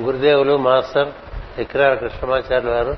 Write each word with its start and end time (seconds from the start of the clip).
గురుదేవులు 0.00 0.56
మాస్టర్ 0.56 1.12
ఎక్కిరాల 1.58 1.94
కృష్ణమాచార్యులు 1.94 2.70
వారు 2.70 2.96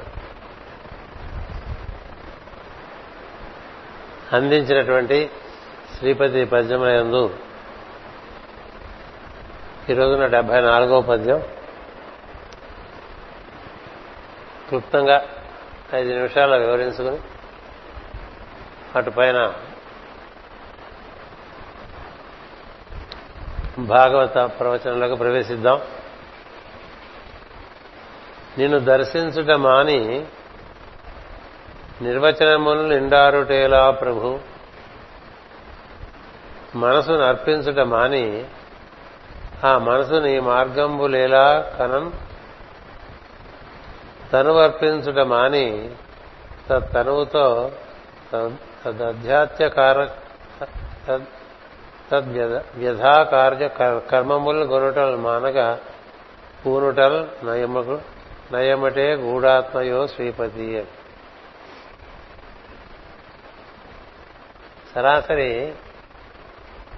అందించినటువంటి 4.33 5.31
శ్రీపతి 5.99 6.45
పద్యమయందు 6.45 7.37
ఈ 9.91 9.93
రోజున 9.93 10.27
డెబ్బై 10.27 10.61
నాలుగవ 10.61 11.01
పద్యం. 11.01 11.41
క్లుప్తంగా 14.69 15.29
ఐదు 15.95 16.09
నిమిషాలు 16.09 16.55
వివరించుకుని 16.55 17.19
అటు 18.97 19.11
పైన 19.11 19.55
భాగవత 23.79 24.35
ప్రవచనంలోకి 24.35 25.15
ప్రవేశిద్దాం. 25.17 25.81
నిన్ను 28.59 28.79
దర్శించుట 28.79 29.57
మాని 29.57 30.27
నిర్వచనములు 32.03 32.83
నిండారుటేలా 32.83 33.91
ప్రభు. 33.91 34.39
మనసును 36.77 37.21
అర్పించుట 37.21 37.81
మాని 37.81 38.45
ఆ 39.65 39.79
మనసు 39.79 40.15
నీ 40.15 40.41
మార్గంబులేలా 40.41 41.73
కనం 41.79 42.13
తనువర్పించుట 44.33 45.19
మాని 45.19 45.91
తనువుతో 46.95 47.73
తదధ్యాత్యకార 48.85 50.05
తద్వ్యధాకార్య 52.13 53.69
కర్మములు 54.13 54.65
కొనుటలు 54.65 55.17
మానగా 55.17 55.79
పూనుటల్ 56.67 57.47
నయమకు 57.47 58.01
నయమటే 58.53 59.15
గూఢాత్మయో 59.15 60.07
శ్రీపతి. 60.07 60.87
సరాసరి 64.95 65.75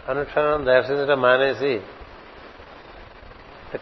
అనుక్షణం 0.09 0.67
దర్శించడం 0.67 1.21
మానేసి 1.21 1.81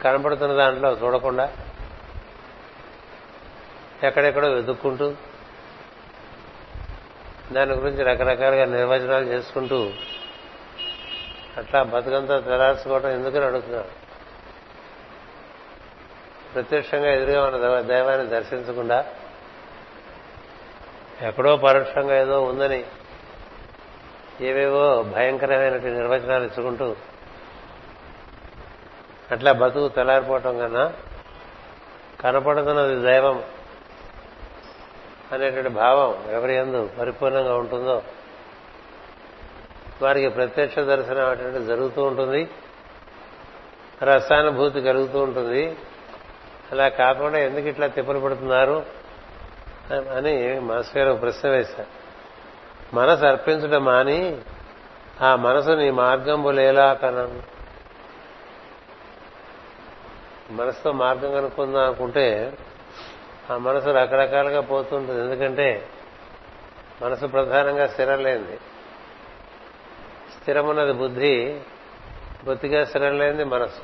కనపడుతున్న 0.03 0.53
దాంట్లో 0.53 0.93
చూడకుండా 0.93 1.53
ఎక్కడెక్కడో 4.03 4.49
వెతుక్కుంటూ 4.49 5.15
దాని 7.53 7.73
గురించి 7.73 8.03
రకరకాలుగా 8.03 8.65
నిర్వచనాలు 8.65 9.25
చేసుకుంటూ 9.25 9.91
అట్లా 11.57 11.83
బతుకంతా 11.83 12.41
తెరాల్చుకోవడం 12.41 13.11
ఎందుకని 13.11 13.45
అడుగుతున్నాడు 13.45 14.02
ప్రత్యక్షంగా 16.55 17.13
ఎదురుగా 17.13 17.51
మన 17.51 17.81
దైవాన్ని 17.81 18.27
దర్శించకుండా 18.27 19.05
ఎక్కడో 21.23 21.57
పరోక్షంగా 21.57 22.17
ఏదో 22.17 22.43
ఉందని 22.43 22.85
ఏవేవో 24.41 25.03
భయంకరమైనటువంటి 25.03 25.91
నిర్వచనాలు 25.91 26.45
ఇచ్చుకుంటూ 26.45 26.97
అట్లా 29.33 29.53
బతుకు 29.53 29.89
తెల్లారిపోవటం 29.89 30.59
కన్నా 30.59 30.93
కనపడుతున్నది 32.21 33.01
దైవం 33.01 33.43
అనేటువంటి 35.33 35.69
భావం 35.69 36.33
ఎవరి 36.33 36.55
ఎందు 36.55 36.91
పరిపూర్ణంగా 36.99 37.55
ఉంటుందో 37.57 38.03
వారికి 40.03 40.29
ప్రత్యక్ష 40.29 40.79
దర్శనం 40.79 41.29
అటువంటి 41.29 41.65
జరుగుతూ 41.65 42.03
ఉంటుంది 42.03 42.49
రసానుభూతి 44.03 44.81
కలుగుతూ 44.81 45.19
ఉంటుంది. 45.19 45.77
అలా 46.73 46.89
కాకుండా 46.89 47.39
ఎందుకు 47.39 47.67
ఇట్లా 47.67 47.87
తిప్పలు 47.87 48.21
పడుతున్నారు 48.21 48.87
అని 50.17 50.61
మాస్ 50.61 50.97
గారు 50.97 51.19
ప్రశ్న 51.19 51.49
వేశారు. 51.49 51.87
మనసు 52.95 53.25
అర్పించడం 53.25 53.85
మాని 53.85 54.41
ఆ 55.23 55.37
మనసు 55.37 55.71
నీ 55.71 55.91
మార్గంబులేలా 55.91 56.95
కనను 56.95 57.43
మనసుతో 60.51 60.93
మార్గం 60.93 61.33
కనుక్కుందాం 61.33 61.85
అనుకుంటే 61.85 62.53
ఆ 63.51 63.57
మనసు 63.57 63.87
రకరకాలుగా 63.87 64.61
పోతుంటుంది. 64.61 65.21
ఎందుకంటే 65.21 65.87
మనసు 67.03 67.27
ప్రధానంగా 67.27 67.87
స్థిరం 67.87 68.23
లేనిది. 68.23 68.57
స్థిరమున్నది 70.41 70.93
బుద్ధి 70.93 71.61
బొత్తిగా 72.45 72.85
స్థిరం 72.85 73.19
లేనిది 73.19 73.45
మనసు. 73.45 73.81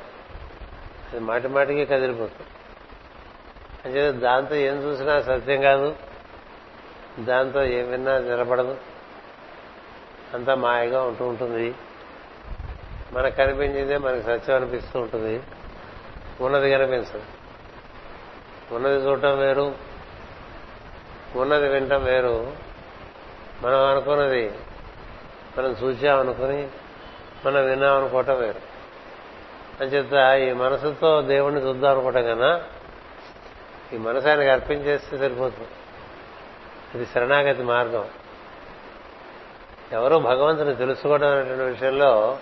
అది 1.11 1.19
మాటి 1.19 1.47
మాటికి 1.47 1.85
కదిలిపోతుంది. 1.85 2.49
అంటే 3.85 4.11
దాంతో 4.11 4.55
ఏం 4.55 4.75
చూసినా 4.75 5.21
సత్యం 5.21 5.61
కాదు. 5.61 5.95
దాంతో 7.19 7.63
ఏం 7.63 7.91
విన్నా 7.91 8.17
నిలబడదు 8.17 8.77
అంతా 10.33 10.55
మాయగా 10.55 11.03
ఉంటూ 11.03 11.27
ఉంటుంది. 11.27 11.75
మనకు 13.13 13.35
కనిపించిందే 13.35 13.97
మనకి 13.97 14.23
సత్యం 14.23 14.55
అనిపిస్తూ 14.55 14.99
ఉంటుంది. 14.99 15.43
ఉన్నది 16.41 16.71
కనిపించదు. 16.71 17.21
ఉన్నది 18.75 18.95
చూడటం 18.95 19.37
వేరు. 19.37 19.75
ఉన్నది 21.35 21.69
వినటం 21.69 22.03
వేరు. 22.03 22.53
మనం 23.61 23.85
అనుకున్నది 23.85 24.51
మనం 25.57 25.71
చూచామనుకుని 25.71 26.67
మనం 27.45 27.65
విన్నామనుకోవటం 27.65 28.39
వేరు. 28.39 28.61
అంచేత 29.83 30.39
ఈ 30.39 30.53
మనసుతో 30.53 31.21
దేవుణ్ణి 31.21 31.61
చూద్దాం 31.61 31.91
అనుకోవటం 31.91 32.23
కన్నా 32.23 32.61
ఈ 33.93 33.97
మనసు 33.97 34.27
ఆయనకు 34.27 34.49
అర్పించేస్తే 34.49 35.17
సరిపోతుంది. 35.17 35.67
ఇది 36.95 37.05
శరణాగతి 37.05 37.63
మార్గం. 37.63 38.05
ఎవరు 39.91 40.15
భగవంతుని 40.15 40.75
తెలుసుకోవడం 40.75 41.27
అనేటువంటి 41.27 41.63
విషయంలో 41.63 42.37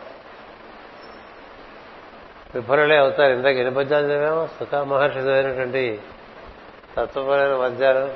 విఫలలే 2.55 2.97
అవుతారు. 2.97 3.33
ఇందాక 3.33 3.55
ఎన్ని 3.55 3.73
పద్యాలు 3.75 4.05
చదివాము? 4.05 4.49
సుఖా 4.59 4.83
మహర్షి 4.83 5.19
చదివినటువంటి 5.19 6.01
తత్వపరమైన 6.97 7.61
పద్యాలు. 7.61 8.13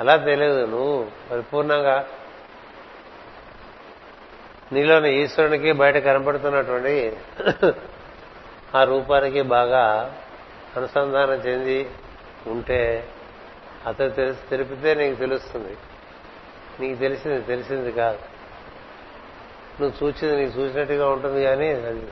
అలా 0.00 0.16
తెలియదు. 0.16 0.66
నువ్వు 0.66 1.10
పరిపూర్ణంగా 1.30 2.06
నీలోని 4.72 5.22
ఈశ్వరునికి 5.22 5.72
బయట 5.72 5.96
కనపడుతున్నటువంటి 5.96 7.16
ఆ 8.74 8.84
రూపానికి 8.84 9.42
బాగా 9.42 10.16
అనుసంధానం 10.76 11.32
చెంది 11.32 11.90
ఉంటే 12.46 13.08
అతను 13.86 14.10
తెలిసి 14.10 14.40
తెలిపితే 14.50 14.94
నీకు 14.94 15.14
తెలుస్తుంది. 15.14 15.76
నీకు 16.80 17.00
తెలిసింది 17.00 17.40
తెలిసింది 17.40 17.92
కాదు. 17.92 18.18
నువ్వు 19.80 20.06
చూచింది 20.06 20.44
నీకు 20.44 20.58
చూసినట్టుగా 20.58 21.08
ఉంటుంది 21.08 21.44
కానీ 21.44 21.68
అది 21.68 22.08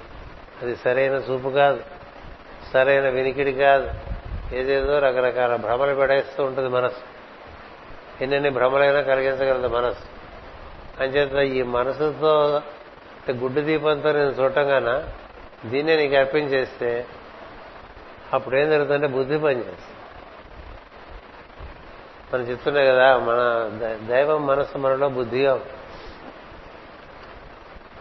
అది 0.63 0.77
సరైన 0.77 1.13
చూపు 1.13 1.49
కాదు. 1.49 1.83
సరైన 2.73 3.09
వినికిడి 3.09 3.53
కాదు. 3.53 3.91
ఏదేదో 4.55 4.99
రకరకాల 4.99 5.57
భ్రమలు 5.57 5.95
పెడేస్తూ 5.95 6.45
ఉంటుంది 6.45 6.69
మనసు 6.69 7.15
ఎన్నెన్ని 8.21 8.51
భ్రమలైనా 8.51 9.01
కలిగించగలదు 9.01 9.69
మనసు 9.69 10.15
అంచేత 11.03 11.57
ఈ 11.57 11.63
మనసుతో 11.63 12.63
గుడ్డు 13.31 13.61
దీపంతో 13.61 14.13
నేను 14.13 14.31
చూడటంగాన 14.31 15.09
దీన్నే 15.71 15.97
నీకు 15.97 16.15
అర్పించేస్తే 16.15 17.07
అప్పుడు 18.35 18.57
ఏం 18.57 18.71
జరుగుతుందంటే 18.71 19.07
బుద్ధి 19.07 19.39
పనిచేస్తుంది 19.39 20.01
మనం 22.35 22.43
చెప్తున్నాయి 22.43 22.89
కదా 22.89 23.19
మన 23.19 23.71
దైవం 24.07 24.47
మనస్సు 24.47 24.79
మనలో 24.79 25.09
బుద్ధిగా 25.09 25.61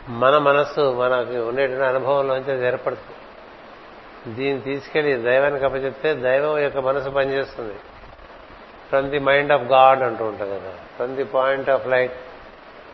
మన 0.10 0.38
మనస్సు 0.38 0.94
మనకి 0.94 1.38
ఉండేటువంటి 1.38 1.86
అనుభవంలోంచి 1.86 2.52
అది 2.52 2.66
ఏర్పడుతుంది. 2.66 3.18
దీన్ని 4.36 4.62
తీసుకెళ్ళి 4.62 5.16
దైవానికి 5.16 5.66
అప్పచెప్తే 5.66 6.14
దైవం 6.14 6.60
యొక్క 6.60 6.78
మనసు 6.78 7.10
పనిచేస్తుంది. 7.10 7.74
From 8.90 9.10
the 9.10 9.20
mind 9.20 9.52
of 9.52 9.62
God 9.62 10.02
అంటూ 10.02 10.26
ఉంటాం 10.26 10.50
కదా. 10.50 10.72
From 10.96 11.16
the 11.16 11.24
point 11.24 11.70
of 11.70 11.88
light 11.88 12.14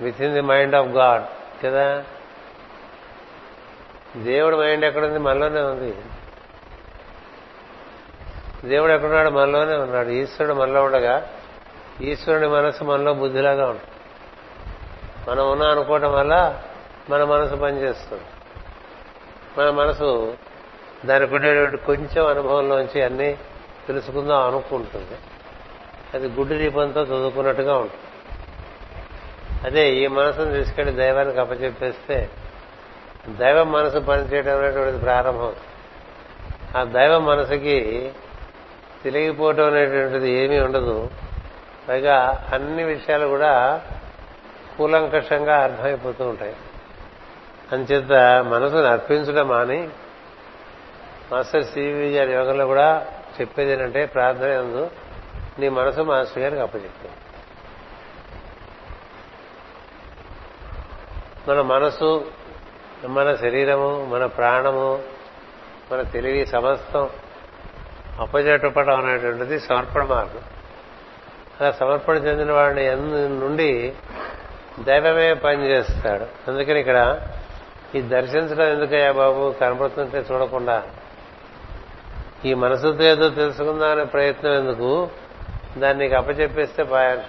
within 0.21 0.33
the 0.33 0.41
mind 0.41 0.75
of 0.75 0.87
God 0.87 1.23
కదా? 1.65 2.03
దేవుడి 4.17 4.55
మైండ్ 4.55 4.85
ఎక్కడుంది? 4.85 5.19
మనలోనే 5.19 5.61
ఉంది. 5.61 5.95
దేవుడు 8.65 8.91
ఎక్కడున్నాడు 8.91 9.29
మనలోనే 9.29 9.75
ఉన్నాడు. 9.75 10.09
ఈశ్వరుడు 10.09 10.53
మనలో 10.53 10.83
ఉండగా 10.83 11.29
ఈశ్వరుని 12.01 12.47
మనసు 12.47 12.83
మనలో 12.83 13.13
బుద్ధిలాగా 13.13 13.69
ఉంటుంది. 13.69 13.89
మనం 15.31 15.51
ఉన్నా 15.51 15.67
అనుకోవటం 15.67 16.13
వల్ల 16.13 16.61
మన 17.09 17.23
మనసు 17.23 17.55
పనిచేస్తుంది. 17.55 18.23
మన 19.57 19.69
మనసు 19.69 20.37
దానికి 21.05 21.35
ఉండేటువంటి 21.35 21.77
కొంచెం 21.77 22.27
అనుభవంలోంచి 22.27 23.01
అన్నీ 23.01 23.37
తెలుసుకుందాం 23.87 24.47
అనుకుంటుంది. 24.47 25.17
అది 26.13 26.27
గుడ్డు 26.27 26.55
దీపంతో 26.55 27.01
చదువుకున్నట్టుగా 27.01 27.77
ఉంటుంది. 27.77 28.03
అదే 29.65 29.89
ఈ 29.89 30.07
మనసును 30.07 30.51
తీసుకెళ్ళి 30.51 30.93
దైవానికి 30.93 31.39
అప్పచెప్పేస్తే 31.39 32.29
దైవం 33.29 33.71
మనసు 33.71 33.99
పనిచేయడం 33.99 34.57
అనేటువంటిది 34.57 34.99
ప్రారంభం. 34.99 35.55
ఆ 36.77 36.83
దైవ 36.83 37.19
మనసుకి 37.19 38.11
తెలియకపోవటం 39.03 39.65
అనేటువంటిది 39.65 40.31
ఏమీ 40.31 40.59
ఉండదు. 40.59 41.09
పైగా 41.89 42.47
అన్ని 42.53 42.83
విషయాలు 42.83 43.27
కూడా 43.27 43.81
కూలంకషంగా 44.77 45.63
అర్థమైపోతూ 45.63 46.27
ఉంటాయి. 46.27 46.55
అంచేత 47.71 48.11
మనసును 48.43 48.83
అర్పించడం 48.83 49.47
మాని 49.47 49.89
మాస్టర్ 51.31 51.63
సివి 51.63 52.17
గారి 52.17 52.33
యోగంలో 52.33 52.65
కూడా 52.65 53.07
చెప్పేది 53.41 53.71
ఏంటంటే 53.71 54.05
ప్రార్థన 54.05 54.47
ఎందు 54.47 54.89
నీ 55.59 55.69
మనసు 55.69 56.01
మాస్టర్ 56.01 56.43
గారికి 56.43 56.61
అప్పచెప్పింది 56.61 57.15
మన 61.49 61.61
మనసు 61.61 62.31
మన 63.05 63.35
శరీరము 63.35 64.05
మన 64.05 64.25
ప్రాణము 64.25 65.03
మన 65.91 66.01
తెలివి 66.01 66.45
సమస్తం 66.45 67.09
అప్పచెప్పడం 68.19 69.05
అనేటువంటిది 69.05 69.59
సమర్పణ 69.59 70.03
మార్గం 70.03 70.41
అలా 71.61 71.71
సమర్పణ 71.71 72.15
చెందిన 72.15 72.51
వాడిని 72.51 72.85
ఎందు 72.85 73.27
నుండి 73.27 73.93
దైవమే 74.79 75.33
పనిచేస్తాడు 75.33 76.25
అందుకని 76.47 76.79
ఇక్కడ 76.79 77.21
ఈ 77.95 78.01
దర్శించడం 78.01 78.65
ఎందుకయ్యా 78.65 79.11
బాబు? 79.11 79.55
కనపడుతుంటే 79.61 80.25
చూడకుండా. 80.31 80.83
ఈ 82.45 82.53
మనసుతో 82.53 83.03
ఏదో 83.03 83.29
తెలుసుకుందామనే 83.29 84.03
ప్రయత్నం 84.03 84.53
ఎందుకు? 84.53 85.09
దాన్ని 85.77 86.03
నీకు 86.03 86.15
అప్పచెప్పేస్తే 86.15 86.83
పాయాలి 86.83 87.21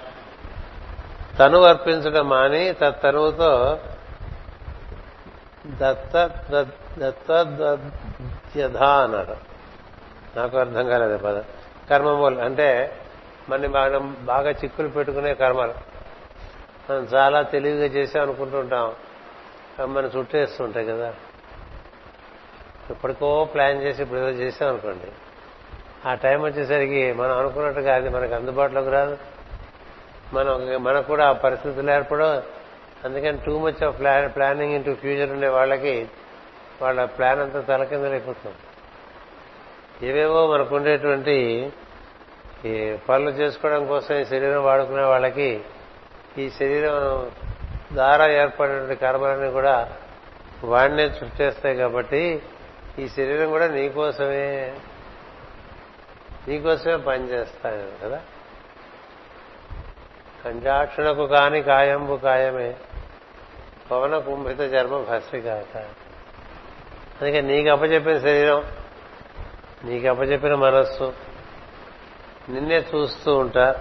తను 1.39 1.63
అర్పించడం 1.63 2.29
మాని 2.29 2.73
తనువుతో 2.73 3.79
దత్త 5.67 6.31
దత్త 6.99 7.33
అన్నాడు. 8.83 9.50
నాకు 10.37 10.59
అర్థం 10.59 10.89
కాలేదు 10.89 11.19
పదం. 11.19 11.45
కర్మమూలు 11.91 12.41
అంటే 12.41 12.99
మన 13.49 13.67
మనం 13.67 14.17
బాగా 14.21 14.51
చిక్కులు 14.51 14.89
పెట్టుకునే 14.89 15.35
కర్మలు. 15.35 15.75
మనం 16.91 17.09
చాలా 17.15 17.43
తెలివిగా 17.43 17.85
చేసాం 17.85 18.23
అనుకుంటుంటాం 18.23 18.95
మన 19.95 20.05
చుట్టేస్తుంటాయి 20.05 20.87
కదా. 20.87 21.15
ఎప్పటికో 22.91 23.45
ప్లాన్ 23.45 23.83
చేసి 23.83 24.03
ఇప్పుడు 24.03 24.19
ఏదో 24.19 24.29
చేసాం 24.29 24.69
అనుకోండి. 24.69 25.13
ఆ 26.09 26.15
టైం 26.15 26.43
వచ్చేసరికి 26.43 27.13
మనం 27.13 27.39
అనుకున్నట్టుగా 27.39 27.95
అది 27.95 28.09
మనకు 28.09 28.35
అందుబాటులోకి 28.35 28.91
రాదు. 28.91 29.19
మనం 30.33 30.83
మనకు 30.85 31.07
కూడా 31.07 31.29
ఆ 31.29 31.33
పరిస్థితులు 31.33 31.91
ఏర్పడవు. 31.91 32.61
అందుకని 33.07 33.39
too 33.47 33.59
much 33.59 33.85
of 33.85 33.99
plan 33.99 34.37
planning 34.37 34.73
into 34.73 34.95
future 34.95 35.31
ఉండే 35.31 35.49
వాళ్ళకి 35.49 36.09
వాళ్ళ 36.83 37.05
ప్లాన్ 37.05 37.41
అంతా 37.41 37.61
తలకిందలైపోతుంది. 37.61 38.57
ఏవేవో 40.03 40.47
మనకు 40.47 40.77
ఉండేటువంటి 40.77 41.71
ఈ 42.65 42.97
పనులు 43.09 43.31
చేసుకోవడం 43.31 43.87
కోసం 43.87 44.17
ఈ 44.17 44.25
శరీరం 44.25 44.65
వాడుకునే 44.65 45.03
వాళ్ళకి 45.03 45.61
ఈ 46.39 46.51
శరీరం 46.51 47.31
ద్వారా 47.93 48.31
ఏర్పడినటువంటి 48.31 48.95
కర్మలన్నీ 48.95 49.51
కూడా 49.51 49.93
వాడినే 50.65 51.03
చుట్టేస్తాయి 51.03 51.77
కాబట్టి 51.77 52.43
ఈ 52.99 53.09
శరీరం 53.09 53.49
కూడా 53.49 53.69
నీకోసమే 53.69 54.77
నీకోసమే 56.49 56.97
పనిచేస్తాను 56.97 58.05
కదా. 58.05 58.21
కంజాక్షణకు 60.45 61.27
కాని 61.27 61.63
కాయంబు 61.63 62.17
కాయమే. 62.17 62.75
పవన 63.91 64.19
కుంభిత 64.19 64.61
చర్మ 64.61 64.99
భస్మికాక 64.99 65.77
అందుకే 67.23 67.41
నీకు 67.41 67.69
అప్పచెప్పిన 67.69 68.19
శరీరం 68.19 68.65
నీకు 69.85 70.09
అప్పచెప్పిన 70.09 70.55
మనస్సు. 70.55 71.13
నిన్నే 72.49 72.79
చూస్తూ 72.79 73.37
ఉంటా. 73.37 73.75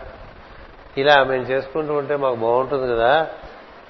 ఇలా 0.97 1.23
మేము 1.23 1.43
చేసుకుంటూ 1.43 1.93
ఉంటే 1.93 2.15
మాకు 2.15 2.35
బాగుంటుంది 2.35 2.93
కదా. 2.93 3.27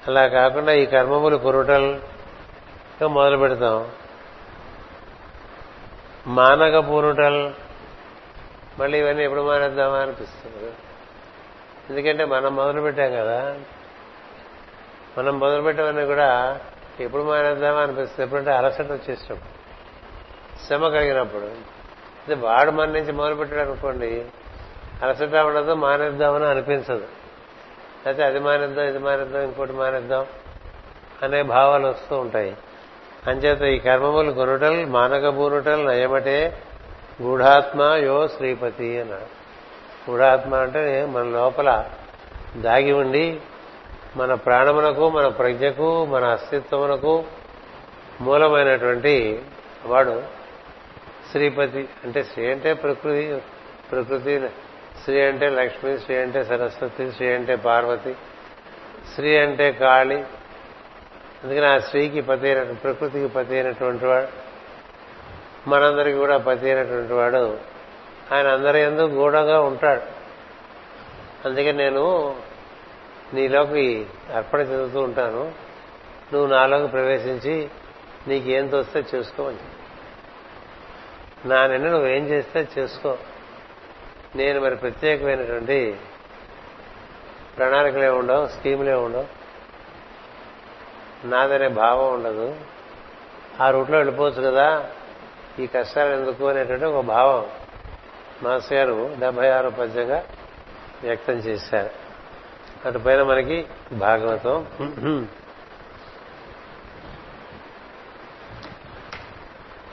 అలా 0.08 0.28
కాకుండా 0.28 0.72
ఈ 0.72 0.86
కర్మములు 0.86 1.36
పురుటల్ 1.36 2.00
మొదలు 3.06 3.36
పెడతాం. 3.36 3.92
మానక 6.26 6.88
పూరుటల్ 6.88 7.52
మళ్ళీ 8.78 8.98
ఇవన్నీ 8.98 9.24
ఎప్పుడు 9.24 9.40
మానేద్దామా 9.40 9.96
అనిపిస్తుంది. 9.96 10.72
ఎందుకంటే 11.90 12.24
మనం 12.24 12.56
మొదలు 12.56 12.80
పెట్టాం 12.80 13.12
కదా. 13.12 13.58
మనం 15.18 15.38
మొదలు 15.38 15.62
పెట్టామని 15.62 16.06
కూడా 16.06 16.60
ఎప్పుడు 17.00 17.22
మానేద్దామా 17.22 17.80
అనిపిస్తుంది. 17.80 18.26
ఎప్పుడంటే 18.26 18.50
అలసట 18.50 18.92
వచ్చేసినప్పుడు. 18.92 19.60
శ్రమ 20.66 20.88
కలిగినప్పుడు. 20.88 21.79
అంటే 22.20 22.34
వాడు 22.34 22.70
మన 22.70 22.84
నుంచి 22.84 23.12
మొదలుపెట్టాడు 23.12 23.60
అనుకోండి 23.60 24.24
అలసట 25.02 25.36
ఉండదు 25.36 25.72
మానేద్దామని 25.72 26.46
అనిపించదు. 26.46 27.04
అయితే 28.06 28.22
అది 28.24 28.38
మానేద్దాం 28.38 28.84
ఇది 28.84 28.98
మానేద్దాం 28.98 29.42
ఇంకోటి 29.42 29.72
మానేద్దాం 29.72 30.26
అనే 31.22 31.42
భావాలు 31.42 31.86
వస్తూ 31.86 32.16
ఉంటాయి. 32.18 32.56
అంచేత 33.26 33.62
ఈ 33.62 33.78
కర్మములు 33.78 34.32
కొనుటల్ 34.32 34.86
మానకబూనుటల్ 34.86 35.86
నయమటే 35.86 36.62
గూఢాత్మ 37.22 37.82
యో 37.82 38.28
శ్రీపతి 38.28 39.00
అన్నాడు. 39.00 39.40
గూఢాత్మ 40.10 40.54
అంటే 40.54 41.06
మన 41.06 41.22
లోపల 41.22 41.84
దాగి 42.56 42.92
ఉండి 42.92 43.40
మన 44.16 44.34
ప్రాణమునకు 44.34 45.10
మన 45.10 45.28
ప్రజ్ఞకు 45.28 46.04
మన 46.04 46.24
అస్తిత్వమునకు 46.24 47.24
మూలమైనటువంటి 48.20 49.42
వాడు 49.86 50.22
శ్రీపతి 51.30 51.88
అంటే 52.04 52.22
శ్రీ 52.22 52.50
అంటే 52.50 52.74
ప్రకృతి 52.74 53.42
ప్రకృతి 53.90 54.48
శ్రీ 55.04 55.20
అంటే 55.20 55.48
లక్ష్మి 55.48 55.98
శ్రీ 55.98 56.16
అంటే 56.16 56.44
సరస్వతి 56.44 57.12
శ్రీ 57.12 57.32
అంటే 57.32 57.56
పార్వతి 57.56 58.14
శ్రీ 59.14 59.36
అంటే 59.36 59.72
కాళి. 59.72 60.16
అందుకని 61.44 61.66
ఆ 61.66 61.78
స్త్రీకి 61.78 62.20
పతి 62.20 62.48
అయిన 62.48 62.72
ప్రకృతికి 62.72 63.28
పతి 63.28 63.54
అయినటువంటి 63.54 64.06
వాడు 64.06 64.26
మనందరికి 65.70 66.16
కూడా 66.16 66.36
పతి 66.36 66.70
అయినటువంటి 66.70 67.12
వాడు. 67.12 67.58
ఆయన 68.32 68.46
అందరి 68.46 68.80
ఎందు 68.80 69.02
గూఢంగా 69.02 69.60
ఉంటాడు. 69.60 70.02
అందుకే 71.48 71.72
నేను 71.72 72.36
నీలోకి 73.34 74.06
అర్పణ 74.34 74.60
చెందుతూ 74.60 75.00
ఉంటాను. 75.00 75.52
నువ్వు 76.32 76.46
నాలోకి 76.46 76.86
ప్రవేశించి 76.86 77.68
నీకేం 78.28 78.66
తోస్తే 78.66 79.04
చూసుకోవచ్చు 79.14 79.79
నా 81.44 81.66
నిన్ను 81.66 81.90
నువ్వేం 81.90 82.26
చేస్తే 82.26 82.68
చేసుకో. 82.78 83.18
నేను 84.36 84.60
మరి 84.60 84.76
ప్రత్యేకమైనటువంటి 84.76 85.96
ప్రణాళికలే 87.56 88.08
ఉండవు 88.08 88.46
స్కీములే 88.46 88.94
ఉండవు. 88.94 89.26
నాదనే 91.26 91.68
భావం 91.68 92.14
ఉండదు. 92.14 92.56
ఆ 93.60 93.70
రూట్లో 93.70 93.96
వెళ్ళిపోవచ్చు 93.96 94.42
కదా. 94.42 94.90
ఈ 95.58 95.66
కష్టాలు 95.66 96.12
ఎందుకు 96.12 96.48
అనేటువంటి 96.48 96.84
ఒక 96.84 97.04
భావం 97.04 97.46
మాస్ 98.42 98.72
గారు 98.72 99.16
డెబ్బై 99.20 99.50
ఆరో 99.50 99.70
పద్యంగా 99.70 100.24
వ్యక్తం 101.02 101.32
చేశారు. 101.32 101.90
అటుపైన 102.88 103.22
మనకి 103.22 103.66
భాగవతం. 103.92 104.66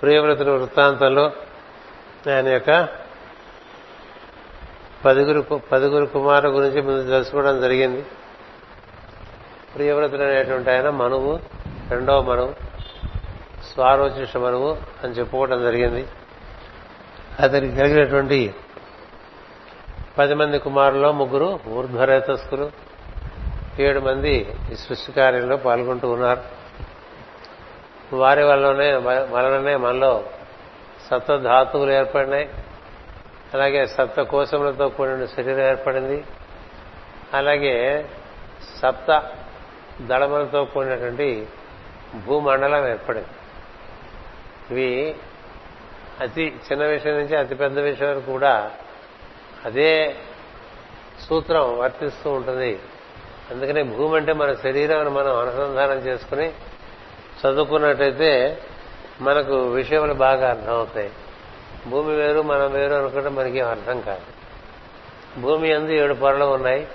ప్రియవ్రతుల 0.02 0.50
వృత్తాంతంలో 0.50 1.32
ఆయన 2.32 2.48
యొక్క 2.48 2.88
పదుగురు 5.06 5.42
పదుగురు 5.42 6.06
కుమారుల 6.06 6.50
గురించి 6.56 6.82
ముందు 6.82 7.04
తెలుసుకోవడం 7.04 7.62
జరిగింది. 7.62 8.06
ప్రియవ్రతుడు 9.76 10.22
అనేటువంటి 10.22 10.72
ఆయన 10.72 10.90
మనువు 10.90 11.40
రెండవ 11.90 12.22
మనువు 12.22 12.54
స్వారోచిష 13.74 14.38
మనువు 14.38 14.78
అని 15.04 15.14
చెప్పుకోవడం 15.14 15.62
జరిగింది. 15.62 16.08
అతనికి 17.40 17.76
కలిగినటువంటి 17.76 18.56
పది 20.18 20.34
మంది 20.34 20.60
కుమారుల్లో 20.60 21.12
ముగ్గురు 21.12 21.60
ఊర్ధ్వరేతస్కులు 21.68 22.72
ఏడు 23.80 24.00
మంది 24.00 24.56
ఈ 24.72 24.76
సృష్టి 24.76 25.12
కార్యంలో 25.12 25.58
పాల్గొంటూ 25.58 26.10
ఉన్నారు. 26.10 26.57
వారి 28.14 28.44
వల్లనే 28.44 28.96
వలననే 29.36 29.76
మనలో 29.76 30.24
సప్త 31.12 31.36
ధాతువులు 31.36 31.92
ఏర్పడినాయి. 31.92 32.50
అలాగే 33.54 33.86
సప్త 33.86 34.22
కోశములతో 34.22 34.90
కూడిన 34.90 35.26
శరీరం 35.26 35.60
ఏర్పడింది. 35.60 36.24
అలాగే 37.34 38.06
సప్త 38.82 39.32
దళములతో 40.02 40.66
కూడినటువంటి 40.66 41.48
భూమండలం 42.26 42.88
ఏర్పడింది. 42.88 43.28
ఇవి 44.72 45.16
అతి 46.20 46.60
చిన్న 46.72 46.86
విషయం 46.86 47.14
నుంచి 47.14 47.38
అతి 47.38 47.56
పెద్ద 47.56 47.80
విషయం 47.80 48.10
వరకు 48.10 48.32
కూడా 48.32 48.72
అదే 49.66 50.16
సూత్రం 51.30 51.78
వర్తిస్తూ 51.78 52.32
ఉంటుంది. 52.32 52.80
అందుకనే 53.52 53.84
భూమి 53.84 54.16
అంటే 54.16 54.34
మన 54.34 54.54
శరీరం 54.54 55.14
మనం 55.14 55.38
అనుసంధానం 55.38 55.98
చేసుకుని 55.98 56.54
చదువుకున్నట్టయితే 57.46 58.58
మనకు 59.22 59.68
విషయములు 59.70 60.14
బాగా 60.14 60.50
అర్థమవుతాయి. 60.50 61.12
భూమి 61.88 62.16
వేరు 62.16 62.42
మనం 62.42 62.72
వేరు 62.72 62.94
అనుకుంటే 62.94 63.30
మనకి 63.30 63.62
అర్థం 63.62 64.02
కాదు. 64.02 64.22
భూమి 65.42 65.74
అందు 65.74 65.92
ఏడు 65.92 66.14
పొరలు 66.14 66.46
ఉన్నాయి. 66.46 66.88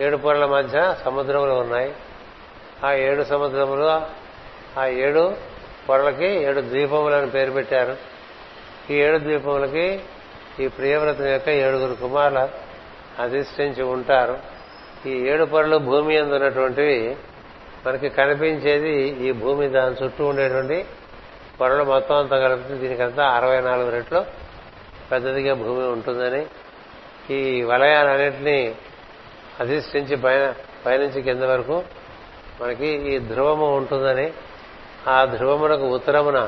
ఏడు 0.00 0.16
పొరల 0.16 0.46
మధ్య 0.46 0.96
సముద్రములు 1.04 1.50
ఉన్నాయి. 1.50 1.94
ఆ 2.84 2.92
ఏడు 2.92 3.22
సముద్రములు 3.22 4.02
ఆ 4.80 4.86
ఏడు 4.86 5.36
పొరలకి 5.88 6.26
ఏడు 6.26 6.60
ద్వీపములని 6.60 7.30
పేరు 7.30 7.50
పెట్టారు. 7.50 7.96
ఈ 8.90 8.94
ఏడు 8.94 9.18
ద్వీపములకి 9.18 10.00
ఈ 10.60 10.68
ప్రియవ్రతం 10.68 11.26
యొక్క 11.26 11.48
ఏడుగురు 11.48 11.94
కుమారుల 11.94 12.48
అధిష్ఠించి 13.18 13.82
ఉంటారు. 13.82 14.38
ఈ 15.06 15.10
ఏడు 15.10 15.44
పొరలు 15.44 15.76
భూమి 15.76 16.18
అందున్నటువంటివి 16.18 17.16
మనకి 17.86 18.08
కనిపించేది 18.10 18.94
ఈ 19.26 19.30
భూమి 19.32 19.66
దాని 19.68 19.96
చుట్టూ 20.02 20.22
ఉండేటువంటి 20.26 20.78
పొరలు 21.58 21.84
మొత్తం 21.84 22.16
అంతా 22.16 22.36
కలిపితే 22.38 22.74
దీనికంతా 22.74 23.24
అరవై 23.30 23.58
నాలుగు 23.60 23.90
రెట్లు 23.90 24.20
పెద్దదిగా 25.10 25.54
భూమి 25.54 25.84
ఉంటుందని 25.86 26.42
ఈ 27.30 27.40
వలయాలన్నింటినీ 27.62 28.58
అధిష్ఠించి 29.60 30.16
పైన 30.16 30.44
పైనుంచి 30.86 31.20
కింద 31.22 31.42
వరకు 31.42 31.76
మనకి 32.60 32.88
ఈ 33.10 33.14
ధ్రువము 33.28 33.68
ఉంటుందని 33.76 34.26
ఆ 35.08 35.18
ధ్రువమునకు 35.24 35.86
ఉత్తరమున 35.88 36.40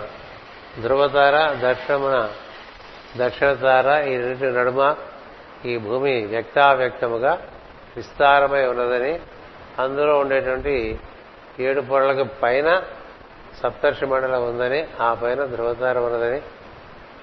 ధ్రువతార 0.83 1.37
దక్షిణమున 1.62 2.16
దక్షిణతార 3.16 3.88
ఈ 4.09 4.14
రెండింటి 4.16 4.50
నడుమ 4.59 4.83
ఈ 5.64 5.75
భూమి 5.78 6.14
వ్యక్తావ్యక్తముగా 6.26 7.33
విస్తారమై 7.97 8.64
ఉన్నదని 8.66 9.12
అందులో 9.78 10.14
ఉండేటువంటి 10.19 10.75
ఏడు 11.61 11.81
పొరలకు 11.81 12.29
పైన 12.43 12.83
సప్తర్షి 13.63 14.07
మండలం 14.07 14.49
ఉందని 14.49 14.87
ఆ 15.01 15.15
పైన 15.15 15.45
ధ్రువతార 15.45 15.99
ఉన్నదని 15.99 16.43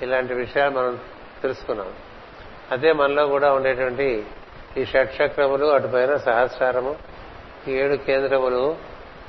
ఇలాంటి 0.02 0.34
విషయాలు 0.34 0.72
మనం 0.72 1.00
తెలుసుకున్నాం. 1.42 1.94
అదే 2.72 2.92
మనలో 2.92 3.28
కూడా 3.28 3.54
ఉండేటువంటి 3.54 4.26
ఈ 4.78 4.86
షట్చక్రములు 4.86 5.66
అటుపైన 5.66 6.18
సహస్రారము 6.18 6.96
ఈ 7.68 7.72
ఏడు 7.72 7.96
కేంద్రములు 7.96 8.76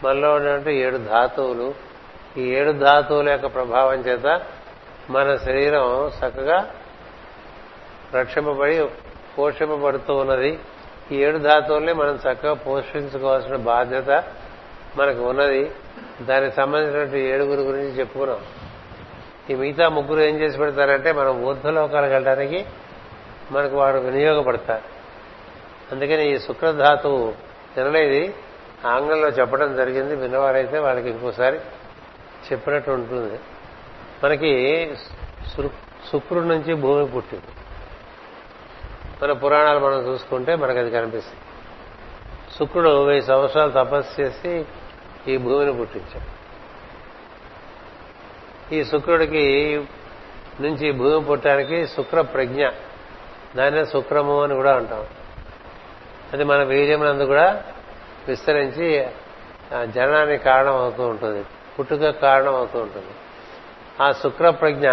మనలో 0.05 0.35
ఉన్నటువంటి 0.35 0.75
ఏడు 0.75 0.97
ధాతువులు. 0.97 1.75
ఈ 2.37 2.43
ఏడు 2.43 2.73
ధాతువుల 2.73 3.29
యొక్క 3.29 3.55
ప్రభావం 3.55 3.95
చేత 3.95 4.41
మన 5.11 5.37
శరీరం 5.37 6.07
చక్కగా 6.07 6.75
రక్షింపబడి 8.15 8.89
పోషింపబడుతూ 9.39 10.17
ఉన్నది. 10.17 10.59
ఈ 11.13 11.17
ఏడు 11.17 11.39
ధాతువుల్ని 11.39 11.93
మనం 11.93 12.15
చక్కగా 12.15 12.53
పోషించుకోవాల్సిన 12.53 13.57
బాధ్యత 13.57 14.25
మనకు 14.97 15.23
ఉన్నది. 15.23 15.73
దానికి 16.21 16.57
సంబంధించినటువంటి 16.57 17.19
ఏడుగురు 17.19 17.61
గురించి 17.61 17.99
చెప్పుకున్నాం. 17.99 18.41
ఈ 19.51 19.55
మిగతా 19.55 19.89
ముగ్గురు 19.89 20.21
ఏం 20.21 20.41
చేసి 20.41 20.59
పెడతారంటే 20.59 21.13
మనం 21.13 21.45
ఊర్ధ్వలోకాలకు 21.45 22.13
వెళ్ళడానికి 22.13 22.67
మనకు 23.51 23.77
వాడు 23.77 23.99
వినియోగపడతారు. 23.99 24.83
అందుకని 25.95 26.35
ఈ 26.35 26.39
శుక్రధాతువు 26.39 27.35
తినలేది 27.75 28.35
ఆంగ్లంలో 28.87 29.29
చెప్పడం 29.29 29.77
జరిగింది. 29.77 30.17
విన్నవారైతే 30.17 30.79
వాళ్ళకి 30.79 31.09
ఇంకోసారి 31.09 31.57
చెప్పినట్టు 32.53 32.91
ఉంటుంది. 32.91 33.41
మనకి 34.25 34.93
శుక్రుడి 36.13 36.49
నుంచి 36.49 36.75
భూమి 36.75 37.07
పుట్టింది. 37.07 37.45
మన 39.23 39.33
పురాణాలు 39.33 39.79
మనం 39.79 40.07
చూసుకుంటే 40.07 40.55
మనకు 40.55 40.79
అది 40.79 40.91
కనిపిస్తుంది. 40.91 41.41
శుక్రుడు 42.59 43.05
వెయ్యి 43.05 43.23
సంవత్సరాలు 43.23 43.71
తపస్సు 43.71 44.21
చేసి 44.21 44.65
ఈ 45.29 45.37
భూమిని 45.37 45.73
పుట్టించాడు. 45.73 46.45
ఈ 48.75 48.85
శుక్రుడికి 48.85 49.77
నుంచి 50.61 50.93
భూమి 50.93 51.27
పుట్టడానికి 51.27 51.87
శుక్ర 51.87 52.21
ప్రజ్ఞ. 52.21 52.69
దాన్నే 53.57 53.85
శుక్రము 53.85 54.43
అని 54.43 54.55
కూడా 54.55 54.77
అంటాం. 54.77 55.07
అది 56.33 56.45
మన 56.45 56.63
వీర్యమునందు 56.63 57.25
కూడా 57.25 57.65
విస్తరించి 58.29 59.07
జననానికి 59.87 60.45
కారణం 60.45 60.77
అవుతూ 60.77 61.03
ఉంటుంది. 61.03 61.45
పుట్టుక 61.79 62.11
కారణం 62.11 62.55
అవుతూ 62.55 62.79
ఉంటుంది. 62.79 63.13
ఆ 64.03 64.13
శుక్ర 64.13 64.51
ప్రజ్ఞ 64.51 64.89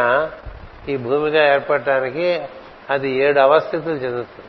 ఈ 0.90 0.98
భూమిగా 0.98 1.54
ఏర్పడటానికి 1.54 2.44
అది 2.90 3.10
ఏడు 3.10 3.40
అవస్థితులు 3.40 3.94
చెందుతుంది. 3.94 4.48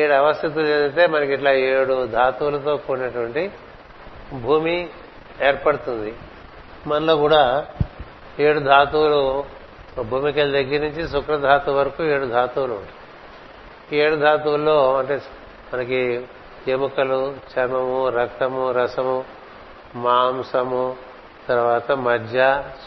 ఏడు 0.00 0.12
అవస్థితులు 0.12 0.66
చెందితే 0.66 1.06
మనకి 1.06 1.32
ఇట్లా 1.32 1.52
ఏడు 1.52 2.06
ధాతువులతో 2.06 2.76
కూడినటువంటి 2.76 3.50
భూమి 4.32 4.90
ఏర్పడుతుంది. 5.42 6.14
మనలో 6.86 7.16
కూడా 7.16 7.66
ఏడు 8.38 8.60
ధాతువులు 8.60 9.44
భూమికల 10.02 10.50
దగ్గర 10.50 10.80
నుంచి 10.80 11.08
శుక్రధాతు 11.08 11.70
వరకు 11.70 12.04
ఏడు 12.04 12.24
ధాతువులు 12.24 12.74
ఉంటాయి. 12.74 13.98
ఈ 13.98 14.04
ఏడు 14.04 14.16
ధాతువుల్లో 14.16 14.98
అంటే 14.98 15.22
మనకి 15.74 16.26
ఎముకలు 16.68 17.34
చర్మము 17.52 18.08
రక్తము 18.08 18.70
రసము 18.70 19.24
మాంసము 19.94 20.96
తర్వాత 21.48 21.92
మజ్జ 21.92 22.36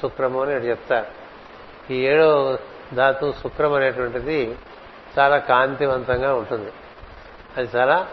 శుక్రము 0.02 0.42
అని 0.42 0.52
చెప్తారు. 0.52 1.06
ఈ 1.94 1.96
ఏడో 1.96 2.60
ధాతు 2.94 3.34
శుక్రం 3.44 3.74
అనేటువంటిది 3.74 4.58
చాలా 5.20 5.38
కాంతివంతంగా 5.38 6.34
ఉంటుంది. 6.34 6.72
అది 7.58 7.78
చాలా 7.78 8.08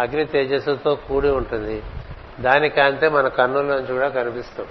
అగ్ని 0.00 0.24
తేజస్సుతో 0.24 0.94
కూడి 0.94 1.28
ఉంటుంది. 1.28 1.82
దాని 2.40 2.68
కాంతే 2.68 3.08
మన 3.08 3.28
కన్నుల్లోంచి 3.28 3.82
నుంచి 3.82 3.94
కూడా 3.94 4.08
కనిపిస్తుంది 4.08 4.70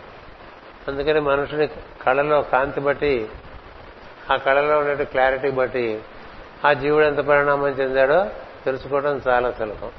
అందుకని 0.87 1.19
మనుషుని 1.19 1.67
కళలో 2.05 2.41
కాంతి 2.41 2.79
బట్టి 2.79 3.29
ఆ 4.33 4.35
కళలో 4.35 4.79
ఉండే 4.79 5.03
క్లారిటీ 5.03 5.51
బట్టి 5.51 6.01
ఆ 6.65 6.73
జీవుడు 6.73 7.05
ఎంత 7.05 7.17
పరిణామం 7.17 7.67
చెందాడో 7.67 8.25
తెలుసుకోవడం 8.65 9.21
చాలా 9.27 9.51
సులభం. 9.51 9.91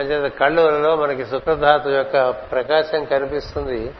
అంచేత 0.00 0.32
కళ్ళులలో 0.32 0.96
మనకి 0.96 1.26
శుక్రధాతు 1.26 1.88
యొక్క 1.88 2.30
ప్రకాశం 2.30 3.04
కనిపిస్తుంది. 3.04 3.92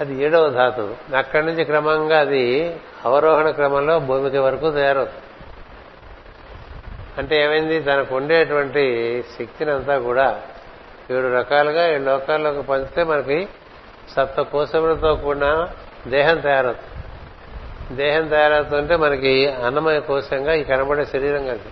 అది 0.00 0.24
ఏడవ 0.24 0.48
ధాతు. 0.48 0.96
అక్కడి 1.16 1.46
నుంచి 1.46 1.64
క్రమంగా 1.64 2.20
అది 2.20 2.80
అవరోహణ 3.04 3.50
క్రమంలో 3.50 3.98
భూమికి 3.98 4.38
వరకు 4.38 4.70
తయారవుతుంది. 4.70 5.24
అంటే 7.18 7.44
ఏమైంది? 7.44 7.80
తనకు 7.80 8.16
ఉండేటువంటి 8.16 9.24
శక్తిని 9.38 9.70
అంతా 9.70 9.98
కూడా 9.98 10.42
ఏడు 11.10 11.34
రకాలుగా 11.34 11.94
ఈ 11.94 11.98
లోకాల్లోకి 11.98 12.62
పంచితే 12.62 13.02
మనకి 13.02 13.48
సప్త 14.16 14.40
కోశములతో 14.40 15.14
కూడిన 15.14 15.68
దేహం 16.06 16.38
తయారవుతుంది. 16.38 16.90
దేహం 17.96 18.28
తయారవుతుంటే 18.28 18.96
మనకి 18.96 19.48
అన్నమయ 19.48 20.00
కోశంగా 20.00 20.54
ఈ 20.54 20.64
కనబడే 20.64 21.04
శరీరం 21.04 21.46
కలిసి 21.46 21.68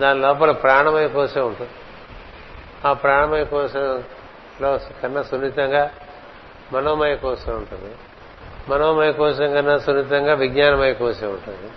దాని 0.00 0.20
లోపల 0.20 0.50
ప్రాణమయ 0.50 1.08
కోశం 1.08 1.46
ఉంటుంది. 1.46 1.70
ఆ 2.84 2.92
ప్రాణమయ 2.92 3.44
కోశంలో 3.44 4.78
కన్నా 5.02 5.22
సున్నితంగా 5.22 5.90
మనోమయ 6.72 7.14
కోశం 7.14 7.52
ఉంటుంది. 7.56 7.94
మనోమయ 8.68 9.12
కోశం 9.12 9.52
కన్నా 9.52 9.78
సున్నితంగా 9.78 10.34
విజ్ఞానమయ 10.34 10.92
కోశం 10.92 11.28
ఉంటుంది. 11.28 11.70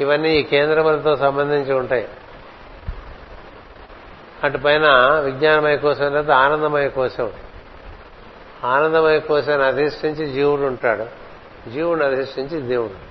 ఇవన్నీ 0.00 0.36
ఈ 0.36 0.42
కేంద్రములతో 0.42 1.16
సంబంధించి 1.16 1.74
ఉంటాయి. 1.74 2.08
అటు 4.44 4.58
పైన 4.58 4.86
విజ్ఞానమయ 5.24 5.76
కోశం 5.76 6.14
లేదా 6.14 6.36
ఆనందమయ 6.36 6.88
కోశం. 6.88 7.32
ఆనందమయ 8.64 9.20
కోశాన్ని 9.20 9.66
అధిష్ఠించి 9.66 10.26
జీవుడు 10.26 10.62
ఉంటాడు. 10.62 11.06
జీవుడు 11.70 12.04
అధిష్ఠించి 12.04 12.60
దేవుడు. 12.60 13.06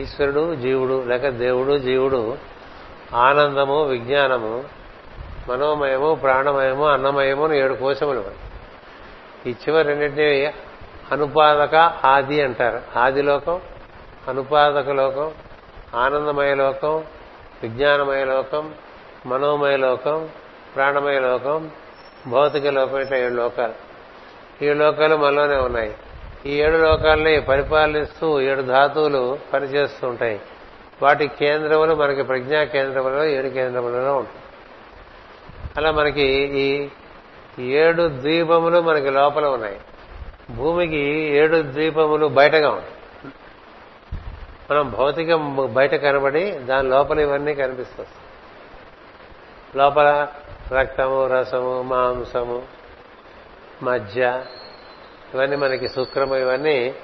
ఈశ్వరుడు 0.00 0.54
జీవుడు 0.54 1.04
లేక 1.06 1.28
దేవుడు 1.28 1.78
జీవుడు 1.78 2.38
ఆనందము 3.14 3.82
విజ్ఞానము 3.82 4.64
మనోమయము 5.48 6.14
ప్రాణమయము 6.14 6.86
అన్నమయము 6.86 7.54
ఏడు 7.54 7.74
కోశములు 7.74 8.24
ఈ 9.46 9.50
చివరి 9.50 9.88
రెండింటినీ 9.88 10.46
అనుపాదక 11.12 11.74
ఆది 12.04 12.42
అంటారు. 12.42 12.98
ఆది 12.98 13.22
లోకం 13.22 13.60
అనుపాదక 14.28 14.90
లోకం 14.90 15.30
ఆనందమయ 15.94 16.54
లోకం 16.54 17.04
విజ్ఞానమయ 17.62 18.24
లోకం 18.24 18.74
మనోమయ 19.26 19.76
లోకం 19.76 20.28
ప్రాణమయ 20.74 21.20
లోకం 21.20 21.70
భౌతిక 22.26 22.66
లోకం 22.66 23.00
ఇట్లా 23.00 23.18
ఏడు 23.18 23.34
లోకాలు. 23.34 23.74
ఏడు 24.64 24.78
లోకాలు 24.78 25.16
మనలోనే 25.16 25.56
ఉన్నాయి. 25.56 25.94
ఈ 26.46 26.62
ఏడు 26.62 26.76
లోకాలని 26.76 27.40
పరిపాలిస్తూ 27.40 28.40
ఏడు 28.40 28.62
ధాతువులు 28.62 29.38
పనిచేస్తూ 29.52 30.08
ఉంటాయి. 30.08 30.40
వాటి 31.02 31.28
కేంద్రములు 31.28 31.94
మనకి 31.94 32.22
ప్రజ్ఞా 32.22 32.64
కేంద్రములలో 32.64 33.24
ఏడు 33.24 33.48
కేంద్రములలో 33.48 34.16
ఉంటాయి. 34.16 34.36
అలా 35.76 35.90
మనకి 35.90 36.22
ఈ 36.58 36.88
ఏడు 37.64 38.08
ద్వీపములు 38.08 38.80
మనకి 38.80 39.10
లోపల 39.10 39.46
ఉన్నాయి. 39.46 39.80
భూమికి 40.50 40.98
ఏడు 41.36 41.62
ద్వీపములు 41.62 42.26
బయటగా 42.26 42.70
ఉంటాయి. 42.70 42.92
మనం 44.70 44.90
భౌతికం 44.90 45.68
బయట 45.74 45.94
కనబడి 45.94 46.50
దాని 46.50 46.88
లోపల 46.88 47.20
ఇవన్నీ 47.20 47.54
కనిపిస్తుంది 47.54 48.08
లోపల 49.76 50.28
రక్తము 50.72 51.26
రసము 51.26 51.82
మాంసము 51.82 52.62
మజ్జ 53.82 54.18
ఇవన్నీ 55.34 55.56
మనకి 55.56 55.88
శుక్రము 55.88 56.36
ఇవన్నీ 56.36 56.94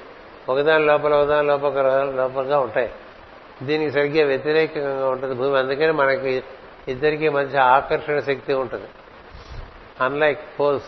ఒకదాని 0.48 0.86
లోపల 0.86 1.14
ఒకదాని 1.14 1.48
లోపల 1.48 1.70
లోపలగా 2.16 2.58
ఉంటాయి. 2.58 2.90
దీనికి 3.62 3.90
సరిగ్గా 3.90 4.26
వ్యతిరేకంగా 4.26 5.08
ఉంటుంది 5.08 5.34
భూమి. 5.34 5.58
అందుకని 5.58 5.92
మనకి 5.92 6.42
ఇద్దరికి 6.88 7.28
మధ్య 7.28 7.58
ఆకర్షణ 7.58 8.18
శక్తి 8.18 8.52
ఉంటుంది. 8.54 8.88
Unlike 10.00 10.60
poles 10.60 10.86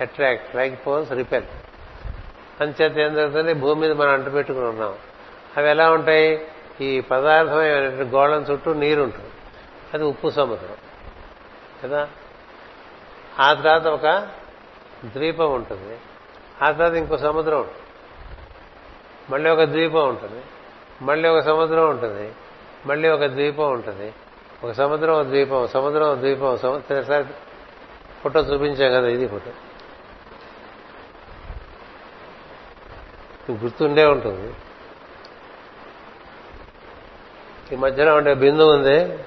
attract 0.00 0.56
like 0.56 0.86
poles 0.86 1.12
repel 1.12 1.44
అంచేత 2.60 2.98
ఏం 2.98 3.14
జరుగుతుంది? 3.14 3.54
భూమి 3.54 3.80
మీద 3.80 3.92
మనం 3.92 4.10
అంటు 4.10 4.30
పెట్టుకుని 4.30 4.64
ఉన్నాం. 4.64 4.94
అవి 5.56 5.70
ఎలా 5.70 5.90
ఉంటాయి? 5.90 6.46
ఈ 6.80 7.00
పదార్థమైన 7.00 7.78
గోళం 8.14 8.42
చుట్టూ 8.42 8.72
నీరు 8.72 9.02
ఉంటుంది. 9.02 9.30
అది 9.94 10.04
ఉప్పు 10.04 10.28
సముద్రం. 10.28 10.76
కదా? 11.84 12.08
ఆ 13.40 13.54
తర్వాత 13.54 13.86
ఒక 13.86 14.28
ద్వీపం 15.04 15.52
ఉంటుంది. 15.52 15.98
ఆ 16.62 16.70
తర్వాత 16.70 16.94
ఇంకో 16.94 17.18
సముద్రం 17.18 17.58
ఉంటుంది. 17.58 17.78
మళ్ళీ 19.30 19.50
ఒక 19.50 19.62
ద్వీపం 19.62 20.08
ఉంటుంది. 20.08 20.42
మళ్ళీ 21.02 21.28
ఒక 21.28 21.38
సముద్రం 21.38 21.90
ఉంటుంది. 21.90 22.32
మళ్ళీ 22.86 23.08
ఒక 23.08 23.24
ద్వీపం 23.24 23.72
ఉంటుంది. 23.72 24.14
ఒక 24.64 24.72
సముద్రం 24.72 25.14
ఒక 25.14 25.26
ద్వీపం 25.26 25.68
సముద్రం 25.68 26.08
ఒక 26.08 26.18
ద్వీపం 26.18 26.58
సముద్రసారి 26.58 27.24
ఫోటో 28.22 28.40
చూపించాం 28.40 28.92
కదా 28.92 29.08
ఇది 29.08 29.26
ఫోటో. 29.26 29.50
గుర్తుండే 33.52 34.06
ఉంటుంది. 34.06 34.54
ఈ 37.72 37.76
మధ్యలో 37.76 38.14
ఉండే 38.14 38.34
బిందువు 38.34 38.72
ఉంది. 38.72 39.18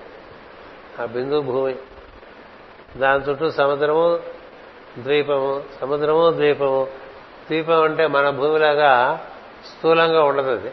ఆ 1.01 1.05
బిందువు 1.05 1.41
భూమి. 1.41 1.75
దాని 2.97 3.23
చుట్టూ 3.23 3.51
సముద్రము 3.51 4.19
ద్వీపము 4.97 5.63
సముద్రము 5.81 6.31
ద్వీపము. 6.31 6.85
ద్వీపం 7.49 7.81
అంటే 7.81 8.07
మన 8.07 8.29
భూమిలాగా 8.29 9.21
స్థూలంగా 9.65 10.23
ఉండదు 10.23 10.51
అది. 10.51 10.69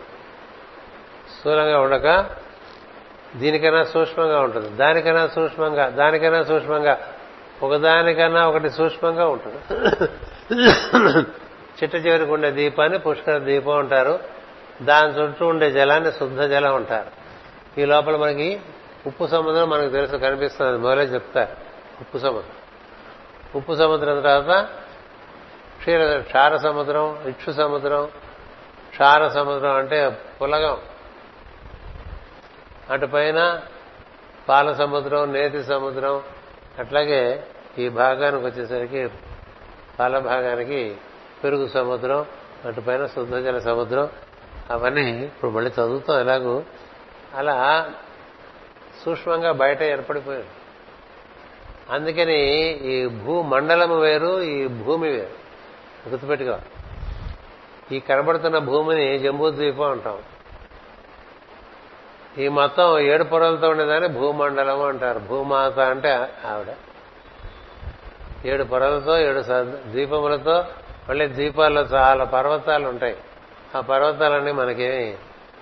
స్థూలంగా 1.38 1.80
ఉండక 1.80 2.26
దీనికన్నా 3.36 3.84
సూక్ష్మంగా 3.84 4.40
ఉంటుంది. 4.40 4.68
దానికన్నా 4.68 5.28
సూక్ష్మంగా 5.28 5.88
దానికన్నా 5.88 6.42
సూక్ష్మంగా 6.44 6.98
ఒకదానికన్నా 7.62 8.48
ఒకటి 8.48 8.70
సూక్ష్మంగా 8.70 9.26
ఉంటుంది. 9.28 9.74
చిట్ట 11.82 11.94
చివరికి 11.94 12.30
ఉండే 12.30 12.50
దీపాన్ని 12.50 12.98
పుష్కర 12.98 13.38
దీపం 13.38 13.78
అంటారు. 13.78 14.18
దాని 14.82 15.12
చుట్టూ 15.12 15.46
ఉండే 15.46 15.70
జలాన్ని 15.70 16.12
శుద్ధ 16.12 16.40
జలం 16.40 16.74
అంటారు. 16.74 17.10
ఈ 17.80 17.84
లోపల 17.84 18.16
మనకి 18.16 18.60
ఉప్పు 19.06 19.26
సముద్రం 19.26 19.70
మనకు 19.70 19.90
తెలుసు 19.90 20.16
కనిపిస్తుంది. 20.16 20.78
మొదలే 20.78 21.02
చెప్తారు. 21.02 21.71
ఉప్పు 22.02 22.18
సముద్రం 22.18 22.58
ఉప్పు 23.56 23.72
సముద్రం 23.72 24.20
తర్వాత 24.20 24.64
క్షీర 25.78 26.20
క్షార 26.20 26.56
సముద్రం 26.56 27.06
ఇక్షు 27.28 27.50
సముద్రం 27.50 28.06
క్షార 28.90 29.28
సముద్రం 29.28 29.74
అంటే 29.76 29.98
పులగం. 30.42 30.78
అటు 32.90 33.06
పైన 33.06 33.60
పాల 34.48 34.72
సముద్రం 34.72 35.32
నేతి 35.32 35.64
సముద్రం 35.64 36.22
అట్లాగే 36.78 37.46
ఈ 37.78 37.88
భాగానికి 37.88 38.44
వచ్చేసరికి 38.46 39.08
పాల 39.98 40.18
భాగానికి 40.18 40.96
పెరుగు 41.44 41.66
సముద్రం 41.66 42.26
అటు 42.66 42.80
పైన 42.80 43.06
శుద్ధజల 43.06 43.58
సముద్రం. 43.58 44.08
అవన్నీ 44.70 45.08
ఇప్పుడు 45.10 45.50
మళ్ళీ 45.50 45.70
చదువుతాం 45.70 46.20
ఎలాగూ. 46.20 46.62
అలా 47.34 47.56
సూక్ష్మంగా 49.04 49.52
బయట 49.52 49.82
ఏర్పడిపోయాడు 49.82 50.61
అందుకని 51.92 52.40
ఈ 52.66 53.06
భూమండలము 53.06 54.00
వేరు 54.00 54.42
ఈ 54.42 54.66
భూమి 54.66 55.10
వేరు. 55.10 55.42
గుర్తుపెట్టుకో. 56.08 56.58
ఈ 57.92 58.00
కనబడుతున్న 58.00 58.58
భూమిని 58.58 59.18
జంబూద్వీపం 59.18 59.90
అంటాం. 59.90 60.18
ఈ 62.38 62.48
మొత్తం 62.48 62.98
ఏడు 62.98 63.24
పొరలతో 63.24 63.68
ఉండేదాన్ని 63.68 64.08
భూమండలం 64.08 64.82
అంటారు. 64.82 65.18
భూమాత 65.18 65.78
అంటే 65.78 66.12
ఆవిడ. 66.44 66.74
ఏడు 68.46 68.64
పొరలతో 68.64 69.18
ఏడు 69.18 69.40
ద్వీపములతో 69.90 70.64
మళ్ళీ 71.08 71.28
ద్వీపాల్లో 71.28 71.82
చాలా 71.82 72.24
పర్వతాలు 72.24 72.88
ఉంటాయి. 72.88 73.16
ఆ 73.76 73.80
పర్వతాలన్నీ 73.80 74.52
మనకేమి 74.52 75.14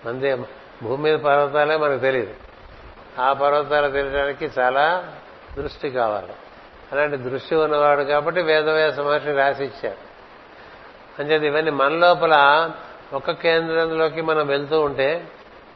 మందే 0.07 0.37
భూమి 0.83 1.03
మీద 1.03 1.19
పర్వతాలే 1.19 1.77
మనకు 1.77 2.01
తెలియదు 2.01 2.35
ఆ 3.21 3.33
పర్వతాలు 3.33 3.90
తెలియడానికి 3.90 4.45
చాలా 4.45 5.12
దృష్టి 5.57 5.91
కావాలి. 5.91 6.33
అలాంటి 6.93 7.17
దృష్టి 7.17 7.55
ఉన్నవాడు 7.55 8.03
కాబట్టి 8.03 8.43
వేదవ్యాస 8.43 8.99
మహర్షి 8.99 9.33
రాసి 9.33 9.65
ఇచ్చారు 9.65 10.11
అంచేది 11.23 11.47
ఇవన్నీ 11.47 11.71
మన 11.71 11.89
లోపల 11.89 12.71
ఒక 13.13 13.31
కేంద్రంలోకి 13.31 14.21
మనం 14.21 14.47
వెళ్తూ 14.47 14.81
ఉంటే 14.81 15.29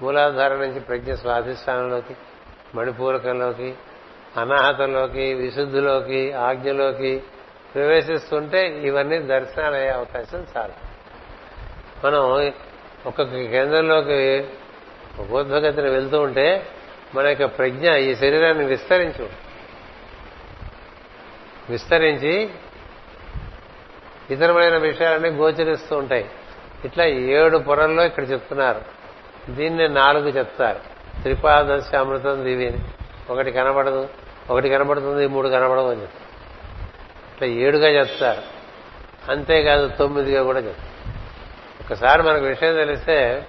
మూలాధార 0.03 0.55
నుంచి 0.55 0.81
ప్రజ్ఞ 0.81 1.15
స్వాధిష్టానంలోకి 1.15 2.17
మణిపూరకంలోకి 2.75 3.75
అనాహతంలోకి 4.37 5.35
విశుద్ధిలోకి 5.35 6.33
ఆజ్ఞలోకి 6.33 7.23
ప్రవేశిస్తుంటే 7.75 8.69
ఇవన్నీ 8.69 9.19
దర్శనాలయ్యే 9.19 9.89
అవకాశం 9.89 10.47
చాలా. 10.57 10.75
మనం 12.05 12.21
ఒక్కొక్క 13.07 13.35
కేంద్రంలోకి 13.35 14.49
ఉపోద్భగతిని 15.19 15.91
వెళ్తూ 15.91 16.21
ఉంటే 16.21 16.67
మన 17.15 17.27
యొక్క 17.27 17.45
ప్రజ్ఞ 17.45 17.91
ఈ 17.91 18.15
శరీరాన్ని 18.15 18.65
విస్తరించు. 18.65 19.44
విస్తరించి 21.71 22.51
ఇతరమైన 24.31 24.77
విషయాలన్నీ 24.77 25.29
గోచరిస్తూ 25.29 25.97
ఉంటాయి. 25.97 26.31
ఇట్లా 26.85 27.05
ఏడు 27.05 27.59
పొరల్లో 27.59 28.05
ఇక్కడ 28.05 28.31
చెప్తున్నారు. 28.31 28.81
దీన్ని 29.51 29.89
నాలుగు 29.89 30.29
చెప్తారు. 30.29 30.81
త్రిపాదశ 31.23 31.95
అమృతం 31.95 32.45
దివి 32.45 32.79
ఒకటి 33.31 33.53
కనబడదు 33.53 34.09
ఒకటి 34.51 34.69
కనబడుతుంది 34.69 35.27
మూడు 35.27 35.49
కనబడవు 35.49 35.91
అని 35.91 36.03
చెప్తారు. 36.03 36.25
ఇట్లా 37.35 37.67
ఏడుగా 37.67 37.89
చెప్తారు. 37.89 38.43
అంతేకాదు 39.31 39.89
తొమ్మిదిగా 39.89 40.43
కూడా 40.43 40.61
చెప్తారు. 40.61 40.95
ఒకసారి 41.85 42.23
మనకు 42.23 42.45
విషయం 42.45 42.75
తెలిస్తే 42.75 43.47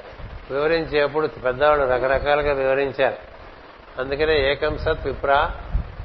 వివరించేప్పుడు 0.52 1.28
పెద్దవాళ్ళు 1.28 1.86
రకరకాలుగా 1.86 2.54
వివరించారు. 2.54 3.18
అందుకనే 4.02 4.52
ఏకం 4.52 4.78
సత్ 4.78 5.08
విప్రా 5.08 5.52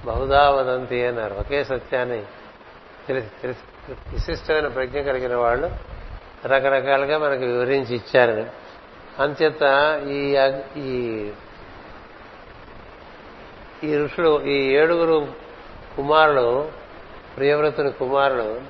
బహుదా 0.05 0.51
వదంతి 0.51 1.07
అన్నారు. 1.07 1.35
ఒకే 1.35 1.65
సత్యాన్ని 1.65 2.23
తెలిసి 3.09 3.29
తెలిసి 3.43 3.93
విశిష్టమైన 3.93 4.69
ప్రజ్ఞ 4.69 5.01
కలిగిన 5.01 5.35
వాళ్ళు 5.37 5.71
రకరకాలుగా 6.47 7.19
మనకు 7.19 7.45
వివరించి 7.45 7.95
ఇచ్చారని 7.97 8.47
అంచేత 9.19 9.63
ఈ 10.09 10.37
ఈ 10.81 10.91
ఈ 13.85 13.97
ఋషులు 14.05 14.45
ఈ 14.45 14.77
ఏడుగురు 14.77 15.27
కుమారులు 15.97 16.73
ప్రియవ్రతుని 17.37 17.93
కుమారులు 17.93 18.61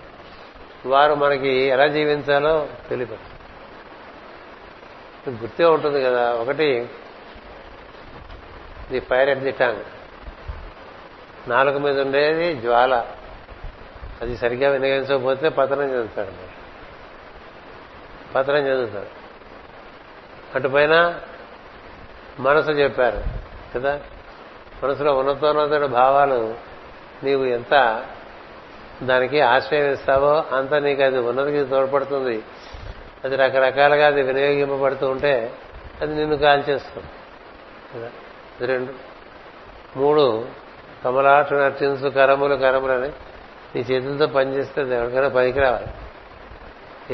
వారు 0.88 1.14
మనకి 1.14 1.48
ఎలా 1.48 1.86
జీవించాలో 1.86 2.68
తెలిపారు 2.88 3.40
గుర్తే 5.30 5.64
ఉంటుంది 5.64 6.02
కదా 6.02 6.30
ఒకటి 6.30 6.88
the 8.90 9.00
fire 9.00 9.28
at 9.28 9.38
the 9.38 9.50
tongue. 9.50 9.99
నాలుగు 11.50 11.78
మీద 11.78 12.00
ఉండేది 12.00 12.54
జ్వాల. 12.54 13.06
అది 14.22 14.36
సరిగ్గా 14.36 14.70
వినియోగించకపోతే 14.70 15.48
పతనం 15.48 15.82
చెందుతాడు 15.82 16.50
పతనం 18.34 18.66
చెందుతాడు 18.66 19.20
అటుపైన 20.54 21.20
మనసు 22.38 22.70
చెప్పారు 22.70 23.22
కదా? 23.74 24.00
మనసులో 24.84 25.14
ఉన్నతోన్నత 25.14 25.90
భావాలు 25.90 26.54
నీవు 27.22 27.44
ఎంత 27.44 28.04
దానికి 29.02 29.40
ఆశ్రయం 29.40 29.92
ఇస్తావో 29.92 30.44
అంత 30.56 30.74
నీకు 30.74 31.02
అది 31.02 31.18
ఉన్నతికి 31.18 31.64
తోడ్పడుతుంది. 31.64 32.42
అది 33.24 33.36
రకరకాలుగా 33.36 34.06
అది 34.06 34.22
వినియోగింపబడుతూ 34.22 35.08
ఉంటే 35.08 35.52
అది 36.02 36.14
నిన్ను 36.14 36.36
కాల్చేస్తుంది. 36.36 37.06
కదా? 37.94 38.10
రెండు. 38.66 38.94
మూడు 39.98 40.46
కమలాక్ష 41.04 41.52
నర్చించు 41.52 42.08
కరములు 42.08 42.54
కరములని 42.54 43.08
నీ 43.74 43.80
చేతులతో 43.80 44.26
పనిచేస్తే 44.26 44.82
ఎవరికైనా 44.82 45.28
పనికి 45.28 45.60
రావాలి 45.60 45.86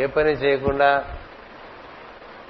ఏ 0.03 0.07
పని 0.07 0.31
చేయకుండా 0.31 1.05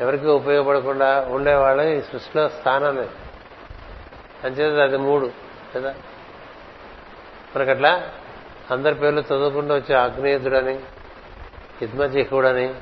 ఎవరికి 0.00 0.26
ఉపయోగపడకుండా 0.26 1.26
ఉండేవాళ్ళు 1.28 1.82
ఈ 1.82 2.00
సృష్టిలో 2.00 2.48
స్థానం 2.48 2.96
లేదు. 2.96 3.10
అది 4.80 4.96
మూడు 4.96 5.30
కదా? 5.74 5.94
మనకట్లా 7.56 8.02
అందరి 8.70 8.94
పేర్లు 8.94 9.20
చదువుకుంటూ 9.20 9.74
వచ్చే 9.74 9.94
ఆగ్నేయుడని 9.94 10.80
హిద్మచిహుడని 11.80 12.74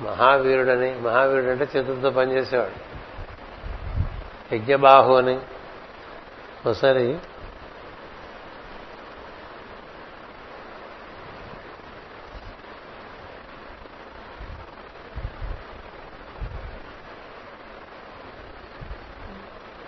మహావీరుడని 0.00 0.98
మహావీరుడు 1.00 1.50
అంటే 1.50 1.68
చేతులతో 1.76 2.10
పనిచేసేవాడు. 2.10 2.92
యజ్ఞబాహు 4.54 5.14
అని 5.14 5.40
ఒకసారి 6.66 7.18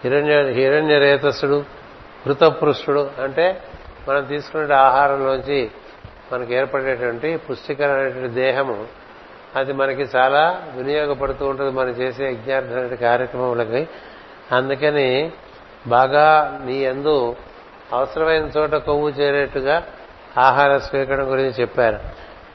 హిరణ్య 0.02 0.52
హిరణ్య 0.52 0.98
రేతస్సుడు 0.98 1.64
కృతపృష్ఠుడు 2.24 3.10
అంటే 3.22 3.46
మనం 4.08 4.24
తీసుకునే 4.24 4.74
ఆహారంలోంచి 4.74 5.70
మనకు 6.32 6.52
ఏర్పడేటువంటి 6.52 7.36
పుష్టికరమైనటువంటి 7.36 8.34
దేహము 8.34 8.86
అది 9.56 9.72
మనకి 9.72 10.02
చాలా 10.02 10.64
వినియోగపడుతూ 10.76 11.46
ఉంటుంది 11.46 11.70
మనం 11.70 11.90
చేసే 11.90 12.24
యజ్ఞార్థమైన 12.30 12.94
కార్యక్రమంలోకి 12.94 13.88
అందుకని 14.52 15.32
బాగా 15.86 16.58
నీ 16.64 16.74
ఎందు 16.74 17.36
అవసరమైన 17.92 18.42
చోట 18.42 18.74
కొవ్వు 18.74 19.08
చేరేట్టుగా 19.08 19.86
ఆహార 20.38 20.78
స్వీకరణ 20.78 21.22
గురించి 21.22 21.50
చెప్పారు. 21.50 21.98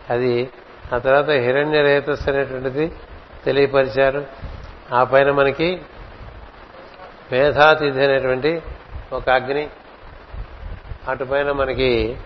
అది 0.09 0.49
ఆ 0.93 0.97
తర్వాత 0.97 1.29
హిరణ్య 1.29 1.81
రేతస్ 1.81 2.29
అనేటువంటిది 2.29 2.91
తెలియపరిచారు. 3.45 4.25
ఆ 4.93 5.03
పైన 5.03 5.31
మనకి 5.31 5.81
మేధాతిథి 7.31 8.03
అనేటువంటి 8.03 8.61
ఒక 9.13 9.29
అగ్ని 9.29 9.69
అటుపైన 11.07 11.51
మనకి 11.51 12.17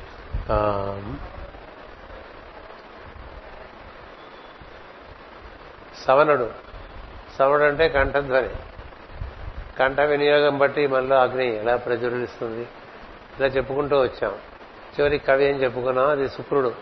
సవనుడు. 6.05 6.49
సవనుడు 7.39 7.63
అంటే 7.63 7.89
కంఠధ్వని. 7.89 8.49
కంఠ 9.79 9.99
వినియోగం 9.99 10.57
బట్టి 10.57 10.87
మనలో 10.87 11.15
అగ్ని 11.15 11.59
ఎలా 11.59 11.75
ప్రజ్వలిస్తుంది? 11.75 12.67
ఇలా 13.39 13.47
చెప్పుకుంటూ 13.47 14.01
వచ్చాం. 14.01 14.31
చివరి 14.99 15.17
కవి 15.17 15.49
అని 15.49 15.63
చెప్పుకున్నాం? 15.63 16.07
అది 16.07 16.29
శుక్రుడు. 16.29 16.73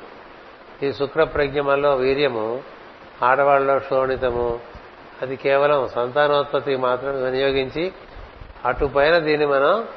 ఈ 0.84 0.94
శుక్ర 0.94 1.24
ప్రజ్ఞ 1.24 1.62
మనలో 1.62 1.96
వీర్యము 1.96 2.64
ఆడవాళ్ళలో 3.24 3.80
శోణితము 3.80 4.60
అది 5.22 5.36
కేవలం 5.36 5.88
సంతానోత్పత్తికి 5.88 6.78
మాత్రం 6.78 7.24
వినియోగించి 7.24 7.94
అటుపైన 8.66 9.18
దీన్ని 9.18 9.48
మనం 9.48 9.88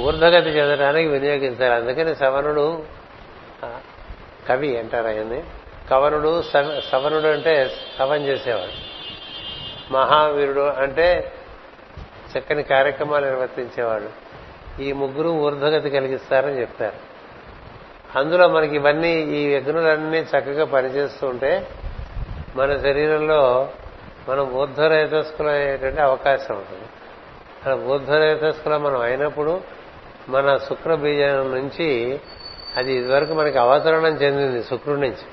ఊర్ధగతి 0.00 0.48
చెందడానికి 0.50 1.08
వినియోగించాలి. 1.08 1.74
అందుకని 1.74 2.16
సవనుడు 2.16 2.82
కవి 4.48 4.78
అంటారు 4.78 5.06
ఆయన్ని. 5.06 5.44
కవనుడు 5.90 6.42
సవ- 6.42 6.80
సవనుడు 6.92 7.26
అంటే 7.26 7.72
సవం 7.98 8.16
చేసేవాడు. 8.16 8.96
మహావీరుడు 9.92 10.60
అంటే 10.60 11.32
చక్కని 12.32 12.62
కార్యక్రమాలు 12.62 13.24
నిర్వర్తించేవాడు 13.24 14.26
ఈ 14.82 14.92
ముగ్గురు 14.92 15.28
ఊర్ధ్వగతి 15.28 15.90
కలిగిస్తారని 15.90 16.60
చెప్తారు. 16.60 17.16
అందులో 18.18 18.48
మనకి 18.48 18.74
ఇవన్నీ 18.74 19.12
ఈ 19.12 19.54
యజ్ఞులన్నీ 19.54 20.18
చక్కగా 20.18 20.64
పనిచేస్తూ 20.64 21.26
ఉంటే 21.26 21.68
మన 22.56 22.76
శరీరంలో 22.76 23.68
మనం 24.28 24.52
ఊర్ధ్వరేతస్కులం 24.52 25.50
అయ్యేటువంటి 25.50 26.00
అవకాశం 26.00 26.54
ఉంటుంది. 26.54 26.84
అలా 27.64 27.74
ఊర్ధ్వరేతస్కులం 27.74 28.82
మనం 28.82 29.00
అయినప్పుడు 29.00 29.60
మన 30.28 30.56
శుక్ర 30.56 30.94
బీజం 30.94 31.54
నుంచి 31.54 32.20
అది 32.76 32.92
ఇదివరకు 32.92 33.34
మనకి 33.34 33.58
అవతరణం 33.58 34.06
చెందింది 34.06 34.64
శుక్రుడి 34.64 35.00
నుంచి. 35.00 35.26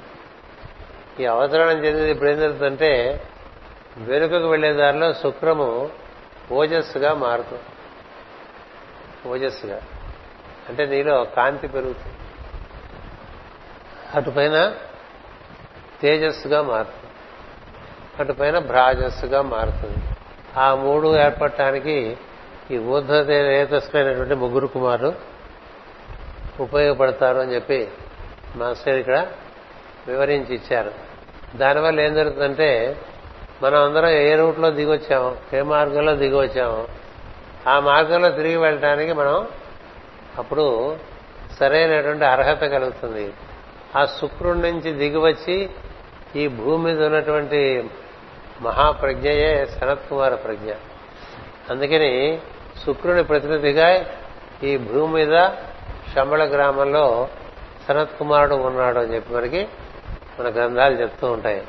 ఈ 1.24 1.26
అవతరణం 1.26 1.86
చెందింది 1.86 2.12
ఇప్పుడు 2.12 2.30
ఏం 2.30 2.40
జరుగుతుందంటే 2.40 3.22
వెనుకకు 3.98 4.48
వెళ్ళే 4.48 4.74
దారిలో 4.74 5.14
శుక్రము 5.14 5.90
ఓజస్సుగా 6.54 7.14
మారుతుంది 7.14 7.64
ఓజస్సుగా. 9.30 9.82
అంటే 10.70 10.86
నీలో 10.86 11.24
కాంతి 11.24 11.68
పెరుగుతుంది. 11.68 12.16
అటుపైన 14.14 14.76
తేజస్సుగా 16.02 16.62
మారుతుంది. 16.62 17.12
అటుపైన 18.20 18.60
భ్రాజస్సుగా 18.60 19.42
మారుతుంది. 19.42 19.98
ఆ 20.58 20.76
మూడు 20.76 21.18
ఏర్పడటానికి 21.18 22.18
ఈ 22.72 22.78
ఊర్ధ్వరేతస్సులైనటువంటి 22.78 24.36
ముగ్గురు 24.36 24.68
కుమారు 24.68 25.16
ఉపయోగపడతారు 26.60 27.38
అని 27.38 27.56
చెప్పి 27.56 27.92
మాస్టర్ 28.56 28.96
ఇక్కడ 28.96 29.28
వివరించి 30.08 30.56
ఇచ్చారు. 30.56 30.92
దానివల్ల 31.56 32.00
ఏం 32.00 32.14
జరుగుతుందంటే 32.14 33.02
మనం 33.64 33.84
అందరం 33.84 34.10
ఏ 34.10 34.36
రూట్లో 34.36 34.72
దిగొచ్చాము 34.72 35.56
ఏ 35.56 35.62
మార్గంలో 35.62 36.16
దిగొచ్చాము 36.16 36.88
ఆ 37.70 37.80
మార్గంలో 37.80 38.30
తిరిగి 38.30 38.58
వెళ్ళటానికి 38.58 39.14
మనం 39.14 39.48
అప్పుడు 40.38 40.96
సరైనటువంటి 41.60 42.26
అర్హత 42.26 42.62
కలుగుతుంది. 42.64 43.34
ఆ 43.96 44.06
శుక్రుడి 44.06 44.60
నుంచి 44.60 44.92
దిగివచ్చి 44.92 45.70
ఈ 46.36 46.48
భూమి 46.48 46.84
మీద 46.84 47.04
ఉన్నటువంటి 47.04 47.90
మహాప్రజ్ఞయే 48.62 49.66
సనత్ 49.66 50.10
కుమార 50.10 50.36
ప్రజ్ఞ. 50.36 50.72
అందుకని 51.70 52.42
శుక్రుని 52.86 53.24
ప్రతినిధిగా 53.24 54.06
ఈ 54.64 54.78
భూమి 54.78 55.14
మీద 55.14 55.50
శమళ 56.16 56.44
గ్రామంలో 56.44 57.28
సనత్ 57.88 58.20
కుమారుడు 58.20 58.56
ఉన్నాడు 58.56 59.00
అని 59.00 59.16
చెప్పి 59.16 59.34
మనకి 59.34 59.68
మన 60.40 60.50
గ్రంథాలు 60.50 60.96
చెప్తూ 61.02 61.32
ఉంటాయి. 61.32 61.64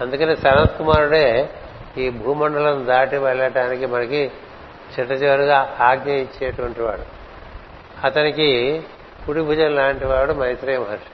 అందుకని 0.00 0.36
సనత్ 0.36 0.78
కుమారుడే 0.78 1.50
ఈ 1.98 2.10
భూమండలం 2.10 2.86
దాటి 2.86 3.16
వెళ్ళటానికి 3.16 3.86
మనకి 3.86 4.32
చిట్ట 4.98 5.12
చివరిగా 5.12 5.76
ఆజ్ఞ 5.80 6.10
ఇచ్చేటువంటి 6.10 6.82
వాడు. 6.82 7.02
అతనికి 8.06 8.82
కుడి 9.26 9.40
భుజం 9.40 9.74
లాంటి 9.76 10.06
వాడు 10.06 10.32
మైత్రేయ 10.32 10.78
మహర్షి. 10.78 11.10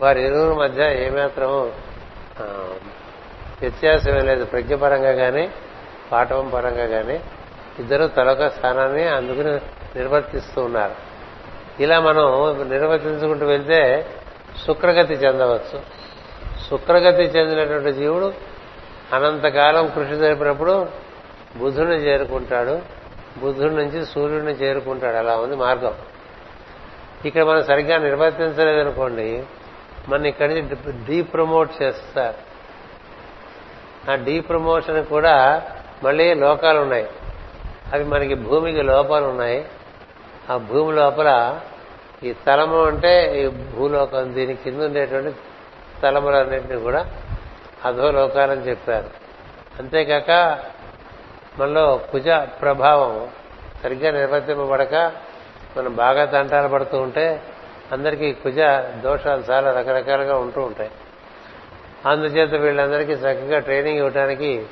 వారి 0.00 0.24
ఇరువురి 0.24 0.58
మధ్య 0.58 1.06
ఏమాత్రం 1.06 1.72
ఆ, 2.40 2.68
వ్యత్యాసమే 3.60 4.20
లేదు. 4.20 4.44
ప్రజ్ఞపరంగా 4.44 5.12
కానీ 5.12 5.50
పాఠవం 6.12 6.48
పరంగా 6.48 6.86
కానీ 6.86 7.20
ఇద్దరు 7.78 8.06
తలొక 8.06 8.46
స్థానాన్ని 8.46 9.08
అందుకుని 9.08 9.52
నిర్వర్తిస్తూ 9.98 10.62
ఉన్నారు. 10.62 10.94
ఇలా 11.82 12.00
మనం 12.00 12.26
నిర్వర్తించుకుంటూ 12.70 13.46
వెళ్తే 13.46 14.06
శుక్రగతి 14.66 15.14
చెందవచ్చు. 15.14 15.99
శుక్రగతి 16.70 17.22
చెందినటువంటి 17.22 17.92
జీవుడు 17.92 18.32
అనంతకాలం 19.12 19.88
కృషి 19.88 20.14
జరిపినప్పుడు 20.16 20.88
బుధుని 21.56 21.94
చేరుకుంటాడు. 21.94 22.82
బుధుడి 23.38 23.74
నుంచి 23.74 24.06
సూర్యుడిని 24.06 24.52
చేరుకుంటాడు. 24.52 25.16
అలా 25.16 25.36
ఉంది 25.36 25.56
మార్గం. 25.56 25.94
ఇక్కడ 27.24 27.42
మనం 27.42 27.64
సరిగ్గా 27.64 27.98
నిర్వర్తించలేదనుకోండి 27.98 29.44
మన 30.08 30.26
ఇక్కడి 30.26 30.60
నుంచి 30.60 30.76
డీ 31.04 31.22
ప్రమోట్ 31.22 31.82
చేస్తారు. 31.82 32.34
ఆ 34.10 34.14
డీ 34.14 34.40
ప్రమోషన్ 34.40 35.06
కూడా 35.06 35.62
మళ్ళీ 36.04 36.34
లోకాలు 36.34 36.78
ఉన్నాయి 36.78 37.08
అవి 37.92 38.04
మనకి 38.04 38.34
భూమికి 38.34 38.82
లోపాలు 38.82 39.24
ఉన్నాయి. 39.24 39.64
ఆ 40.50 40.56
భూమి 40.56 40.96
లోపల 40.96 41.60
ఈ 42.22 42.32
తలము 42.32 42.84
అంటే 42.84 43.42
ఈ 43.42 43.46
భూలోకం 43.48 44.34
దీని 44.34 44.54
కింద 44.54 44.82
ఉండేటువంటి 44.82 45.36
స్థలములన్నింటినీ 46.00 46.80
కూడా 46.80 47.00
అధోలోకాలని 47.84 48.60
చెప్పారు. 48.60 49.10
అంతేకాక 49.78 50.30
మనలో 51.58 52.00
కుజ 52.12 52.28
ప్రభావం 52.28 53.28
సరిగ్గా 53.82 54.10
నిర్వర్తింపబడక 54.10 54.94
మనం 55.76 55.94
బాగా 55.96 56.24
తంటాలు 56.24 56.68
పడుతూ 56.68 56.96
ఉంటే 56.98 57.42
అందరికీ 57.92 58.32
కుజ 58.32 58.58
దోషాలు 59.00 59.42
చాలా 59.50 59.72
రకరకాలుగా 59.72 60.36
ఉంటూ 60.36 60.60
ఉంటాయి. 60.62 60.90
అందుచేత 62.06 62.54
వీళ్ళందరికీ 62.54 63.12
చక్కగా 63.12 63.58
ట్రైనింగ్ 63.58 63.98
ఇవ్వడానికి 63.98 64.66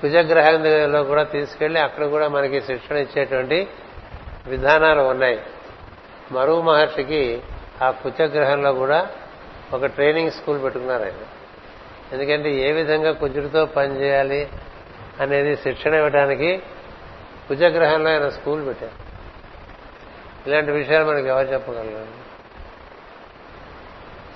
కుజగ్రహంలో 0.00 1.04
కూడా 1.04 1.22
తీసుకెళ్ళి 1.22 1.80
అక్కడ 1.80 2.04
కూడా 2.04 2.28
మనకి 2.28 2.60
శిక్షణ 2.60 2.96
ఇచ్చేటువంటి 2.96 3.68
విధానాలు 4.46 5.00
ఉన్నాయి. 5.00 5.42
మరువు 6.32 6.62
మహర్షికి 6.62 7.42
ఆ 7.82 7.90
కుజగ్రహంలో 7.90 8.72
కూడా 8.72 9.06
ఒక 9.74 9.86
ట్రైనింగ్ 9.86 10.30
స్కూల్ 10.30 10.62
పెట్టుకున్నారు 10.62 11.02
ఆయన. 11.02 11.26
ఎందుకంటే 12.12 12.54
ఏ 12.54 12.72
విధంగా 12.72 13.12
కుజుడితో 13.12 13.66
పనిచేయాలి 13.66 14.48
అనేది 15.20 15.56
శిక్షణ 15.56 15.94
ఇవ్వడానికి 15.94 16.62
కుజగ్రహంలో 17.48 18.10
ఆయన 18.10 18.28
స్కూల్ 18.28 18.66
పెట్టారు. 18.66 19.04
ఇలాంటి 20.48 20.70
విషయాలు 20.70 21.04
మనకి 21.04 21.28
ఎవరు 21.28 21.46
చెప్పగలరు? 21.46 22.24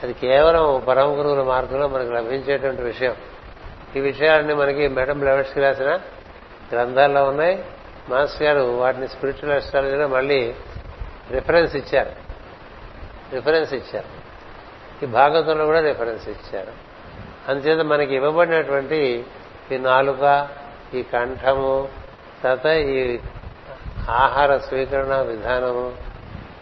అది 0.02 0.12
కేవలం 0.12 0.84
పరమ 0.88 1.18
గురువుల 1.18 1.42
మార్గంలో 1.42 1.88
మనకు 1.88 2.12
లభించేటువంటి 2.12 2.82
విషయం. 2.82 3.14
ఈ 3.96 4.00
విషయాలన్నీ 4.00 4.54
మనకి 4.54 4.88
మేడం 4.88 5.18
బ్లెవెట్స్కి 5.18 5.60
రాసిన 5.60 6.00
గ్రంథాల్లో 6.72 7.24
ఉన్నాయి. 7.24 7.64
మాస్ 8.08 8.42
గారు 8.42 8.60
వాటిని 8.60 9.08
స్పిరిచువల్ 9.08 9.56
అస్ట్రాలజీలో 9.56 10.08
మళ్ళీ 10.08 10.54
రిఫరెన్స్ 11.30 11.76
ఇచ్చారు. 11.76 12.12
రిఫరెన్స్ 13.34 13.74
ఇచ్చారు. 13.74 14.27
ఈ 15.02 15.06
భాగవతంలో 15.06 15.66
కూడా 15.66 15.80
రిఫరెన్స్ 15.80 16.28
ఇచ్చారు. 16.28 16.72
అందుచేత 17.48 17.80
మనకి 17.84 18.14
ఇవ్వబడినటువంటి 18.14 19.24
ఈ 19.72 19.76
నాలుక 19.76 20.48
ఈ 20.94 21.02
కంఠము 21.02 21.88
తర్వాత 22.44 22.66
ఈ 22.66 23.18
ఆహార 24.08 24.58
స్వీకరణ 24.58 25.16
విధానము 25.16 25.96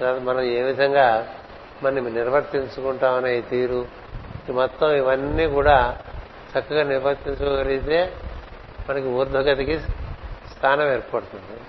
తర్వాత 0.01 0.22
మనం 0.22 0.40
ఏ 0.40 0.62
విధంగా 0.62 1.29
మనం 1.83 2.14
నిర్వర్తించుకుంటామనే 2.14 3.38
ఈ 3.38 3.40
తీరు 3.40 3.87
ఈ 4.49 4.53
మొత్తం 4.53 4.90
ఇవన్నీ 4.90 5.46
కూడా 5.46 5.96
చక్కగా 6.59 6.83
నిర్వర్తించగలిగితే 6.83 8.12
మనకి 8.90 9.07
ఊర్ధ్వగతికి 9.07 9.79
స్థానం 10.57 10.92
ఏర్పడుతుంది. 10.92 11.61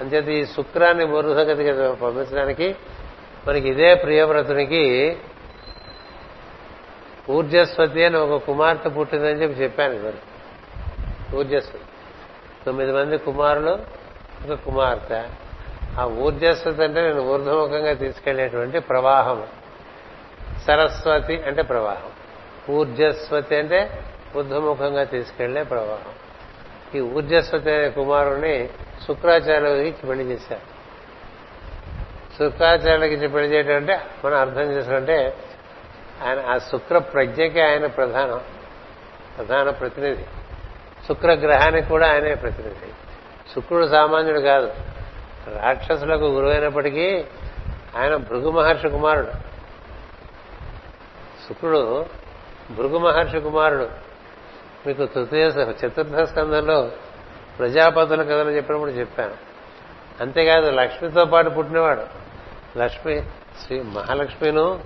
అంచేత 0.00 0.28
ఈ 0.28 0.46
శుక్రాన్ని 0.46 1.04
ఊర్ధ్వగతికి 1.04 1.72
పంపించడానికి 2.02 2.76
మనకి 3.48 3.68
ఇదే 3.68 3.94
ప్రియవ్రతునికి 3.94 5.16
ఊర్జస్వతి 7.30 8.04
అని 8.04 8.16
ఒక 8.16 8.44
కుమార్తె 8.44 8.88
పుట్టిందని 8.88 9.42
చెప్పి 9.42 9.62
చెప్పాను 9.62 9.94
మరి. 9.94 10.16
ఊర్జస్వతి. 11.36 11.84
తొమ్మిది 12.66 12.92
మంది 12.92 13.18
కుమారులు 13.18 13.78
ఒక 14.50 14.58
కుమార్తె. 14.64 15.24
ఆ 16.00 16.04
ఊర్జస్వతి 16.04 16.84
అంటే 16.84 17.02
నేను 17.02 17.20
ఊర్ధముఖంగా 17.20 17.92
తీసుకెళ్ళేటువంటి 17.92 18.78
ప్రవాహం. 18.78 19.46
సరస్వతి 20.66 21.42
అంటే 21.42 21.62
ప్రవాహం. 21.62 22.10
ఊర్జస్వతి 22.74 23.56
అంటే 23.56 24.04
ఊర్ధముఖంగా 24.36 25.04
తీసుకెళ్ళే 25.04 25.62
ప్రవాహం. 25.62 26.12
ఈ 26.94 27.00
ఊర్జస్వతి 27.00 27.70
అనే 27.70 27.90
కుమారుణ్ణి 27.90 28.68
శుక్రాచార్యులకి 29.06 30.06
పెళ్ళి 30.06 30.24
చేశారు. 30.24 30.74
శుక్రాచార్యులకి 32.38 33.16
పెళ్ళి 33.16 33.56
చేయడం 33.56 33.76
అంటే 33.76 34.00
మనం 34.24 34.38
అర్థం 34.38 34.62
చేసుకుంటే 34.62 35.36
ఆయన 36.22 36.40
ఆ 36.40 36.58
శుక్ర 36.58 36.98
ప్రజ్ఞకి 36.98 37.60
ఆయన 37.60 37.86
ప్రధానం 37.86 38.40
ప్రధాన 39.36 39.70
ప్రతినిధి. 39.70 40.22
శుక్ర 41.08 41.32
గ్రహానికి 41.32 41.88
కూడా 41.88 42.12
ఆయనే 42.12 42.34
ప్రతినిధి. 42.34 42.86
శుక్రుడు 43.54 43.86
సామాన్యుడు 43.86 44.40
కాదు. 44.40 44.72
రాక్షసులకు 45.58 46.24
గురువైనప్పటికీ 46.24 47.24
ఆయన 47.96 48.16
భృగు 48.16 48.50
మహర్షి 48.50 48.88
కుమారుడు. 48.88 49.30
శుక్రుడు 51.48 52.06
భృగు 52.70 52.98
మహర్షి 52.98 53.40
కుమారుడు. 53.40 53.88
మీకు 54.86 55.06
తృతీయ 55.06 55.44
చతుర్థ 55.46 56.16
స్కంధంలో 56.16 56.90
ప్రజాపతుల 57.58 58.22
కథలు 58.22 58.50
చెప్పినప్పుడు 58.50 58.90
చెప్పాను. 58.90 59.34
అంతేకాదు 60.20 60.70
లక్ష్మితో 60.70 61.24
పాటు 61.24 61.50
పుట్టినవాడు. 61.50 62.06
లక్ష్మి 62.78 63.22
శ్రీ 63.66 63.82
మహాలక్ష్మిను 63.82 64.80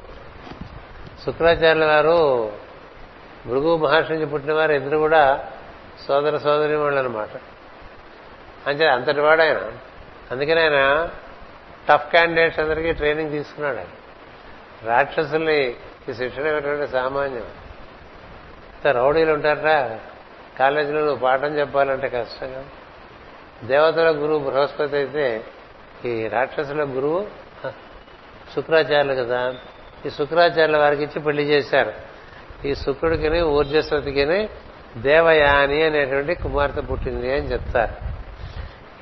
శుక్రాచార్యుల 1.26 1.84
వారు 1.84 2.52
భృగు 3.46 3.76
మహర్షి 3.76 4.12
నుంచి 4.12 4.26
పుట్టినవారు 4.26 4.72
ఇద్దరు 4.72 4.96
కూడా 4.96 5.44
సోదర 6.06 6.36
సోదరి 6.36 6.76
వాళ్ళు 6.76 7.00
అనమాట 7.00 7.28
అంటే 8.66 8.88
అంతటి 8.88 9.20
వాడు 9.20 9.42
ఆయన. 9.42 9.72
అందుకని 10.30 10.60
ఆయన 10.60 11.08
టఫ్ 11.88 12.10
క్యాండిడేట్స్ 12.10 12.60
అందరికీ 12.60 12.92
ట్రైనింగ్ 12.92 13.30
తీసుకున్నాడు 13.30 13.76
ఆయన. 13.76 13.86
రాక్షసుల్ని 14.88 15.76
ఈ 16.08 16.12
శిక్షణ 16.12 16.46
ఇవ్వటువంటి 16.46 16.92
సామాన్యం. 16.92 17.44
రౌడీలు 18.92 19.32
ఉంటారట 19.32 19.98
కాలేజీలో 20.58 21.00
నువ్వు 21.00 21.16
పాఠం 21.16 21.58
చెప్పాలంటే 21.58 22.08
కష్టంగా 22.08 22.64
దేవతల 23.64 24.10
గురువు 24.10 24.38
బృహస్పతి 24.38 24.96
అయితే 24.96 25.44
ఈ 26.04 26.28
రాక్షసుల 26.28 26.84
గురువు 26.84 27.26
శుక్రాచార్యులు 28.54 29.24
కదా. 29.24 29.54
ఈ 30.06 30.10
శుక్రాచార్యుల 30.10 30.76
వారికి 30.76 31.02
ఇచ్చి 31.02 31.22
పెళ్ళి 31.22 31.42
చేశారు. 31.42 31.92
ఈ 32.66 32.74
శుక్రుడికిని 32.74 33.42
ఊర్జస్వతికిని 33.42 34.48
దేవయాని 34.96 35.82
అనేటువంటి 35.82 36.34
కుమార్తె 36.34 36.80
పుట్టింది 36.80 37.32
అని 37.32 37.46
చెప్తారు. 37.52 37.94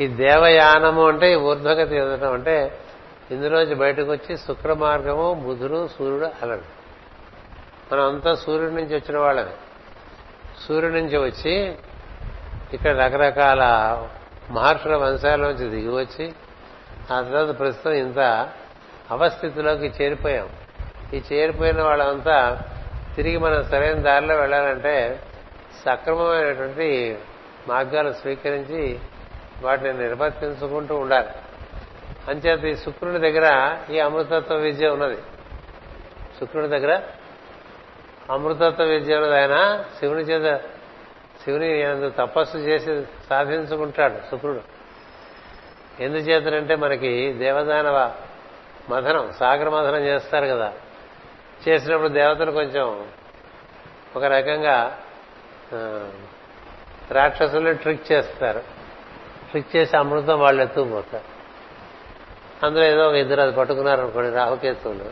ఈ 0.03 0.07
దేవయానము 0.07 1.09
అంటే 1.09 1.33
ఈ 1.33 1.35
ఊర్ధ్వగతి 1.35 1.97
ఎదటం 1.97 2.33
అంటే 2.33 2.79
ఇందులోంచి 3.31 3.75
బయటకు 3.75 4.11
వచ్చి 4.11 4.37
శుక్ర 4.37 4.73
మార్గము 4.73 5.35
బుధుడు 5.35 5.89
సూర్యుడు 5.99 6.27
అలడు 6.43 6.63
మనం 7.93 8.05
అంతా 8.05 8.35
సూర్యుడి 8.35 8.75
నుంచి 8.75 8.95
వచ్చిన 8.95 9.19
వాళ్ళమే. 9.19 9.51
సూర్యుడి 10.69 10.95
నుంచి 10.95 11.19
వచ్చి 11.19 11.75
ఇక్కడ 12.73 12.97
రకరకాల 13.01 13.63
మహర్షుల 14.51 14.97
వంశాల్లోంచి 14.97 15.69
దిగి 15.69 15.89
వచ్చి 15.89 16.33
ఆ 17.13 17.21
తర్వాత 17.21 17.59
ప్రస్తుతం 17.59 17.93
ఇంత 17.93 18.51
అవస్థితిలోకి 19.11 19.87
చేరిపోయాం. 19.87 20.49
ఈ 21.15 21.23
చేరిపోయిన 21.33 21.83
వాళ్ళంతా 21.83 22.63
తిరిగి 23.17 23.39
మనం 23.39 23.65
సరైన 23.65 23.99
దారిలో 23.99 24.37
వెళ్ళాలంటే 24.37 25.23
సక్రమమైనటువంటి 25.85 27.19
మార్గాలు 27.69 28.13
స్వీకరించి 28.13 28.99
వాటిని 29.63 29.93
నిర్వర్తించుకుంటూ 29.93 30.97
ఉండాలి. 30.97 31.29
అంచేత 32.29 32.65
ఈ 32.65 32.75
శుక్రుడి 32.75 33.19
దగ్గర 33.19 33.77
ఈ 33.91 33.99
అమృతత్వ 33.99 34.55
విద్య 34.55 34.89
ఉన్నది. 34.89 35.17
శుక్రుడి 36.41 36.69
దగ్గర 36.69 37.03
అమృతత్వ 38.31 38.85
విద్య 38.85 39.17
ఉన్నది. 39.17 39.37
ఆయన 39.37 39.85
శివుని 39.99 40.21
చేత 40.21 40.61
శివుని 41.45 42.11
తపస్సు 42.11 42.57
చేసి 42.57 43.03
సాధించుకుంటాడు 43.31 44.15
శుక్రుడు. 44.31 44.61
ఎందుచేతనంటే 46.03 46.77
మనకి 46.77 47.33
దేవదానవ 47.33 48.13
మథనం 48.91 49.33
సాగర 49.41 49.69
మథనం 49.69 50.05
చేస్తారు 50.05 50.47
కదా. 50.47 50.73
చేసినప్పుడు 51.69 52.09
దేవతలు 52.09 52.51
కొంచెం 52.51 53.09
ఒక 54.17 54.25
రకంగా 54.25 54.99
రాక్షసులు 57.11 57.73
ట్రిక్ 57.73 58.13
చేస్తారు. 58.13 58.59
ట్రిక్ 59.51 59.77
చేసి 59.77 59.97
అమృతం 59.97 60.41
వాళ్ళు 60.41 60.63
ఎత్తుకుపోతారు. 60.63 61.37
అందులో 62.67 62.85
ఏదో 62.85 63.09
ఒక 63.09 63.15
ఇద్దరు 63.15 63.41
అది 63.41 63.53
పట్టుకున్నారు 63.53 64.01
అనుకోండి 64.01 64.37
రాహుకేతువులు. 64.37 65.05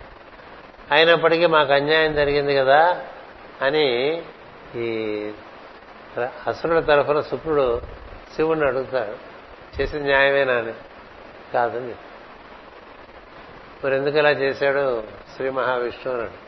అయినప్పటికీ 0.90 1.46
మాకు 1.46 1.72
అన్యాయం 1.72 2.14
జరిగింది 2.14 2.56
కదా 2.56 3.06
అని 3.62 4.22
ఈ 4.76 5.30
అసురుల 6.46 6.80
తరఫున 6.80 7.20
శుక్రుడు 7.20 7.80
శివుణ్ణి 8.36 8.66
అడుగుతాడు. 8.66 9.16
చేసిన 9.80 10.02
న్యాయమేనా 10.02 10.54
అని? 10.54 10.72
కాదని. 11.54 11.94
మరి 13.84 13.96
ఎందుకు 13.96 14.18
ఇలా 14.18 14.30
చేశాడు 14.30 15.04
శ్రీ 15.36 15.50
మహావిష్ణువు 15.50 16.18
అన్నాడు 16.18 16.43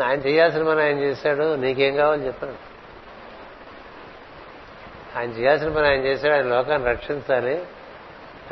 ఆయన 0.00 0.18
చేయాల్సిన 0.18 0.68
పని 0.68 0.82
ఆయన 0.82 0.98
చేశాడు 0.98 1.54
నీకేం 1.54 1.96
కావాలి 1.96 2.26
చెప్పాను 2.26 2.72
ఆయన 5.18 5.30
చేయాల్సిన 5.30 5.68
పని 5.68 5.88
ఆయన 5.88 6.00
చేశాడు 6.00 6.34
ఆయన 6.34 6.44
లోకాన్ని 6.44 6.88
రక్షించాలి. 6.88 7.62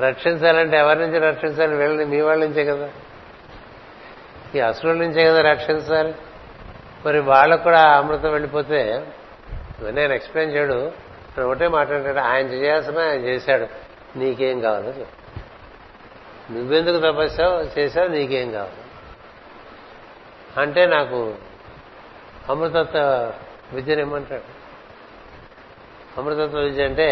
రక్షించాలంటే 0.00 0.76
ఎవరి 0.76 0.98
నుంచి 0.98 1.18
రక్షించాలి? 1.18 1.76
వీళ్ళని 1.76 2.04
మీ 2.04 2.20
వాళ్ళ 2.20 2.44
నుంచే 2.44 2.64
కదా. 2.64 2.90
ఈ 4.54 4.58
అసురుల 4.58 4.96
నుంచే 4.96 5.24
కదా 5.24 5.40
రక్షించాలి. 5.40 6.14
మరి 7.06 7.20
వాళ్ళకు 7.20 7.62
కూడా 7.62 7.80
అమృతం 7.80 8.30
వెళ్ళిపోతే 8.30 9.06
నేను 9.82 10.12
ఎక్స్ప్లెయిన్ 10.12 10.56
చేయడు. 10.56 10.92
ఒకటే 11.40 11.68
మాట్లాడాడు 11.68 12.18
ఆయన 12.18 12.46
చేయాల్సిన 12.46 12.98
ఆయన 12.98 13.20
చేశాడు. 13.20 13.66
నీకేం 14.18 14.60
కావాలో 14.60 14.88
చెప్పు. 14.88 15.20
నువ్వెందుకు 16.52 16.98
తపస్సావు 16.98 17.80
చేశావు 17.80 18.08
నీకేం 18.08 18.52
కావాలి? 18.52 18.79
అంటే 20.58 20.86
నాకు 20.86 21.34
అమృతత్వ 22.48 23.32
విద్యను 23.72 24.00
ఇమ్మంటాడు. 24.00 24.42
అమృతత్వ 26.20 26.58
విద్య 26.58 26.84
అంటే 26.84 27.08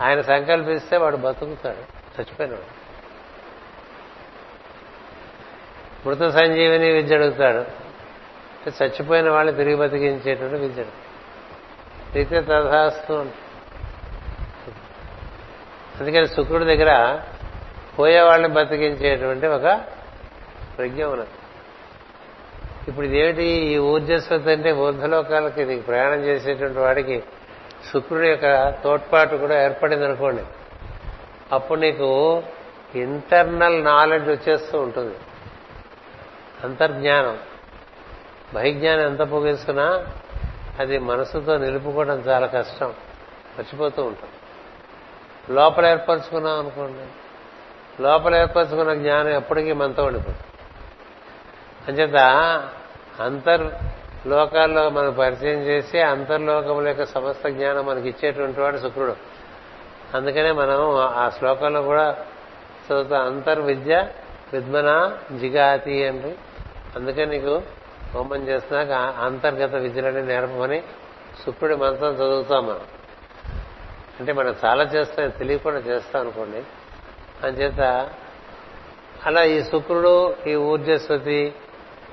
ఆయన 0.00 0.20
సంకల్పిస్తే 0.20 0.96
వాడు 0.96 1.16
బతుకుతాడు 1.16 1.76
చచ్చిపోయినాడు 1.76 2.82
మృత 6.06 6.28
సంజీవిని 6.28 6.90
విద్య 6.92 7.16
అడుగుతాడు. 7.16 7.64
చచ్చిపోయిన 8.68 9.30
వాళ్ళు 9.30 9.52
తిరిగి 9.52 9.74
బతికించేటువంటి 9.74 10.56
విద్య 10.56 10.84
అయితే 12.14 12.40
తథాస్తు 12.40 13.12
అందుకని 16.00 16.28
శుక్రుడి 16.28 16.64
దగ్గర 16.64 17.20
పోయే 17.98 18.20
వాళ్ళని 18.20 18.54
బతికించేటువంటి 18.54 19.46
ఒక 19.46 19.80
ప్రజ్ఞ 20.78 21.04
ఉన్నది. 21.04 21.28
ఇప్పుడు 22.88 23.06
ఇదేమిటి 23.06 23.44
ఈ 23.44 23.78
ఊర్జస్వతి 23.78 24.50
అంటే 24.50 24.72
ఊర్ధలోకాలకి 24.72 25.64
నీకు 25.64 25.82
ప్రయాణం 25.82 26.20
చేసేటువంటి 26.20 26.78
వాడికి 26.78 27.22
శుక్రుడి 27.92 28.28
యొక్క 28.28 28.70
తోడ్పాటు 28.70 29.36
కూడా 29.36 29.64
ఏర్పడింది 29.64 30.04
అనుకోండి 30.04 30.42
అప్పుడు 31.52 31.80
నీకు 31.80 32.42
ఇంటర్నల్ 32.94 33.84
నాలెడ్జ్ 33.84 34.30
వచ్చేస్తూ 34.30 34.80
ఉంటుంది. 34.80 35.16
అంతర్జ్ఞానం. 36.64 37.38
బహిజ్ఞానం 38.54 39.00
ఎంత 39.00 39.18
పొగిస్తున్నా 39.18 40.06
అది 40.78 40.98
మనసుతో 40.98 41.58
నిలుపుకోవడం 41.58 42.18
చాలా 42.18 42.46
కష్టం. 42.46 42.88
మర్చిపోతూ 43.58 44.02
ఉంటాం. 44.04 44.28
లోపల 45.54 45.86
ఏర్పరచుకున్నాం 45.86 46.58
అనుకోండి. 46.58 47.08
లోపల 48.02 48.34
ఏర్పరచుకున్న 48.34 48.94
జ్ఞానం 48.94 49.28
ఎప్పటికీ 49.28 49.72
మనతో 49.72 50.04
ఉండిపోతుంది. 50.04 50.51
అంచేత 51.88 52.16
అంతర్ 53.20 53.74
లోకాల్లో 54.28 54.90
మనం 54.90 55.12
పరిచయం 55.12 55.58
చేసి 55.58 56.00
అంతర్లోకముల 56.00 56.88
యొక్క 56.88 57.04
సమస్త 57.04 57.48
జ్ఞానం 57.48 57.86
మనకి 57.86 58.08
ఇచ్చేటువంటి 58.08 58.60
వాడు 58.60 58.78
శుక్రుడు. 58.78 59.16
అందుకనే 60.14 60.52
మనం 60.52 60.96
ఆ 60.96 61.28
శ్లోకంలో 61.28 61.82
కూడా 61.82 62.16
చదువుతా 62.86 63.18
అంతర్విద్య 63.18 64.08
విద్మన 64.52 65.16
జిగాతి 65.38 66.06
అండి. 66.06 66.34
అందుకే 66.96 67.24
నీకు 67.24 67.62
హోమం 68.14 68.48
చేస్తున్నాక 68.48 68.90
అంతర్గత 69.20 69.74
విద్యలని 69.74 70.22
నేర్పమని 70.22 70.82
శుక్రుడి 71.46 71.76
మంత్రం 71.76 72.14
చదువుతాం 72.14 72.66
మనం. 72.66 72.80
అంటే 74.20 74.32
మనం 74.32 74.54
చాలా 74.64 74.84
చేస్తాం 74.84 75.28
తెలియకుండా 75.28 75.78
చేస్తాం 75.78 76.22
అనుకోండి. 76.22 76.62
అంచేత 77.46 78.10
అలా 79.26 79.42
ఈ 79.42 79.62
శుక్రుడు 79.62 80.34
ఈ 80.46 80.54
ఊర్జస్వతి 80.54 81.54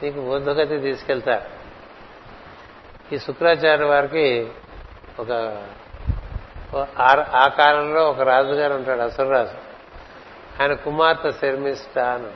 నీకు 0.04 0.20
ఊర్ధగతి 0.20 0.78
తీసుకెళ్తారు 0.78 1.60
ఈ 3.16 3.18
శుక్రాచార్య 3.20 3.86
వారికి 3.86 4.52
ఒక 5.20 5.32
ఆ 7.36 7.48
కాలంలో 7.48 8.10
ఒక 8.10 8.22
రాజుగారు 8.22 8.74
ఉంటాడు 8.74 9.02
అసురరాజు. 9.02 9.70
ఆయన 10.62 10.74
కుమార్తె 10.74 11.32
శర్మిష్ట 11.32 12.00
అని. 12.00 12.32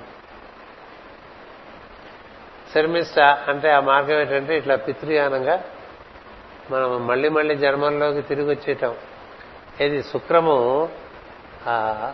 శర్మిష్ట 2.73 3.19
అంటే 3.19 3.71
ఆ 3.71 3.79
మార్గం 3.79 4.19
ఏంటంటే 4.19 4.57
ఇట్లా 4.57 4.75
పితృయానంగా 4.75 5.63
మనం 6.71 7.07
మళ్ళీ 7.07 7.29
మళ్ళీ 7.29 7.55
జన్మంలోకి 7.55 8.21
తిరిగి 8.21 8.49
వచ్చేయటం. 8.49 8.95
ఇది 9.79 10.03
శుక్రము 10.03 10.89
ఆ 11.67 12.11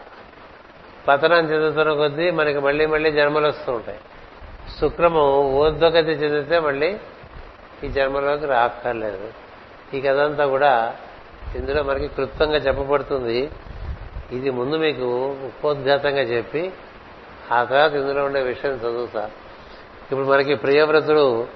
పతనం 1.07 1.45
చెందుతున్న 1.45 1.93
కొద్దీ 1.93 2.31
మనకి 2.31 2.59
మళ్ళీ 2.59 2.85
మళ్ళీ 2.85 3.11
జన్మలు 3.11 3.47
వస్తూ 3.47 3.73
ఉంటాయి. 3.73 3.99
శుక్రము 4.81 5.41
ఊర్ధ్వగతి 5.41 6.11
చెందితే 6.11 6.59
మళ్ళీ 6.59 6.97
ఈ 7.83 7.87
జన్మలోకి 7.87 8.45
రాక్కర్లేదు. 8.45 9.29
ఈ 9.93 10.01
కథంతా 10.01 10.45
కూడా 10.45 10.95
ఇందులో 11.55 11.83
మనకి 11.83 12.07
క్లుప్తంగా 12.07 12.55
చెప్పబడుతుంది. 12.55 13.49
ఇది 14.31 14.49
ముందు 14.49 14.75
మీకు 14.75 15.35
ఉపోద్ఘాతంగా 15.45 16.21
చెప్పి 16.21 16.71
ఆ 17.51 17.63
తర్వాత 17.63 17.93
ఇందులో 17.93 18.25
ఉండే 18.25 18.41
విషయం 18.41 18.71
చదువుతా. 18.71 19.31
ఇప్పుడు 20.11 20.27
మనకి 20.27 20.55
ప్రియవ్రతుడు 20.55 21.47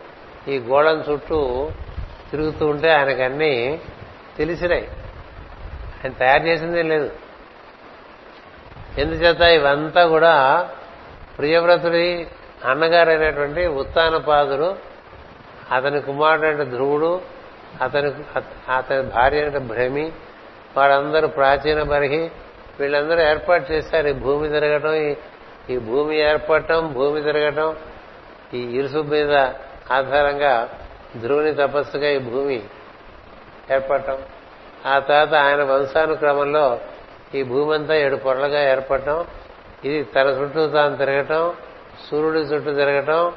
ఈ 0.48 0.60
గోళం 0.60 1.04
చుట్టూ 1.12 1.70
తిరుగుతూ 2.32 2.68
ఉంటే 2.68 2.90
ఆయనకన్నీ 2.90 3.82
తెలిసినాయి. 4.38 4.88
ఆయన 6.04 6.12
తయారు 6.12 6.44
చేసిందే 6.44 6.82
లేదు. 6.82 7.12
ఎందుచేత 8.98 9.42
ఇవంతా 9.42 10.08
కూడా 10.08 10.70
ప్రియవ్రతుడి 11.38 12.28
అన్నగారైనటువంటి 12.66 13.66
ఉత్తానపాదుడు 13.68 14.76
అతని 15.72 16.02
కుమారుడు 16.02 16.64
ధ్రువుడు 16.64 17.22
అతని 17.82 18.12
అతని 18.76 19.02
భార్య 19.02 19.46
అంటే 19.46 19.60
భ్రమి 19.60 20.12
వాళ్ళందరూ 20.78 21.28
ప్రాచీన 21.28 21.84
బరిహి 21.84 22.32
వీళ్ళందరూ 22.80 23.22
ఏర్పాటు 23.22 23.72
చేశారు 23.72 24.08
ఈ 24.08 24.12
భూమి 24.12 24.50
తిరగటం 24.50 24.94
ఈ 25.70 25.78
భూమి 25.78 26.18
ఏర్పడటం 26.18 26.94
భూమి 26.94 27.22
తిరగటం 27.22 27.76
ఈ 28.54 28.78
ఇరుసు 28.78 28.98
మీద 28.98 29.36
ఆధారంగా 29.92 30.70
ధ్రువుని 31.18 31.54
తపస్సుగా 31.54 32.08
ఈ 32.08 32.18
భూమి 32.18 32.64
ఏర్పడటం. 33.72 34.18
ఆ 34.86 35.00
తర్వాత 35.00 35.34
ఆయన 35.34 35.64
వంశానుక్రమంలో 35.64 36.80
ఈ 37.36 37.44
భూమి 37.44 37.74
అంతా 37.74 37.96
ఏడు 37.96 38.16
పొరలుగా 38.16 38.72
ఏర్పడటం. 38.72 39.26
ఇది 39.86 40.04
తన 40.04 40.28
చుట్టూ 40.28 40.68
తాను 40.68 40.98
తిరగటం. 40.98 41.54
సూర్యుడి 42.10 42.40
చుట్టూ 42.40 42.74
తిరగటం 42.74 43.32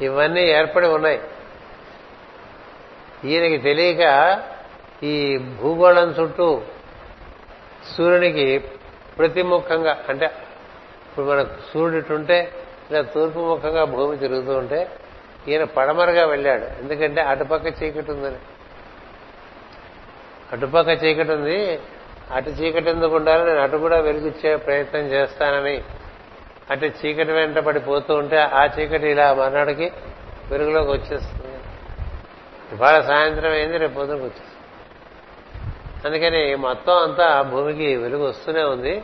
ఇవన్నీ 0.00 0.40
ఏర్పడి 0.40 0.86
ఉన్నాయి. 0.86 1.20
ఈయనకి 3.24 3.58
తెలియక 3.58 4.42
ఈ 5.02 5.38
భూగోళం 5.38 6.10
చుట్టూ 6.10 6.62
సూర్యునికి 7.96 8.64
ప్రతిముఖంగా 9.18 10.04
అంటే 10.08 10.26
ఇప్పుడు 10.26 11.26
మన 11.26 11.46
సూర్యుడిటుంటే 11.72 12.52
ఇలా 12.90 13.02
తూర్పు 13.02 13.38
ముఖంగా 13.38 13.84
భూమి 13.84 14.18
తిరుగుతూ 14.18 14.56
ఉంటే 14.58 14.90
ఈయన 15.48 15.64
పడమరగా 15.64 16.26
వెళ్ళాడు. 16.26 16.64
ఎందుకంటే 16.64 17.20
అటుపక్క 17.20 17.82
చీకటి 17.82 18.10
ఉందని. 18.10 18.36
అటుపక్క 20.52 21.04
చీకటి 21.04 21.32
ఉంది 21.32 21.80
అటు 22.30 22.50
చీకటి 22.50 22.90
ఎందుకు 22.90 23.16
ఉండాలి 23.16 23.44
నేను 23.44 23.62
అటు 23.62 23.76
కూడా 23.76 24.00
వెలుగుచ్చే 24.00 24.56
ప్రయత్నం 24.56 25.00
చేస్తానని 25.00 25.84
అంటే 26.70 26.86
చీకటి 26.86 27.32
వెంట 27.32 27.58
పడిపోతూ 27.58 28.14
ఉంటే 28.14 28.38
ఆ 28.38 28.64
చీకటి 28.64 29.08
ఇలా 29.08 29.34
మర్నాడికి 29.34 29.92
వెలుగులోకి 30.50 30.90
వచ్చేస్తుంది. 30.90 31.54
ఇవాళ 32.72 33.00
సాయంత్రం 33.00 33.50
అయింది 33.52 33.78
రేపు 33.78 33.94
పొద్దునకు 33.94 34.24
వచ్చేస్తుంది. 34.24 34.50
అందుకని 36.06 36.54
మొత్తం 36.54 36.96
అంతా 36.96 37.42
భూమికి 37.42 37.96
వెలుగు 37.96 38.28
వస్తూనే 38.28 38.62
ఉంది. 38.62 39.02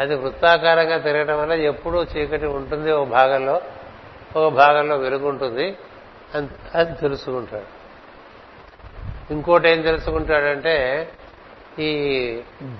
అది 0.00 0.14
వృత్తాకారంగా 0.14 0.98
తిరగడం 0.98 1.40
వల్ల 1.40 1.52
ఎప్పుడూ 1.52 2.04
చీకటి 2.04 2.46
ఉంటుంది 2.46 2.92
ఒక 2.92 3.08
భాగంలో 3.08 3.60
ఒక 4.36 4.52
భాగంలో 4.52 4.96
వెలుగు 4.96 5.28
ఉంటుంది 5.28 5.76
అని 6.34 6.94
తెలుసుకుంటాడు. 6.94 7.82
ఇంకోటి 9.32 9.68
ఏం 9.68 9.82
తెలుసుకుంటాడంటే 9.82 11.08
ఈ 11.78 11.92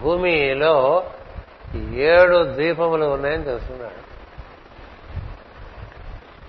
భూమిలో 0.01 1.07
ఏడు 1.79 2.45
ద్వీపములు 2.45 3.05
ఉన్నాయని 3.05 3.45
తెలుసుకున్నాడు. 3.45 4.13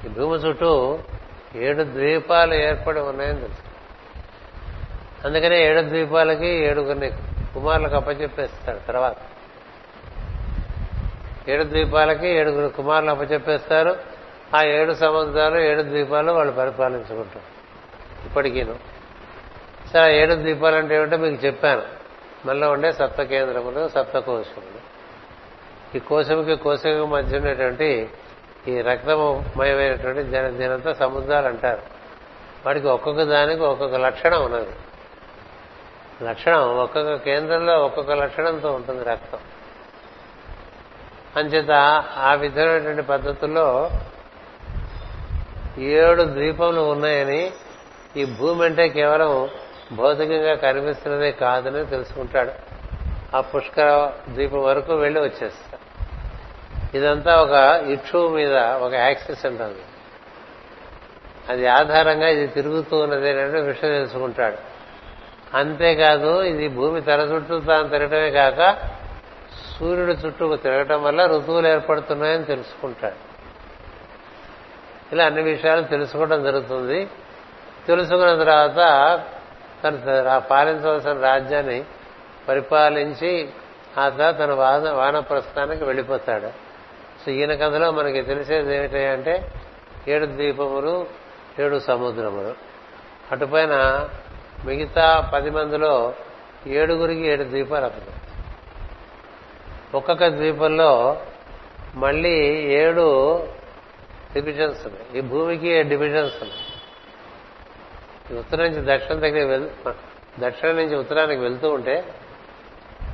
ఈ 0.05 0.09
భూమి 0.09 0.35
చుట్టూ 0.37 0.99
ఏడు 1.55 1.83
ద్వీపాలు 1.83 2.53
ఏర్పడి 2.53 2.99
ఉన్నాయని 2.99 3.39
తెలుసు. 3.39 3.57
అందుకనే 5.27 5.65
ఏడు 5.65 5.81
ద్వీపాలకి 5.81 6.47
ఏడుగురిని 6.47 7.09
కుమారులకు 7.53 7.95
అప్పచెప్పేస్తాడు 7.95 8.87
తర్వాత. 8.87 9.15
ఏడు 11.49 11.63
ద్వీపాలకి 11.63 12.27
ఏడుగురు 12.27 12.67
కుమారులు 12.67 13.11
అప్పచెప్పేస్తారు. 13.11 13.95
ఆ 14.55 14.63
ఏడు 14.63 14.93
సముద్రాలు 14.93 15.59
ఏడు 15.59 15.81
ద్వీపాలు 15.81 16.31
వాళ్ళు 16.31 16.53
పరిపాలించుకుంటారు. 16.53 17.53
ఇప్పటికీను. 18.27 18.75
సరే 19.93 20.21
ఏడు 20.21 20.35
ద్వీపాలు 20.35 20.75
అంటే 20.75 20.95
ఏమిటో 20.95 21.17
మీకు 21.17 21.45
చెప్పాను. 21.45 21.81
మనలో 22.45 22.71
ఉండే 22.71 22.91
సప్త 22.91 23.21
కేంద్రములు 23.21 23.87
సప్త 23.87 24.19
కోశములు. 24.19 24.92
ఈ 25.95 25.99
కోశముకి 25.99 26.55
కోశకు 26.55 27.05
మధ్య 27.05 27.37
ఉన్నటువంటి 27.37 28.09
ఈ 28.67 28.81
రక్తమయమైనటువంటి 28.81 30.23
జన 30.23 30.47
దీనంతా 30.47 30.93
సముద్రాలు 30.93 31.47
అంటారు. 31.47 31.81
వాటికి 32.65 32.87
ఒక్కొక్క 32.87 33.23
దానికి 33.23 33.61
ఒక్కొక్క 33.61 33.95
లక్షణం 33.95 34.45
ఉన్నది. 34.45 34.69
లక్షణం 36.23 36.77
ఒక్కొక్క 36.77 37.15
కేంద్రంలో 37.15 37.85
ఒక్కొక్క 37.85 38.11
లక్షణంతో 38.11 38.71
ఉంటుంది 38.71 39.03
రక్తం. 39.03 39.39
అంచేత 41.35 41.71
ఆ 42.17 42.33
విధమైనటువంటి 42.33 43.01
పద్ధతుల్లో 43.01 43.89
ఏడు 45.77 46.23
ద్వీపములు 46.23 46.81
ఉన్నాయని 46.81 47.51
ఈ 48.17 48.25
భూమి 48.25 48.65
అంటే 48.65 48.89
కేవలం 48.89 49.49
భౌతికంగా 49.91 50.55
కనిపిస్తున్నదే 50.55 51.31
కాదని 51.31 51.85
తెలుసుకుంటాడు. 51.85 52.51
ఆ 53.35 53.41
పుష్కర 53.41 54.13
ద్వీపం 54.29 54.63
వరకు 54.63 54.93
వెళ్ళి 54.93 55.19
వచ్చేస్తాడు. 55.19 55.82
ఇదంతా 56.93 57.41
ఒక 57.41 57.81
ఇక్షు 57.87 58.27
మీద 58.27 58.57
ఒక 58.57 58.93
యాక్సిస్ 58.93 59.45
ఉంటుంది 59.45 59.81
అది 61.49 61.67
ఆధారంగా 61.67 62.27
ఇది 62.27 62.47
తిరుగుతూ 62.47 62.97
ఉన్నది 62.97 63.41
అంటే 63.41 63.61
విషయం 63.61 63.91
తెలుసుకుంటాడు. 63.91 64.57
అంతేకాదు 65.57 66.43
ఇది 66.43 66.67
భూమి 66.67 67.01
తెర 67.01 67.19
చుట్టూ 67.19 67.59
తాను 67.59 67.89
తిరగటమే 67.89 68.31
కాక 68.31 68.77
సూర్యుడు 69.79 70.11
చుట్టూ 70.11 70.55
తిరగటం 70.55 71.03
వల్ల 71.03 71.25
ఋతువులు 71.25 71.67
ఏర్పడుతున్నాయని 71.67 72.43
తెలుసుకుంటాడు. 72.43 73.15
ఇలా 75.13 75.25
అన్ని 75.25 75.41
విషయాలు 75.41 75.81
తెలుసుకోవడం 75.81 76.43
జరుగుతుంది. 76.43 77.09
తెలుసుకున్న 77.87 78.43
తర్వాత 78.43 79.21
తను 79.83 80.01
పాలించవలసిన 80.49 81.13
రాజ్యాన్ని 81.13 81.83
పరిపాలించి 82.47 83.49
ఆ 83.97 84.09
తర్వాత 84.09 84.39
తన 84.39 84.53
వాన 84.93 85.19
ప్రస్థానానికి 85.19 85.83
వెళ్ళిపోతాడు. 85.83 86.62
సో 87.25 87.31
ఈయన 87.31 87.53
కథలో 87.53 87.91
మనకి 87.91 88.21
తెలిసేది 88.21 88.75
ఏమిటంటే 88.75 89.51
ఏడు 90.07 90.25
ద్వీపములు 90.25 91.07
ఏడు 91.59 91.79
సముద్రములు. 91.79 92.53
అటుపైన 93.31 94.07
మిగతా 94.65 95.31
పది 95.33 95.49
మందిలో 95.49 96.13
ఏడుగురికి 96.67 97.27
ఏడు 97.27 97.43
ద్వీపాలు 97.43 97.85
అతను. 97.85 98.23
ఒక్కొక్క 99.97 100.27
ద్వీపంలో 100.27 101.21
మళ్ళీ 101.95 102.39
ఏడు 102.55 103.47
డివిజన్స్ 104.33 104.87
ఉన్నాయి. 104.87 105.17
ఈ 105.17 105.21
భూమికి 105.21 105.67
ఏడు 105.67 105.89
డివిజన్స్ 105.89 106.35
ఉన్నాయి. 106.43 106.63
ఉత్తరం 108.39 108.65
నుంచి 108.65 108.95
దక్షిణం 108.95 109.21
దగ్గర 109.21 109.45
వెళ్ 109.45 109.69
దక్షిణం 110.39 110.75
నుంచి 110.75 110.95
ఉత్తరానికి 110.95 111.41
వెళ్తూ 111.41 111.69
ఉంటే 111.69 112.05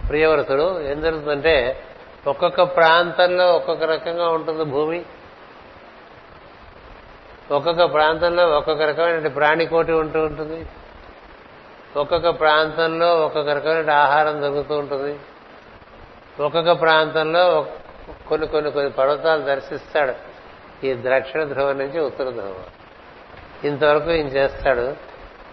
ప్రియవ్రతుడు 0.10 0.82
ఏం 0.82 1.02
జరుగుతుందంటే 1.02 1.84
ఒక్కొక్క 2.28 2.64
ప్రాంతంలో 2.64 3.56
ఒక్కొక్క 3.56 3.84
రకంగా 3.84 4.30
ఉంటుంది 4.30 4.64
భూమి. 4.64 5.06
ఒక్కొక్క 7.52 7.94
ప్రాంతంలో 7.94 8.48
ఒక్కొక్క 8.48 8.84
రకమైన 8.84 9.28
ప్రాణికోటి 9.28 9.92
ఉంటూ 9.92 10.20
ఉంటుంది. 10.20 10.66
ఒక్కొక్క 11.96 12.30
ప్రాంతంలో 12.30 13.16
ఒక్కొక్క 13.16 13.50
రకమైన 13.50 13.92
ఆహారం 13.92 14.42
దొరుకుతూ 14.42 14.78
ఉంటుంది. 14.78 15.20
ఒక్కొక్క 16.44 16.72
ప్రాంతంలో 16.72 17.68
కొన్ని 18.30 18.48
కొన్ని 18.48 18.72
కొన్ని 18.72 18.92
పర్వతాలు 18.92 19.42
దర్శిస్తాడు. 19.42 20.14
ఈ 20.86 20.94
దక్షిణ 20.94 21.44
ధ్రువం 21.44 21.78
నుంచి 21.78 22.00
ఉత్తర 22.00 22.30
ధ్రువం. 22.30 22.56
ఇంతవరకు 23.64 24.12
ఈయన 24.12 24.28
చేస్తాడు. 24.28 24.96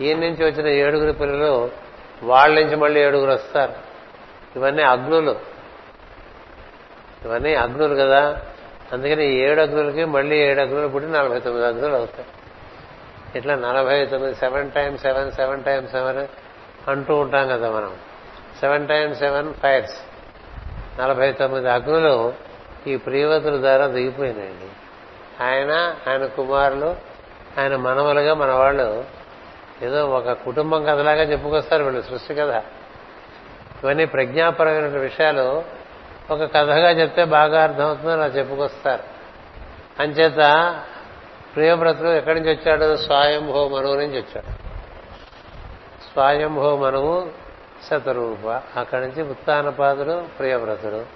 ఈయన 0.02 0.18
నుంచి 0.18 0.44
వచ్చిన 0.44 0.68
ఏడుగురు 0.68 1.12
పిల్లలు 1.12 1.70
వాళ్ళ 2.22 2.60
నుంచి 2.60 2.76
మళ్ళీ 2.76 3.00
ఏడుగురు 3.00 3.30
వస్తారు. 3.30 3.72
ఇవన్నీ 4.56 4.82
అగ్నులు. 4.82 5.55
ఇవన్నీ 7.24 7.54
అగ్నులు 7.54 7.94
కదా. 7.94 8.42
అందుకని 8.92 9.34
ఏడు 9.34 9.60
అగ్నులకి 9.60 10.04
మళ్ళీ 10.04 10.36
ఏడు 10.36 10.60
అగ్నులు 10.60 10.88
పుట్టి 10.88 11.10
నలభై 11.10 11.40
తొమ్మిది 11.40 11.66
అగ్నులు 11.66 11.94
అవుతాయి 11.94 12.26
ఇట్లా 13.38 13.54
నలభై 13.54 14.06
తొమ్మిది 14.06 14.34
seven 14.34 14.72
times 14.72 15.02
seven 15.02 15.32
seven 15.32 15.64
times 15.64 15.92
seven 15.92 16.26
అంటూ 16.90 17.16
ఉంటాం 17.16 17.48
కదా 17.48 17.70
మనం. 17.70 17.94
సెవెన్ 18.60 18.88
టైమ్స్ 18.88 19.18
సెవెన్ 19.18 19.54
ఫైర్స్ 19.54 19.94
నలభై 21.00 21.32
తొమ్మిది 21.32 21.70
అగ్నులు 21.70 22.34
ఈ 22.86 22.96
ప్రియవతుల 22.96 23.60
ద్వారా 23.60 23.86
దిగిపోయినాయండి. 23.86 24.68
ఆయన 25.42 25.96
ఆయన 26.08 26.26
కుమారులు 26.26 26.96
ఆయన 27.58 27.76
మనవలుగా 27.76 28.34
మన 28.34 28.52
వాళ్ళు 28.52 29.04
ఏదో 29.82 30.06
ఒక 30.06 30.32
కుటుంబం 30.32 30.84
కథలాగా 30.84 31.22
చెప్పుకొస్తారు 31.22 31.84
వీళ్ళు 31.84 32.02
సృష్టి 32.02 32.34
కథ. 32.34 32.62
ఇవన్నీ 33.82 34.04
ప్రజ్ఞాపరమైన 34.04 34.86
విషయాలు 34.86 35.64
ఒక 36.30 36.42
కథగా 36.42 36.90
చెప్తే 36.90 37.24
బాగా 37.24 37.62
అర్థమవుతుందో 37.62 38.10
అలా 38.10 38.26
చెప్పుకొస్తారు. 38.26 39.02
అంచేత 40.02 40.36
ప్రియవ్రతుడు 41.54 42.08
ఎక్కడి 42.08 42.40
నుంచి 42.40 42.54
వచ్చాడు? 42.54 42.96
స్వయంభో 42.96 43.68
మనువు 43.68 43.94
నుంచి 43.94 44.20
వచ్చాడు. 44.20 44.50
స్వయంభో 46.12 46.76
మనువు 46.76 47.30
శతరూప. 47.90 48.62
అక్కడి 48.78 49.06
నుంచి 49.06 49.22
ఉత్తానపాదుడు 49.22 50.24
ప్రియవ్రతుడు. 50.38 51.06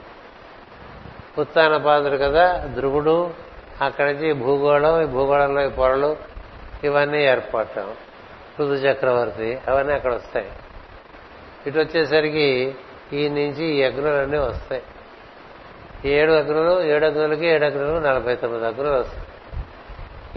ఉత్తానపాదుడు 1.41 2.17
కదా 2.17 2.59
ధ్రువుడు. 2.59 3.31
అక్కడి 3.81 4.13
నుంచి 4.13 4.33
భూగోళం 4.33 5.03
ఈ 5.03 5.07
భూగోళంలో 5.07 5.67
ఈ 5.67 5.69
పొరలు 5.69 6.17
ఇవన్నీ 6.85 7.23
ఏర్పడటం. 7.23 7.95
ఋతు 8.61 8.71
చక్రవర్తి 8.71 9.61
అవన్నీ 9.69 9.93
అక్కడ 9.93 10.15
వస్తాయి. 10.15 10.53
ఇటు 11.67 11.79
వచ్చేసరికి 11.79 12.75
ఈ 13.13 13.29
నుంచి 13.29 13.65
ఈ 13.65 13.83
అగ్నులన్నీ 13.83 14.39
వస్తాయి. 14.39 14.83
ఏడు 16.05 16.32
అగ్నులు 16.32 16.82
ఏడు 16.82 17.07
అగ్నులకి 17.07 17.46
ఏడు 17.46 17.64
అగ్నులు 17.64 17.98
నలభై 17.98 18.36
తొమ్మిది 18.36 18.66
అగ్నులు 18.66 18.88
వస్తాయి. 18.88 19.26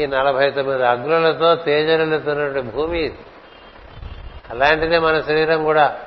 ఈ 0.03 0.05
నలభై 0.05 0.51
తొమ్మిది 0.51 0.87
అగ్నులతో 0.87 1.55
తేజరులతో 1.55 2.61
భూమి 2.61 2.99
ఇది. 2.99 3.19
అలాంటిదే 4.49 4.99
మన 4.99 5.21
శరీరం 5.21 5.63
కూడా. 5.63 5.99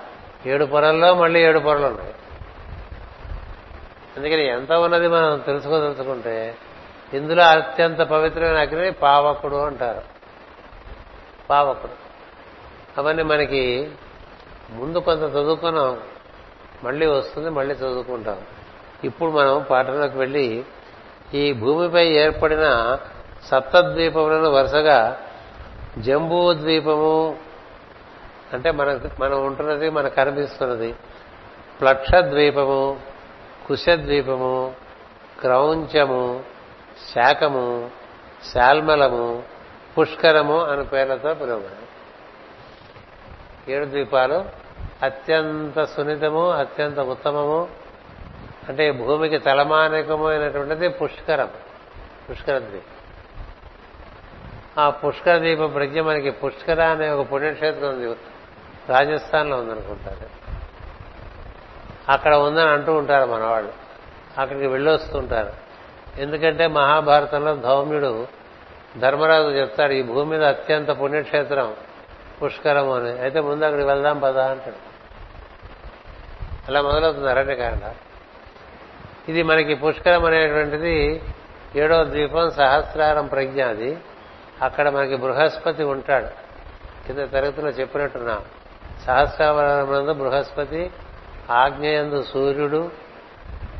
ఏడు 0.47 0.65
పొరల్లో 0.65 1.15
మళ్ళీ 1.15 1.41
ఏడు 1.41 1.59
పొరలు 1.59 1.87
ఉన్నాయి. 1.87 2.15
అందుకని 4.17 4.49
ఎంత 4.49 4.73
ఉన్నది 4.73 5.09
మనం 5.09 5.39
తెలుసుకోదలుచుకుంటే 5.39 6.57
ఇందులో 7.15 7.43
అత్యంత 7.43 7.99
పవిత్రమైన 7.99 8.57
అగ్ని 8.57 8.93
పావకుడు 8.93 9.57
అంటారు. 9.57 10.03
పావకుడు. 11.51 11.93
అవన్నీ 13.01 13.23
మనకి 13.23 13.91
ముందు 14.71 14.99
కొంత 14.99 15.23
చదువుకున్నాం. 15.23 16.01
మళ్ళీ 16.85 17.07
వస్తుంది 17.07 17.51
మళ్ళీ 17.51 17.75
చదువుకుంటాం. 17.75 18.37
ఇప్పుడు 19.05 19.31
మనం 19.31 19.65
పాఠంలోకి 19.71 20.19
వెళ్ళి 20.19 20.65
ఈ 21.35 21.53
భూమిపై 21.53 22.07
ఏర్పడిన 22.09 22.99
సప్తద్వీపములను 23.47 24.51
వరుసగా 24.51 25.19
జంబూ 25.99 26.53
ద్వీపము 26.53 27.37
అంటే 28.53 28.71
మన 28.71 29.01
మనం 29.21 29.47
ఉంటున్నది 29.47 29.91
మనకు 29.91 30.15
కనిపిస్తున్నది. 30.15 30.95
ప్లక్ష 31.81 32.15
ద్వీపము 32.15 33.01
కుశద్వీపము 33.69 34.75
క్రౌంచము 35.41 36.45
శాకము 37.15 37.91
శాల్మలము 38.55 39.43
పుష్కరము 39.99 40.65
అని 40.65 40.85
పేర్లతో 40.85 41.35
పిలువబడి 41.35 41.87
ఏడు 43.73 43.87
ద్వీపాలు 43.87 44.45
అత్యంత 45.03 45.85
సున్నితము 45.85 46.51
అత్యంత 46.51 46.99
ఉత్తమము 47.01 47.69
అంటే 48.69 48.91
భూమికి 48.91 49.39
తలమానికమైనటువంటిది 49.39 50.89
పుష్కరం. 50.89 51.51
పుష్కర 52.31 52.59
ద్వీపం. 52.59 52.97
ఆ 54.79 54.91
పుష్కర 54.91 55.39
దీప 55.39 55.75
ప్రజ్ఞ 55.75 56.01
మనకి 56.01 56.31
పుష్కర 56.31 56.83
అనే 56.83 57.09
ఒక 57.09 57.33
పుణ్యక్షేత్రం 57.33 57.89
ఉంది. 57.89 58.17
రాజస్థాన్లో 58.89 59.57
ఉందనుకుంటారు. 59.57 60.29
అక్కడ 62.09 62.35
ఉందని 62.35 62.69
అంటూ 62.69 62.95
ఉంటారు 62.95 63.31
మనవాళ్ళు. 63.31 63.73
అక్కడికి 64.39 64.67
వెళ్ళొస్తుంటారు. 64.67 65.53
ఎందుకంటే 66.21 66.67
మహాభారతంలో 66.67 67.57
ధౌమ్యుడు 67.57 68.27
ధర్మరాజు 68.99 69.49
చెప్తాడు 69.49 69.93
ఈ 69.93 70.03
భూమి 70.03 70.31
మీద 70.31 70.45
అత్యంత 70.45 70.89
పుణ్యక్షేత్రం 70.89 71.77
పుష్కరం 72.43 72.91
అని. 72.91 73.19
అయితే 73.19 73.41
ముందు 73.41 73.65
అక్కడికి 73.65 73.89
వెళ్దాం 73.89 74.19
పదా 74.19 74.51
అంటాడు. 74.51 74.77
అలా 76.69 76.83
మొదలవుతుంది 76.83 77.31
అరణ్యకాండ. 77.31 77.95
ఇది 79.29 79.43
మనకి 79.43 79.75
పుష్కరం 79.75 80.25
అనేటువంటిది 80.25 81.23
ఏడో 81.77 82.05
ద్వీపం 82.05 82.51
సహస్రారం 82.51 83.27
ప్రజ్ఞ 83.27 83.65
అది. 83.65 83.97
అక్కడ 84.63 84.89
మనకి 84.89 85.17
బృహస్పతి 85.17 85.85
ఉంటాడు. 85.85 86.27
కింద 87.07 87.17
తరగతిలో 87.17 87.69
చెప్పినట్టున్నా. 87.69 88.41
సహస్రావరణమునందు 89.07 90.13
బృహస్పతి 90.13 90.91
ఆజ్ఞయందు 91.51 92.23
సూర్యుడు 92.23 92.91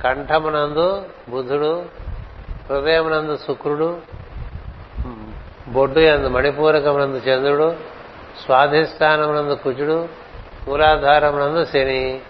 కంఠమునందు 0.05 1.05
బుధుడు 1.29 1.85
హృదయమునందు 2.71 3.37
శుక్రుడు 3.37 4.01
బొడ్డు 5.69 6.01
ఎందు 6.01 6.29
మణిపూరకమునందు 6.29 7.17
చంద్రుడు 7.17 7.77
స్వాధిష్టానమునందు 8.45 9.55
కుజుడు 9.55 10.09
మూలాధారమునందు 10.69 11.65
శని. 11.65 12.21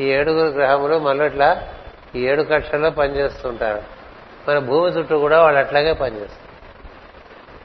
ఈ 0.00 0.04
ఏడుగురు 0.04 0.48
గ్రహములు 0.48 0.98
మళ్ళీ 0.98 1.26
ఇట్లా 1.26 1.68
ఈ 2.14 2.26
ఏడు 2.26 2.42
కక్షల్లో 2.42 2.90
పనిచేస్తుంటారు. 2.90 3.82
మన 4.50 4.58
భూమి 4.58 4.90
చుట్టూ 4.90 5.18
కూడా 5.18 5.42
వాళ్ళు 5.42 5.60
అట్లాగే 5.60 5.92
పనిచేస్తారు. 5.92 6.52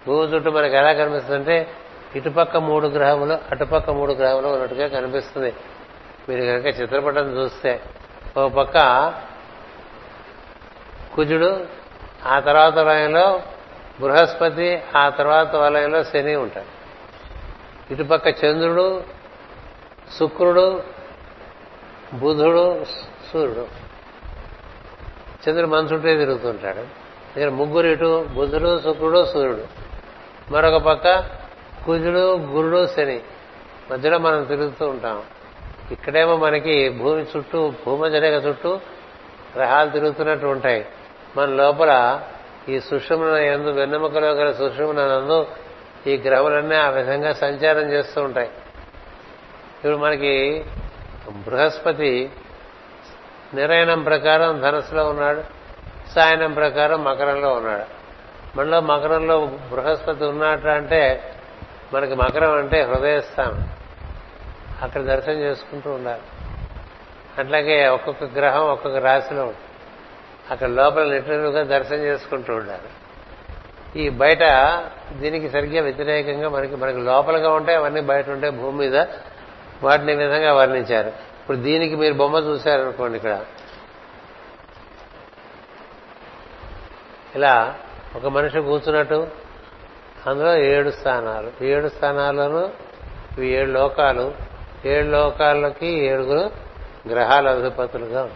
భూమి 0.07 0.35
చుట్టూ 0.35 0.51
మనకు 0.51 0.73
ఎలా 0.73 0.93
కనిపిస్తుందంటే 0.93 1.67
ఇటుపక్క 2.15 2.57
మూడు 2.57 2.87
గ్రహములు 2.87 3.33
అటుపక్క 3.33 3.89
మూడు 3.89 4.13
గ్రహములు 4.13 4.47
ఉన్నట్టుగా 4.47 4.87
కనిపిస్తుంది. 4.87 5.53
మీరు 6.29 6.41
కనుక 6.41 6.81
చిత్రపటం 6.81 7.37
చూస్తే 7.37 7.81
ఓ 8.37 8.49
పక్క 8.49 8.77
కుజుడు 11.15 11.65
ఆ 12.25 12.39
తర్వాత 12.39 12.77
వలయంలో 12.77 13.41
బృహస్పతి 14.01 14.81
ఆ 14.95 15.09
తర్వాత 15.09 15.55
వలయంలో 15.55 16.03
శని 16.03 16.35
ఉంటాడు. 16.35 16.77
ఇటుపక్క 17.93 18.45
చంద్రుడు 18.45 19.03
శుక్రుడు 20.19 20.83
బుధుడు 22.13 22.85
సూర్యుడు. 23.33 23.86
చంద్రుడు 25.49 25.71
మన 25.71 25.85
చుట్టే 25.85 26.17
తిరుగుతుంటాడు. 26.17 26.79
ఇక్కడ 27.39 27.49
ముగ్గురు 27.49 27.87
ఇటు 27.87 28.27
బుధుడు 28.35 28.81
శుక్రుడు 28.81 29.25
సూర్యుడు. 29.25 29.63
మరొక 30.51 30.75
పక్క 30.75 31.25
కుజుడు 31.85 32.37
గురుడు 32.37 32.87
శని. 32.87 33.21
మధ్యలో 33.91 34.17
మనం 34.17 34.43
తిరుగుతూ 34.43 34.87
ఉంటాం. 34.87 35.23
ఇక్కడేమో 35.91 36.37
మనకి 36.37 36.89
భూమి 36.89 37.25
చుట్టూ 37.37 37.73
భూమజరేఖ 37.85 38.45
చుట్టూ 38.45 38.79
గ్రహాలు 39.55 39.89
తిరుగుతున్నట్టు 39.89 40.45
ఉంటాయి. 40.45 40.85
మన 41.37 41.45
లోపల 41.45 42.21
ఈ 42.69 42.79
సుషుమ్న 42.79 43.35
ఎందు 43.35 43.69
వెన్నెముకలో 43.69 44.27
గల 44.27 44.51
సుషుమ్న 44.51 45.01
నందు 45.01 45.47
ఈ 46.07 46.17
గ్రహములన్నీ 46.17 46.75
ఆ 46.75 46.89
విధంగా 46.89 47.33
సంచారం 47.33 47.91
చేస్తూ 47.91 48.23
ఉంటాయి. 48.23 48.47
ఇప్పుడు 49.77 49.97
మనకి 49.97 50.65
బృహస్పతి 51.29 52.29
నిరయణం 53.53 54.03
ప్రకారం 54.03 54.59
ధనస్సులో 54.59 55.09
ఉన్నాడు 55.09 55.43
సాయనం 56.15 56.53
ప్రకారం 56.53 57.03
మకరంలో 57.03 57.53
ఉన్నాడు. 57.53 57.97
మనలో 58.57 58.81
మకరంలో 58.81 59.45
బృహస్పతి 59.45 60.25
ఉన్నట్టు 60.25 60.67
అంటే 60.67 61.33
మనకి 61.93 62.15
మకరం 62.15 62.51
అంటే 62.51 62.81
హృదయస్థానం. 62.81 63.69
అక్కడ 64.81 65.01
దర్శనం 65.01 65.35
చేసుకుంటూ 65.35 65.91
ఉండాలి. 65.91 66.21
అట్లాగే 67.37 67.87
ఒక్కొక్క 67.87 68.23
గ్రహం 68.23 68.61
ఒక్కొక్క 68.61 68.97
రాశిలో 68.97 69.41
ఉంటుంది 69.41 69.63
అక్కడ 70.51 70.67
లోపల 70.67 71.13
నిట్టుగా 71.13 71.63
దర్శనం 71.63 71.99
చేసుకుంటూ 71.99 72.53
ఉండాలి. 72.53 72.89
ఈ 74.01 74.09
బయట 74.09 74.39
దీనికి 75.11 75.49
సరిగ్గా 75.49 75.81
వ్యతిరేకంగా 75.81 76.49
మనకి 76.49 76.75
మనకి 76.75 76.97
లోపలగా 76.97 77.53
ఉంటాయి 77.53 77.77
అవన్నీ 77.77 78.01
బయట 78.01 78.29
ఉంటాయి 78.29 78.53
భూమి 78.53 78.77
మీద 78.77 79.05
వాటిని 79.83 80.15
విధంగా 80.15 80.53
వర్ణించారు. 80.53 81.36
ఇప్పుడు 81.47 81.61
దీనికి 81.61 81.95
మీరు 81.95 82.13
బొమ్మ 82.13 82.35
చూశారనుకోండి 82.35 83.17
ఇక్కడ. 83.17 83.45
ఇలా 87.35 87.75
ఒక 88.15 88.25
మనిషి 88.25 88.59
కూర్చున్నట్టు 88.59 89.27
అందులో 90.27 90.55
ఏడు 90.55 90.89
స్థానాలు. 90.89 91.65
ఏడు 91.65 91.87
స్థానాల్లోనూ 91.87 92.69
ఇవి 93.37 93.47
ఏడు 93.47 93.71
లోకాలు. 93.71 94.33
ఏడు 94.85 95.07
లోకాలకి 95.07 95.87
ఏడుగురు 95.87 96.51
గ్రహాల 97.09 97.49
అధిపతులుగా 97.49 98.29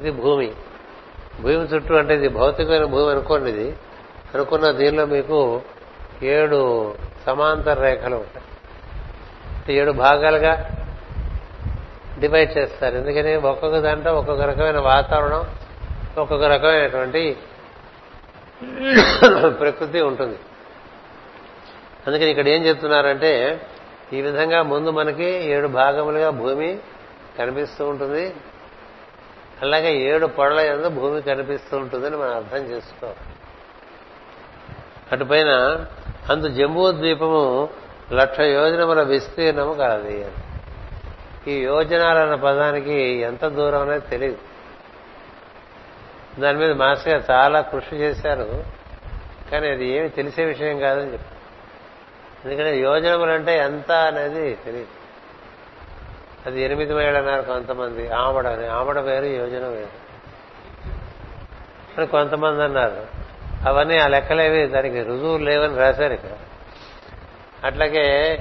ఇది 0.00 0.10
భూమి. 0.10 0.52
భూమి 1.40 1.54
చుట్టూ 1.54 1.94
అంటే 1.94 2.14
ఇది 2.14 2.28
భౌతికమైన 2.28 2.84
భూమి 2.84 3.10
అనుకోండి 3.10 3.50
ఇది. 3.50 3.76
అనుకున్న 4.34 4.70
దీనిలో 4.70 5.06
మీకు 5.06 5.62
ఏడు 6.22 6.94
సమాంతర 7.26 7.80
రేఖలు 7.80 8.16
ఉంటాయి. 8.16 8.46
ఏడు 9.74 9.92
భాగాలుగా 9.92 10.77
డివైడ్ 12.20 12.58
చేస్తారు. 12.58 12.94
ఎందుకని? 12.96 13.32
ఒక్కొక్క 13.50 13.78
దాంట్లో 13.78 14.12
ఒక్కొక్క 14.14 14.42
రకమైన 14.42 14.78
వాతావరణం 14.78 15.44
ఒక్కొక్క 16.18 16.44
రకమైనటువంటి 16.44 17.36
ప్రకృతి 19.60 20.00
ఉంటుంది. 20.00 20.38
అందుకని 22.06 22.30
ఇక్కడ 22.30 22.48
ఏం 22.48 22.60
చెప్తున్నారంటే 22.66 23.32
ఈ 24.12 24.20
విధంగా 24.20 24.62
ముందు 24.62 24.90
మనకి 24.90 25.28
ఏడు 25.50 25.68
భాగములుగా 25.68 26.30
భూమి 26.30 26.78
కనిపిస్తూ 27.38 27.82
ఉంటుంది. 27.86 28.24
అలాగే 29.62 29.90
ఏడు 30.10 30.26
పొడల 30.26 30.60
ఎందు 30.60 30.88
భూమి 30.88 31.22
కనిపిస్తూ 31.22 31.76
ఉంటుందని 31.76 32.16
మనం 32.16 32.34
అర్థం 32.36 32.62
చేసుకోవాలి. 32.64 33.22
అటుపైన 35.12 35.52
అందు 36.30 36.48
జంబూ 36.48 36.84
ద్వీపము 36.92 37.68
లక్ష 38.12 38.40
యోజనముల 38.40 39.02
విస్తీర్ణము 39.02 39.74
కలది 39.74 40.26
ఈ 41.46 41.52
యోజనాలన్న 41.52 42.34
పదానికి 42.34 42.92
ఎంత 43.00 43.44
దూరం 43.46 43.82
అనేది 43.82 44.08
తెలియదు 44.08 44.38
దాని 46.40 46.58
మీద 46.58 46.72
మాస్టర్ 46.72 47.08
గారు 47.08 47.32
చాలా 47.32 47.60
కృషి 47.60 47.96
చేశారు. 47.96 48.64
కానీ 49.52 49.68
అది 49.68 49.86
ఏమి 49.86 50.08
తెలిసే 50.08 50.44
విషయం 50.44 50.78
కాదని 50.78 51.12
చెప్పి 51.12 51.34
ఎందుకంటే 52.44 52.78
యోజనములు 52.78 53.30
అంటే 53.30 53.58
ఎంత 53.58 53.92
అనేది 53.92 54.54
తెలియదు 54.54 54.88
అది 56.46 56.62
ఎనిమిది 56.62 56.94
వేలు 56.94 57.16
అన్నారు 57.18 57.42
కొంతమంది 57.42 58.08
ఆమడ 58.08 58.46
అని. 58.46 58.66
ఆమడ 58.66 58.98
వేరు 58.98 59.24
యోజన 59.24 59.66
వేరు. 59.66 60.08
అని 61.98 62.06
కొంతమంది 62.06 62.62
అన్నారు. 62.62 63.06
అవన్నీ 63.68 63.98
ఆ 63.98 64.06
లెక్కలేవి 64.06 64.66
దానికి 64.66 65.02
రుజువులు 65.02 65.44
లేవని 65.44 65.76
రాశారు 65.76 66.12
ఇక్కడ. 66.12 66.30
అట్లాగే 67.64 68.38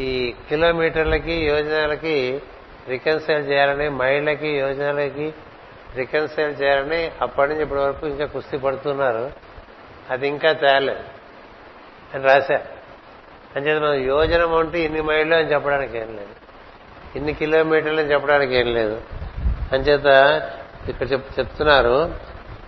ఈ 0.00 0.34
కిలోమీటర్లకి 0.48 1.32
యోజనాలకి 1.32 2.42
రికన్సైల్ 2.88 3.48
చేయాలని 3.48 3.88
మైళ్ళకి 3.88 4.48
యోజనాలకి 4.48 5.34
రికన్సైల్ 5.96 6.62
చేయాలని 6.62 7.10
అప్పటి 7.22 7.50
నుంచి 7.50 7.62
ఇప్పటి 7.62 7.80
వరకు 7.80 8.06
ఇంకా 8.06 8.26
కుస్తీ 8.26 8.56
పడుతున్నారు. 8.56 9.30
అది 10.10 10.28
ఇంకా 10.28 10.52
తేలేదు 10.52 10.98
అని 12.14 12.24
రాశారు 12.24 12.82
అంచేత 13.56 13.82
మనం 13.82 13.94
యోజనం 13.94 14.54
అంటే 14.54 14.80
ఇన్ని 14.80 15.00
మైళ్ళు 15.00 15.34
అని 15.34 15.52
చెప్పడానికి 15.52 15.98
ఏం 15.98 16.06
లేదు. 16.06 16.34
ఇన్ని 17.16 17.34
కిలోమీటర్లు 17.34 18.00
అని 18.00 18.12
చెప్పడానికి 18.12 18.54
ఏం 18.54 18.66
లేదు. 18.66 19.00
అంచేత 19.72 20.06
ఇక్కడ 20.88 21.12
చెప్తున్నారు 21.12 22.14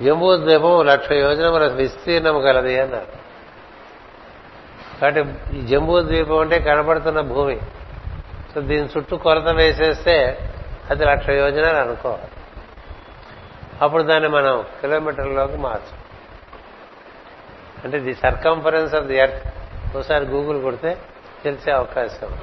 జంబూ 0.03 0.37
ద్వీపం 0.37 0.87
లక్ష 0.87 1.13
యోజనముల 1.13 1.67
విస్తీర్ణము 1.67 2.41
కలది 2.41 2.81
అన్నారు. 2.81 3.24
కాబట్టి 5.01 5.55
ఈ 5.59 5.67
జంబూ 5.67 6.03
ద్వీపం 6.03 6.39
అంటే 6.39 6.59
కనబడుతున్న 6.59 7.21
భూమి. 7.21 7.61
సో 8.55 8.61
దీని 8.61 8.89
చుట్టూ 8.97 9.17
కొరత 9.17 9.49
వేసేస్తే 9.49 10.39
అది 10.91 11.05
లక్ష 11.05 11.29
యోజనాలు 11.29 11.77
అనుకోవాలి. 11.77 12.29
అప్పుడు 13.83 14.03
దాన్ని 14.03 14.29
మనం 14.29 14.65
కిలోమీటర్లోకి 14.81 15.57
మార్చు. 15.57 16.05
అంటే 17.85 17.99
the 17.99 18.15
circumference 18.15 18.95
of 18.95 19.05
the 19.05 19.17
earth. 19.17 19.49
ఒకసారి 19.97 20.25
గూగుల్ 20.25 20.63
కొడితే 20.63 20.99
తెలిసే 21.45 21.71
అవకాశం. 21.71 22.39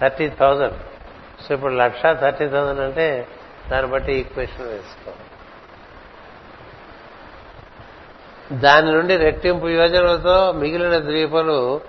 థర్టీ 0.00 0.28
థౌజండ్. 0.28 0.78
సో 1.42 1.54
ఇప్పుడు 1.54 1.72
లక్ష 1.72 2.02
థర్టీ 2.02 2.48
థౌజండ్ 2.48 2.80
అంటే 2.80 3.26
దాన్ని 3.68 3.90
బట్టి 3.90 4.12
ఈక్వేషన్ 4.12 4.68
వేసుకోవాలి. 4.68 5.25
దాని 8.52 8.92
నుండి 8.92 9.16
రెట్టింపు 9.16 9.66
యోజనలతో 9.66 10.52
మిగిలిన 10.52 10.98
ద్వీపాలు 10.98 11.80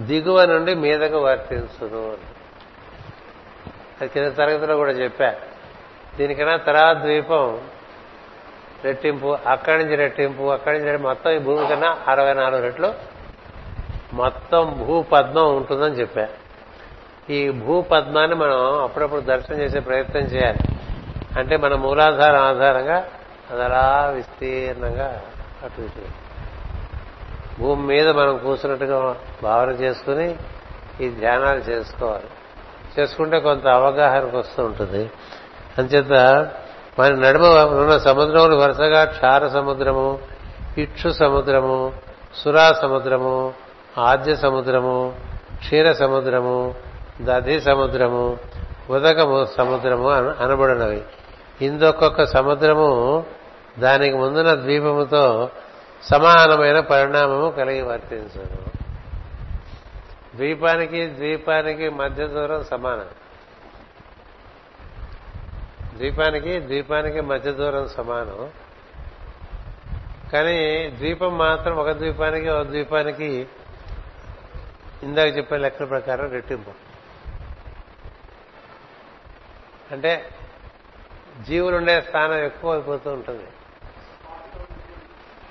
దిగువ 0.00 0.44
నుండి 0.44 0.74
మీదకు 0.74 1.18
వర్తించును 1.18 2.16
అది 4.00 4.08
కింద 4.08 4.32
తరగతిలో 4.32 4.76
కూడా 4.76 4.90
చెప్పా. 4.90 5.34
దీనికన్నా 6.18 6.56
తర్వాత 6.56 6.96
ద్వీపం 6.96 7.60
రెట్టింపు 8.84 9.36
అక్కడి 9.46 9.82
నుంచి 9.82 9.96
రెట్టింపు 9.96 10.42
అక్కడి 10.42 10.78
నుంచి 10.78 10.98
మొత్తం 10.98 11.30
ఈ 11.30 11.38
భూమి 11.38 11.66
కన్నా 11.66 11.98
అరవై 12.08 12.34
నాలుగు 12.34 12.62
రెట్లు 12.62 12.94
మొత్తం 14.12 14.84
భూపద్మం 14.86 15.56
ఉంటుందని 15.56 15.94
చెప్పా. 15.94 16.28
ఈ 17.30 17.50
భూపద్మాన్ని 17.50 18.36
మనం 18.36 18.82
అప్పుడప్పుడు 18.82 19.20
దర్శనం 19.20 19.60
చేసే 19.60 19.80
ప్రయత్నం 19.80 20.22
చేయాలి. 20.22 20.58
అంటే 21.38 21.56
మన 21.56 21.74
మూలాధారం 21.74 22.40
ఆధారంగా 22.40 23.08
అది 23.50 23.62
అలా 23.62 24.12
విస్తీర్ణంగా 24.14 25.22
అటు 25.64 25.82
ఇటు. 25.82 26.28
భూమి 27.60 27.82
మీద 27.82 28.08
మనం 28.08 28.38
కూర్చున్నట్టుగా 28.38 29.16
భావన 29.42 29.70
చేసుకుని 29.70 30.36
ఈ 31.00 31.08
ధ్యానాలు 31.08 31.58
చేసుకోవాలి. 31.58 32.24
చేసుకుంటే 33.00 33.40
కొంత 33.40 33.66
అవగాహనకు 33.66 34.38
వస్తూ 34.38 34.64
ఉంటుంది. 34.64 35.10
అంచేత 35.78 36.12
మన 36.98 37.14
నడుమ 37.14 37.42
ఉన్న 37.80 37.98
సముద్రములు 37.98 38.56
వరుసగా 38.56 39.04
క్షార 39.04 39.48
సముద్రము 39.48 40.18
ఇక్షు 40.78 41.08
సముద్రము 41.08 41.92
సురా 42.44 42.72
సముద్రము 42.72 43.54
ఆద్య 43.98 44.36
సముద్రము 44.36 45.16
క్షీర 45.58 45.92
సముద్రము 45.92 46.74
దధి 47.22 47.60
సముద్రము 47.60 48.38
ఉదకము 48.90 49.46
సముద్రము 49.58 50.10
అనబడినవి. 50.10 51.02
ఇందొక్కొక్క 51.62 52.24
సముద్రము 52.24 53.24
దానికి 53.78 54.16
ముందున 54.16 54.54
ద్వీపముతో 54.54 55.50
సమానమైన 56.02 56.80
పరిణామము 56.80 57.50
కలిగి 57.50 57.82
వర్తించను 57.82 58.78
ద్వీపానికి 60.34 61.06
ద్వీపానికి 61.06 61.88
మధ్య 61.88 62.26
దూరం 62.26 62.64
సమానం. 62.64 63.06
ద్వీపానికి 65.96 66.60
ద్వీపానికి 66.60 67.20
మధ్య 67.20 67.52
దూరం 67.52 67.88
సమానం. 67.88 68.50
కానీ 70.32 70.90
ద్వీపం 70.90 71.38
మాత్రం 71.38 71.76
ఒక 71.76 71.90
ద్వీపానికి 71.90 72.48
ఒక 72.48 72.62
ద్వీపానికి 72.62 73.48
ఇందాక 75.02 75.36
చెప్పే 75.36 75.56
లెక్కల 75.56 75.84
ప్రకారం 75.84 76.30
రెట్టింపు. 76.30 76.70
అంటే 79.92 80.28
జీవులు 81.46 81.76
ఉండే 81.76 82.00
స్థానం 82.00 82.34
ఎక్కువ 82.34 82.72
అయిపోతూ 82.72 83.12
ఉంటుంది. 83.12 83.46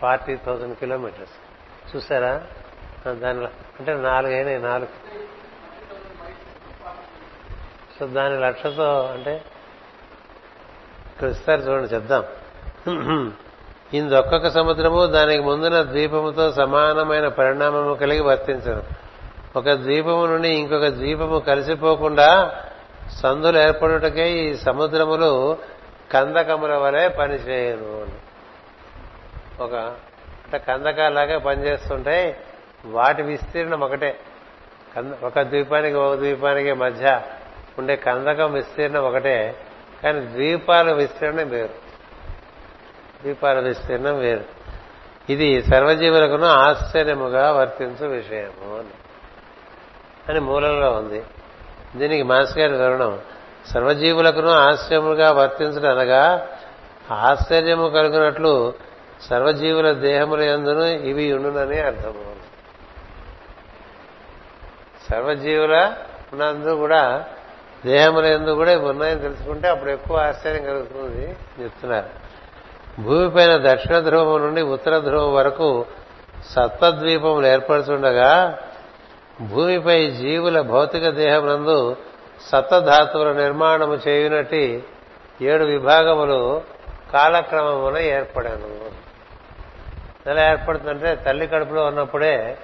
Forty 0.01 0.35
thousand 0.35 0.75
kilometres. 0.77 1.35
చూసారా? 1.95 2.41
దానిలో 3.11 3.49
అంటే 3.79 3.93
నాలుగైనాయి 3.93 4.59
నాలుగు. 4.59 4.93
సో 7.99 8.07
దాని 8.07 8.39
లక్షతో 8.39 8.87
అంటే 9.13 9.41
ఇస్తారు 11.29 11.61
చూడండి 11.61 11.89
చెప్దాం. 11.95 12.23
ఇందొక్కొక్క 13.93 14.49
సముద్రము 14.49 15.05
దానికి 15.05 15.43
ముందున 15.43 15.83
ద్వీపముతో 15.83 16.51
సమానమైన 16.51 17.27
పరిణామము 17.27 17.93
కలిగి 17.93 18.21
వర్తించను. 18.21 18.83
ఒక 19.55 19.69
ద్వీపము 19.69 20.25
నుండి 20.25 20.49
ఇంకొక 20.49 20.87
ద్వీపము 20.87 21.39
కలిసిపోకుండా 21.39 22.29
సందులు 23.21 23.57
ఏర్పడుటకే 23.57 24.31
ఈ 24.31 24.53
సముద్రములు 24.53 25.57
కందకముల 26.11 26.75
వలె 26.75 27.07
పనిచేయను 27.07 28.26
ఒక 29.59 29.73
అంటే 29.73 30.57
కందకాలాగా 30.57 31.39
పనిచేస్తుంటే 31.39 32.43
వాటి 32.85 33.21
విస్తీర్ణం 33.21 33.79
ఒకటే. 33.79 34.19
ఒక 35.23 35.39
ద్వీపానికి 35.39 35.97
ఒక 35.97 36.15
ద్వీపానికి 36.15 36.73
మధ్య 36.73 37.21
ఉండే 37.79 37.95
కందకం 37.95 38.53
విస్తీర్ణం 38.53 39.03
ఒకటే 39.03 39.55
కానీ 40.03 40.19
ద్వీపాల 40.19 40.91
విస్తీర్ణం 40.91 41.49
వేరు. 41.49 41.73
ద్వీపాల 43.21 43.59
విస్తీర్ణం 43.59 44.19
వేరు. 44.19 44.43
ఇది 45.29 45.61
సర్వజీవులకును 45.61 46.45
ఆశ్చర్యముగా 46.45 47.51
వర్తించు 47.51 48.07
విషయము 48.07 48.77
అని. 48.77 50.39
మూలంలో 50.39 50.91
ఉంది. 50.91 51.23
దీనికి 51.95 52.23
మాస్ 52.23 52.57
గారి 52.57 52.71
వివరణం 52.71 53.19
సర్వజీవులకును 53.73 54.49
ఆశ్చర్యముగా 54.49 55.31
వర్తించడం 55.31 55.99
అనగా 55.99 56.47
ఆశ్చర్యము 57.11 57.89
కలిగినట్లు 57.89 58.73
సర్వజీవుల 59.22 59.91
దేహముల 59.91 60.41
ఎందును 60.41 60.84
ఇవి 60.84 61.34
ఉండునని 61.34 61.80
అర్థము. 61.80 62.38
సర్వజీవుల 65.09 65.93
నందు 66.36 66.70
కూడా 66.70 67.26
దేహముల 67.86 68.26
ఎందు 68.26 68.51
కూడా 68.51 68.72
ఇవి 68.72 68.86
ఉన్నాయని 68.86 69.22
తెలుసుకుంటే 69.22 69.68
అప్పుడు 69.68 69.89
ఎక్కువ 69.89 70.18
ఆశ్చర్యం 70.18 70.63
కలుగుతుంది 70.63 71.36
చెప్తున్నారు. 71.63 72.28
భూమిపైన 73.01 73.74
దక్షిణ 73.74 73.99
ధ్రువం 73.99 74.41
నుండి 74.41 74.61
ఉత్తర 74.61 74.99
ధ్రువం 74.99 75.34
వరకు 75.34 75.86
సత్వద్వీపములు 76.45 77.47
ఏర్పడుతుండగా 77.47 78.59
భూమిపై 79.41 80.09
జీవుల 80.09 80.61
భౌతిక 80.61 81.09
దేహమునందు 81.09 81.95
సత్వధాతువుల 82.51 83.32
నిర్మాణము 83.32 83.99
చేయునట్టి 84.07 84.84
ఏడు 85.41 85.63
విభాగములు 85.63 86.61
కాలక్రమమున 87.13 87.97
ఏర్పడాను. 87.97 89.06
ఎలా 90.28 90.51
ఏర్పడుతుందంటే 90.51 91.15
తల్లి 91.15 91.47
కడుపులో 91.47 91.86
ఉన్నప్పుడే 91.86 92.57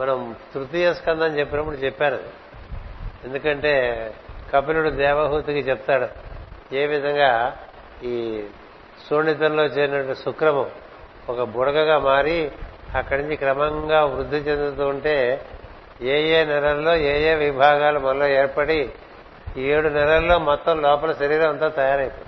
మనం 0.00 0.36
తృతీయ 0.54 0.94
స్కందం 0.94 1.38
చెప్పినప్పుడు 1.38 1.74
చెప్పాను 1.74 2.18
ఎందుకంటే 3.24 3.72
కపిలుడు 4.54 4.90
దేవహూతికి 4.90 5.58
చెప్తాడు 5.58 6.06
ఏ 6.74 6.86
విధంగా 6.86 7.56
ఈ 8.04 8.42
శూన్యతంలో 9.08 9.64
చేరినట్టు 9.64 10.14
శుక్రము 10.14 10.70
ఒక 11.28 11.42
బుడగగా 11.42 11.98
మారి 11.98 12.52
అక్కడి 12.94 13.22
నుంచి 13.22 13.36
క్రమంగా 13.36 14.04
వృద్ధి 14.04 14.36
చెందుతూ 14.36 14.88
ఉంటే 14.88 15.46
ఏ 16.02 16.20
ఏ 16.22 16.44
నెలల్లో 16.44 16.96
ఏ 16.96 17.32
ఏ 17.32 17.34
విభాగాలు 17.34 17.98
మనలో 17.98 18.28
ఏర్పడి 18.28 18.90
ఈ 19.56 19.62
ఏడు 19.62 19.88
నెలల్లో 19.88 20.38
మొత్తం 20.38 20.82
లోపల 20.82 21.12
శరీరం 21.12 21.48
అంతా 21.48 21.68
తయారైపోతుంది. 21.68 22.26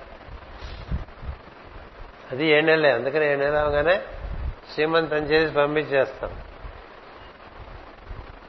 అది 2.33 2.47
ఏడు 2.47 2.67
నెలలే 2.67 2.91
అందుకని 2.91 3.27
ఏడు 3.27 3.41
నెలలు 3.41 3.57
అవగానే 3.57 4.01
శ్రీమంతం 4.75 5.17
చేసి 5.17 5.55
పంపించేస్తాం. 5.55 6.37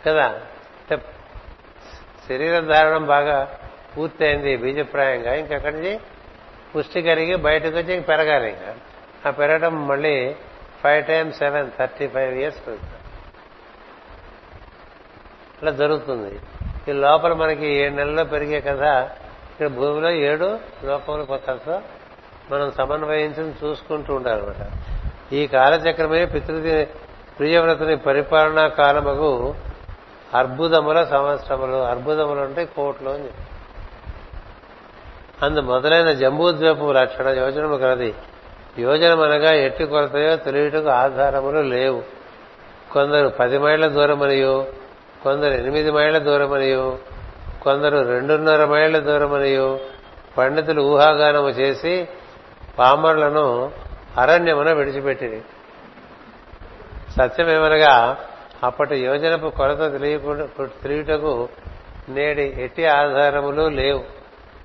కదా? 0.07 0.27
అంటే 0.27 1.05
శరీర 2.27 2.59
ధారణం 2.59 3.05
బాగా 3.05 3.59
పూర్తయింది 3.97 4.57
బీజప్రాయంగా. 4.57 5.35
ఇంకక్కడి 5.35 5.75
నుంచి? 5.75 5.99
పుష్టి 6.75 7.01
కలిగి 7.01 7.35
బయటకు 7.35 7.77
వచ్చి 7.77 7.93
ఇంక 7.93 8.07
పెరగాలి 8.07 8.49
ఇంకా. 8.49 8.75
ఆ 9.25 9.29
పెరగడం 9.29 9.87
మళ్ళీ 9.87 10.35
five 10.83 11.05
times 11.05 11.37
seven 11.37 11.71
thirty 11.79 12.07
five 12.07 12.37
years 12.37 12.67
పెరుగుతాం 12.67 12.89
ఇట్లా 15.55 15.71
జరుగుతుంది. 15.71 16.39
ఈ 16.87 16.91
లోపల 16.91 17.33
మనకి 17.33 17.65
ఏడు 17.65 17.93
నెలల్లో 17.93 18.23
పెరిగే 18.23 18.61
కథ 18.61 18.81
ఇక్కడ 19.51 19.67
భూమిలో 19.67 20.11
ఏడు 20.11 20.59
లోకములు 20.83 21.23
కథ 21.23 21.83
మనం 22.51 22.71
సమన్వయించి 22.71 23.53
చూసుకుంటూ 23.63 24.15
ఉండాలన్నమాట. 24.15 24.71
ఈ 25.33 25.47
కాలచక్రమే 25.47 26.25
పితృ 26.25 26.55
ప్రియవ్రతుని 27.39 27.95
పరిపాలనా 27.97 28.67
కాలముకు 28.67 29.55
అర్బుదముల 30.33 31.03
సంవత్సరములు. 31.03 31.77
అర్బుదములు 31.91 32.39
అంటే 32.39 32.65
కోట్లు 32.65 33.09
అని 33.09 33.29
అందు 35.45 35.59
మొదలైన 35.59 36.11
జంబూద్వీపం 36.11 36.93
లక్షణ 36.93 37.27
యోజనము 37.27 37.77
కలది. 37.77 38.13
యోజనం 38.79 39.21
అనగా 39.21 39.51
ఎట్టి 39.51 39.85
కొరతయో 39.85 40.35
తెలియటకు 40.35 40.89
ఆధారములు 40.89 41.61
లేవు. 41.73 42.01
కొందరు 42.91 43.27
పది 43.39 43.57
మైళ్ళ 43.57 43.87
దూరమనియు 43.87 44.55
కొందరు 45.23 45.53
ఎనిమిది 45.53 45.91
మైళ్ళ 45.91 46.17
దూరమనియు 46.17 46.85
కొందరు 47.63 47.97
రెండున్నర 48.07 48.65
మైళ్ళ 48.65 48.97
దూరమనియు 48.99 49.79
పండితులు 50.37 50.81
ఊహాగానము 50.81 51.49
చేసి 51.49 52.07
పామర్లను 52.79 53.47
అరణ్యమున 54.17 54.73
విడిచిపెట్టి 54.73 55.41
సత్యమేమనగా 57.17 58.17
అప్పటి 58.63 59.05
యోజనపు 59.05 59.47
కొరత 59.47 59.91
తెలియకుండా 59.91 60.65
తెలియటకు 60.83 61.49
నేడి 62.09 62.55
ఎట్టి 62.57 62.85
ఆధారములు 62.85 63.69
లేవు. 63.69 64.05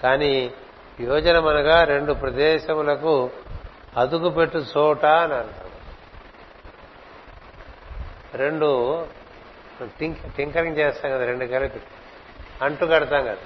కానీ 0.03 0.53
యోజనమనగా 1.01 1.85
రెండు 1.85 2.13
ప్రదేశములకు 2.13 3.31
అదుగుపెట్టు 3.97 4.59
చోట 4.59 5.07
అని 5.07 5.35
అంటారు. 5.35 5.69
రెండు 8.37 9.07
టింకరింగ్ 10.37 10.77
చేస్తాం 10.77 11.13
కదా 11.13 11.25
రెండు 11.25 11.45
కలిపి. 11.45 11.81
అంటు 12.63 12.85
కడతాం 12.85 13.25
కదా. 13.25 13.37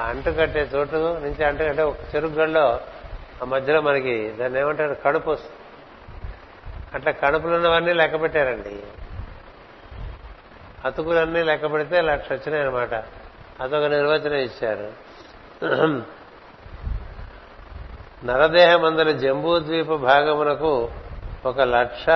ఆ 0.00 0.02
అంటు 0.02 0.30
కట్టే 0.30 0.60
చోటు 0.74 1.18
నుంచి 1.18 1.44
అంటు 1.44 1.64
కట్టే 1.64 1.82
ఒక 1.82 1.96
చెరుగల్లో 2.14 2.80
ఆ 3.42 3.44
మధ్యలో 3.44 3.80
మనకి 3.80 4.30
దాన్ని 4.30 4.60
ఏమంటారు? 4.60 4.96
కడుపు 5.04 5.30
వస్తుంది. 5.30 5.56
అట్లా 6.94 7.12
కడుపులు 7.12 7.54
ఉన్నవన్నీ 7.54 7.92
లెక్క 7.92 8.22
పెట్టారండి. 8.22 8.82
అతుకులన్నీ 10.84 11.42
లెక్క 11.42 11.72
పెడితే 11.72 12.00
లక్ష 12.00 12.32
వచ్చినాయన్నమాట. 12.32 12.94
అదొక 13.60 13.84
నిర్వచనం 13.84 14.36
ఇచ్చారు. 14.36 14.92
నరదేహమందలి 18.24 19.12
జంబూద్వీప 19.12 19.94
భాగమునకు 19.94 20.90
ఒక 21.46 21.60
లక్ష 21.60 22.10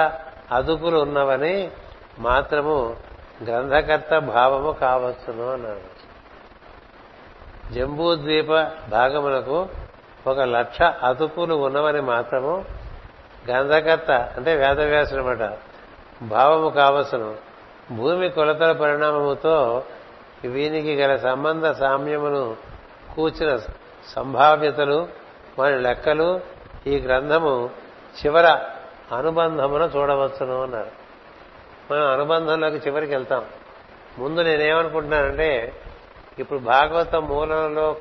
అదుపులు 0.53 0.99
ఉన్నవని 0.99 1.71
మాత్రము 2.19 2.97
గ్రంథకర్త 3.45 4.19
భావము 4.19 4.73
కావచ్చును 4.73 5.53
అన్నాడు 5.53 6.09
జంబూద్వీప 7.73 8.49
భాగమునకు 8.89 9.69
ఒక 10.27 10.41
లక్ష 10.41 10.83
అదుపులు 10.83 11.55
ఉన్నవని 11.55 12.01
మాత్రము 12.01 12.65
గంధకర్త 13.51 14.11
అంటే 14.11 14.55
వేదవ్యాసుడు 14.57 15.21
అనమాట 15.21 15.59
భావము 16.23 16.69
కావసను 16.69 17.37
భూమి 17.93 18.29
కొలతల 18.29 18.73
పరిణామముతో 18.73 19.85
వీనికి 20.45 20.97
గల 20.97 21.17
సంబంధ 21.17 21.67
సామ్యమును 21.67 22.57
కూర్చిన 23.15 23.59
సంభావ్యతలు 24.09 25.09
వారి 25.59 25.79
లెక్కలు 25.79 26.41
ఈ 26.87 26.99
గ్రంథము 26.99 27.71
చివర 28.25 28.61
అనుబంధమును 29.17 29.85
చూడవచ్చును 29.85 30.63
అన్నారు. 30.63 30.91
మనం 31.91 32.13
అనుబంధంలోకి 32.13 32.77
చివరికి 32.77 33.13
వెళ్తాం. 33.13 33.45
ముందు 34.19 34.41
నేనేమనుకుంటున్నానంటే 34.41 35.73
ఇప్పుడు 36.39 36.59
భాగవత 36.59 37.17
మూలంలో 37.17 37.97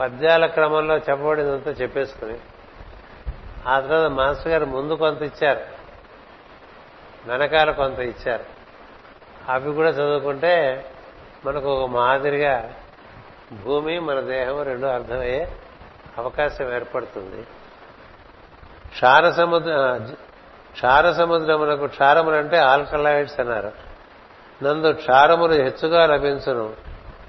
పద్యాల 0.00 0.46
క్రమంలో 0.46 0.96
చెప్పబడినంత 0.96 1.80
చెప్పేసుకుని 1.80 2.38
ఆ 3.66 3.80
తర్వాత 3.80 4.10
మాస్టర్ 4.10 4.48
గారు 4.48 4.64
ముందు 4.64 4.94
కొంత 4.94 5.22
ఇచ్చారు. 5.22 5.60
వెనకాల 7.26 7.70
కొంత 7.70 7.98
ఇచ్చారు. 7.98 8.44
అవి 9.48 9.74
కూడా 9.74 9.88
చదువుకుంటే 9.88 10.84
మనకు 11.46 11.68
ఒక 11.68 11.90
మాదిరిగా 11.90 12.74
భూమి 13.64 13.98
మన 13.98 14.20
దేహం 14.20 14.62
రెండు 14.62 14.86
అర్థమయ్యే 14.86 15.56
అవకాశం 16.18 16.74
ఏర్పడుతుంది. 16.74 17.42
క్షార 18.88 19.30
సముద్ర 19.30 20.00
క్షార 20.72 21.12
సముద్రమునకు 21.12 21.86
క్షారములు 21.86 22.36
అంటే 22.36 22.58
ఆల్కలాయిడ్స్ 22.58 23.40
అన్నారు. 23.40 23.72
నందు 24.64 24.92
క్షారములు 24.92 25.52
హెచ్చుగా 25.52 26.06
లభించును. 26.06 26.74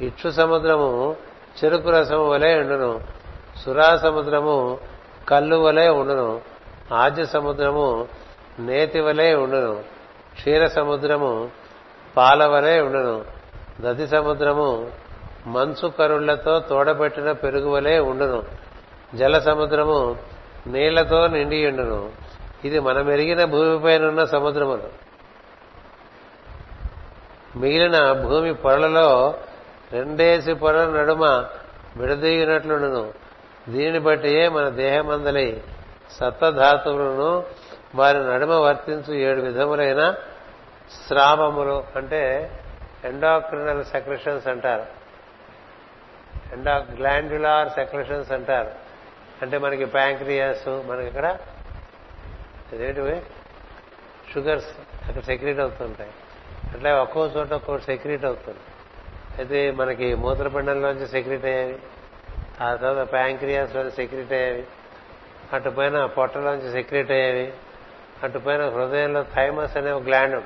ఇచ్చు 0.02 0.30
సముద్రము 0.30 1.16
చెరుకు 1.64 1.90
రసము 1.90 2.30
వలె 2.30 2.60
ఉండును. 2.60 3.00
సురా 3.66 3.98
సముద్రము 3.98 4.78
కళ్ళు 5.30 5.56
వలె 5.56 5.90
ఉండును. 5.90 6.42
ఆద్య 6.94 7.26
సముద్రము 7.26 8.08
నేతి 8.60 9.00
వలె 9.00 9.34
ఉండును. 9.34 9.76
క్షీర 10.34 10.68
సముద్రము 10.68 11.50
పాల 12.18 12.46
వలె 12.46 12.80
ఉండును. 12.80 13.26
దతి 13.82 14.08
సముద్రము 14.08 14.92
మంచు 15.48 15.88
కరుళ్ళతో 15.88 16.60
తోడబెట్టిన 16.60 17.32
పెరుగు 17.32 17.70
వలె 17.70 18.00
ఉండును. 18.00 18.44
జల 19.16 19.40
సముద్రము 19.40 20.16
నీళ్ళతో 20.68 21.28
నిండి 21.28 21.68
ఉండును. 21.68 22.10
ఇది 22.66 22.80
మనం 22.80 23.12
ఎరిగిన 23.12 23.46
భూమిపైనున్న 23.46 24.24
సముద్రములు. 24.26 25.08
మిగిలిన 27.58 28.12
భూమి 28.12 28.54
పొరలలో 28.54 29.34
రెండేసి 29.94 30.54
పొర 30.54 30.86
నడుమ 30.86 31.46
విడదీగినట్లును 31.98 33.14
దీనిని 33.70 34.00
బట్టియే 34.00 34.50
మన 34.50 34.70
దేహమందలి 34.70 35.64
సత్తధాతువులను 36.12 37.44
వారి 37.96 38.18
నడుమ 38.18 38.54
వర్తించు 38.54 39.14
ఏడు 39.14 39.42
విధములైన 39.42 40.16
స్రావములు 41.08 41.84
అంటే 41.96 42.52
ఎండాక్రినల్ 43.04 43.84
సెక్రెషన్స్ 43.84 44.48
అంటారు. 44.48 44.86
ఎండా 46.54 46.88
గ్లాండ్యులార్ 46.96 47.70
సెక్రెషన్స్ 47.70 48.32
అంటారు. 48.32 48.72
అంటే 49.42 49.58
మనకి 49.58 49.86
ప్యాంక్రియాస్ 49.86 50.68
మనకి 50.68 51.08
ఇక్కడ 51.08 51.26
అదేంటివి 52.74 53.22
షుగర్స్ 54.34 54.68
అక్కడ 55.08 55.22
సెక్రీట్ 55.22 55.60
అవుతుంటాయి. 55.60 56.10
అట్లా 56.74 57.02
ఒక్కో 57.02 57.26
చోట 57.26 57.54
ఒక్కో 57.54 57.78
సెక్రీట్ 57.78 58.26
అవుతుంది. 58.26 58.60
అయితే 59.40 59.72
మనకి 59.72 60.16
మూత్రపిండంలోంచి 60.16 61.08
సెక్రెట్ 61.08 61.46
అయ్యేవి 61.46 61.78
ఆ 62.62 62.76
తర్వాత 62.76 63.12
ప్యాంక్రియాస్లోంచి 63.12 63.92
సెక్రెట్ 63.92 64.32
అయ్యేవి 64.32 64.64
అటు 65.54 65.70
పైన 65.70 66.06
పొట్టలోంచి 66.06 66.72
సెక్రెట్ 66.72 67.12
అయ్యేవి 67.12 67.54
అటు 68.24 68.38
పైన 68.38 68.70
హృదయంలో 68.70 69.26
థైమస్ 69.36 69.78
అనే 69.78 69.92
ఒక 69.92 70.04
గ్లాండ్ 70.04 70.44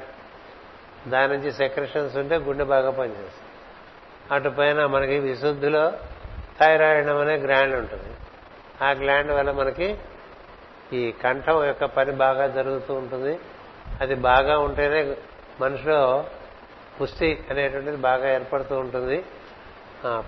దాని 1.10 1.38
నుంచి 1.38 1.52
సెక్రెషన్స్ 1.52 2.18
ఉంటే 2.18 2.36
గుండె 2.36 2.64
బాగా 2.64 2.92
పనిచేస్తుంది. 2.92 3.48
అటు 4.32 4.50
పైన 4.50 4.86
మనకి 4.86 5.20
విశుద్ధిలో 5.20 5.94
థైరాయిడ్ 6.60 7.08
అనే 7.08 7.36
గ్లాండ్ 7.36 7.76
ఉంటుంది. 7.76 8.16
ఆ 8.84 8.92
గ్లాండ్ 8.92 9.32
వల్ల 9.32 9.52
మనకి 9.52 9.98
ఈ 10.94 11.12
కంఠం 11.12 11.66
యొక్క 11.66 11.86
పని 11.86 12.12
బాగా 12.12 12.48
జరుగుతూ 12.48 12.94
ఉంటుంది. 12.94 13.40
అది 14.02 14.16
బాగా 14.16 14.60
ఉంటేనే 14.60 15.16
మనిషిలో 15.62 16.26
పుష్టి 17.02 17.44
అనేటువంటిది 17.50 17.98
బాగా 17.98 18.34
ఏర్పడుతూ 18.34 18.76
ఉంటుంది. 18.76 19.24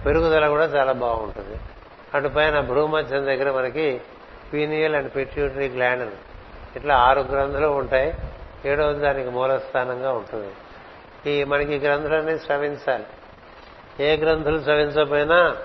పెరుగుదల 0.06 0.48
కూడా 0.48 0.64
చాలా 0.64 0.92
బాగుంటుంది. 0.92 1.60
అటు 2.14 2.28
పైన 2.28 2.60
భ్రూమధ్యం 2.60 3.26
దగ్గర 3.26 3.52
మనకి 3.52 4.02
పీనియల్ 4.54 4.96
అండ్ 4.96 5.16
పిట్యూటరీ 5.16 5.70
గ్లాండ్ 5.70 6.02
అని. 6.02 6.12
ఇట్లా 6.76 6.96
ఆరు 6.96 7.20
గ్రంథులు 7.20 7.68
ఉంటాయి. 7.68 8.14
ఏడవది 8.66 9.00
దానికి 9.00 9.30
మూలస్థానంగా 9.30 10.12
ఉంటుంది. 10.12 10.54
ఈ 11.32 11.44
మనకి 11.44 11.78
గ్రంథులన్నీ 11.78 12.38
శ్రవించాలి 12.38 13.06
ఏ 14.00 14.16
గ్రంథులు 14.16 14.62
శ్రవించకపోయినా 14.62 15.58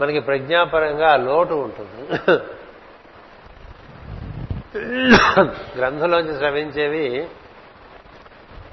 మనకి 0.00 0.20
ప్రజ్ఞాపరంగా 0.20 1.16
లోటు 1.16 1.54
ఉంటుంది. 1.54 2.18
గ్రంథంలోంచి 5.78 6.38
శ్రవించేవి 6.38 7.28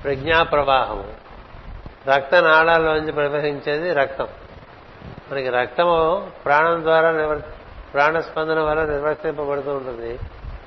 ప్రజ్ఞా 0.03 0.43
ప్రవాహము 0.43 1.13
రక్తనాళాల్లోంచి 2.07 3.11
ప్రవహించేది 3.11 3.93
రక్తం. 3.93 4.27
మనకి 5.31 5.49
రక్తము 5.49 6.31
ప్రాణం 6.45 6.81
ద్వారా 6.81 7.41
ప్రాణస్పందన 7.93 8.59
వల్ల 8.59 8.85
నిర్వర్తింపబడుతూ 8.85 9.73
ఉంటుంది. 9.73 10.19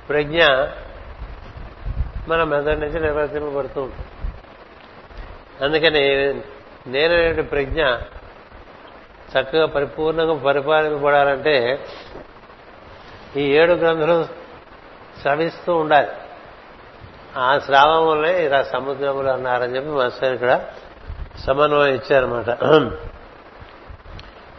ప్రజ్ఞ 0.09 0.43
మన 2.27 2.43
మెదడు 2.43 2.79
నుంచి 2.79 2.99
నిర్వర్తింపబడుతూ 2.99 3.81
ఉంటుంది. 3.81 4.07
అందుకని 5.63 6.33
నేననే 6.87 7.41
ప్రజ్ఞ 7.41 7.83
చక్కగా 9.33 9.65
పరిపూర్ణంగా 9.65 10.35
పరిపాలింపబడాలంటే 10.35 11.85
ఈ 13.37 13.41
ఏడు 13.41 13.73
గ్రంథులు 13.73 14.25
స్రవిస్తూ 15.21 15.75
ఉండాలి. 15.75 16.07
ఆ 17.37 17.59
స్రావం 17.59 18.25
ఇలా 18.25 18.63
సముద్రములు 18.63 19.29
అన్నారని 19.29 19.75
చెప్పి 19.75 19.89
మాస్టర్ 19.89 20.33
ఇక్కడ 20.33 20.65
సమన్వయం 21.45 21.95
ఇచ్చారన్నమాట. 21.95 22.49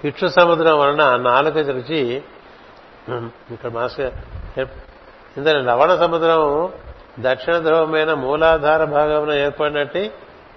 ఇక్షు 0.04 0.26
సముద్రం 0.26 0.78
వలన 0.78 1.16
నాలుక 1.16 1.56
రుచి 1.56 2.22
ఇక్కడ 3.50 3.70
మాస్టర్ 3.70 4.12
ఇందులో 5.36 5.60
లవణ 5.60 5.96
సముద్రం 5.96 6.72
దక్షిణ 7.20 7.58
ధ్రువమైన 7.58 8.14
మూలాధార 8.14 8.84
భాగంలో 8.84 9.34
ఏర్పడినట్టు 9.34 10.10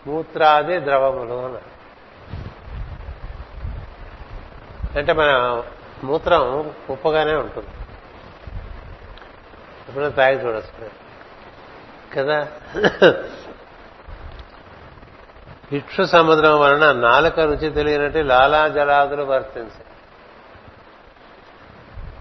మూత్రాది 0.07 0.80
ద్రవములు 0.80 1.34
అన్నారు. 1.34 1.69
అంటే 4.97 5.13
మన 5.13 5.61
మూత్రం 6.03 6.74
ఉప్పగానే 6.89 7.34
ఉంటుంది. 7.34 7.67
ఎప్పుడైనా 9.89 10.11
తాగి 10.11 10.36
చూడొచ్చు. 10.45 11.01
కదా? 12.18 12.47
ఇక్షు 15.72 16.03
సముద్రం 16.03 16.59
వలన 16.59 16.91
నాలుక 16.91 17.39
రుచి 17.39 17.70
తెలియనట్టు 17.70 18.20
లాలాజలాదులు 18.20 19.24
వర్తించాయి. 19.24 19.86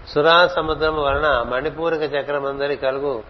సురా 0.07 0.47
సముద్రం 0.47 1.03
వలన 1.03 1.41
మణిపూరిక 1.41 2.01
చక్రమందరి 2.01 2.75
కలుగు 2.75 3.23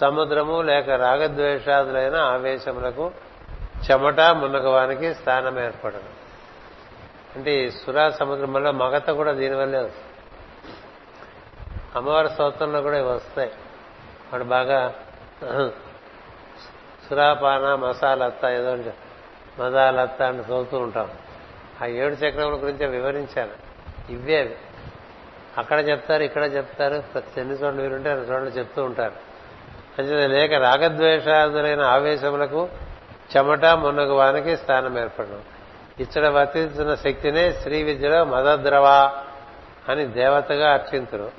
సముద్రము 0.00 0.62
లేక 0.62 0.90
రాగద్వేషాదులైన 0.90 2.16
ఆవేశములకు 2.16 3.10
చెమట 3.90 4.20
మున్నగవానికి 4.20 5.14
స్థానం 5.14 5.64
ఏర్పడదు. 5.64 6.02
అంటే 7.36 7.64
ఈ 7.64 7.70
సురా 7.70 8.10
సముద్రం 8.10 8.52
వల్ల 8.52 8.70
మగత 8.70 9.10
కూడా 9.10 9.32
దీనివల్లే 9.32 9.78
వస్తుంది. 9.78 10.78
అమ్మవారి 11.96 12.30
స్తోత్రంలో 12.30 12.82
కూడా 12.82 12.98
ఇవి 12.98 13.08
వస్తాయి. 13.08 13.50
వాడు 14.32 14.44
బాగా 14.44 14.94
సురాపాన 17.08 17.74
మసాలత్త 17.74 18.44
ఏదో 18.44 18.76
మదాలత్త 19.58 20.22
అని 20.22 20.38
చదువుతూ 20.38 20.78
ఉంటాం. 20.78 21.10
ఆ 21.82 21.86
ఏడు 21.86 22.14
చక్రముల 22.14 22.54
గురించి 22.54 22.86
వివరించాను 22.86 23.50
ఇవే 24.12 24.56
అక్కడ 25.58 25.88
చెప్తారు 25.88 26.22
ఇక్కడ 26.22 26.44
చెప్తారు 26.44 27.02
ప్రతి 27.14 27.40
ఎన్ని 27.40 27.54
చోట్ల 27.54 27.80
వీరుంటే 27.80 28.10
అన్ని 28.10 28.26
చోట్ల 28.26 28.46
చెప్తూ 28.46 28.84
ఉంటారు. 28.84 29.12
అంటే 29.98 30.26
లేక 30.26 30.52
రాగద్వేషాదులైన 30.52 31.80
ఆవేశములకు 31.80 32.68
చెమట 33.36 33.64
మున్నగు 33.64 34.12
వానికి 34.12 34.56
స్థానం 34.56 34.98
ఏర్పడడం. 34.98 35.42
ఇచ్చట 36.00 36.24
వర్తించిన 36.24 36.94
శక్తినే 36.94 37.52
శ్రీ 37.52 37.82
విద్యలో 37.82 38.24
మదద్రవ 38.24 39.12
అని 39.88 40.06
దేవతగా 40.06 40.72
అర్చింతురు. 40.72 41.30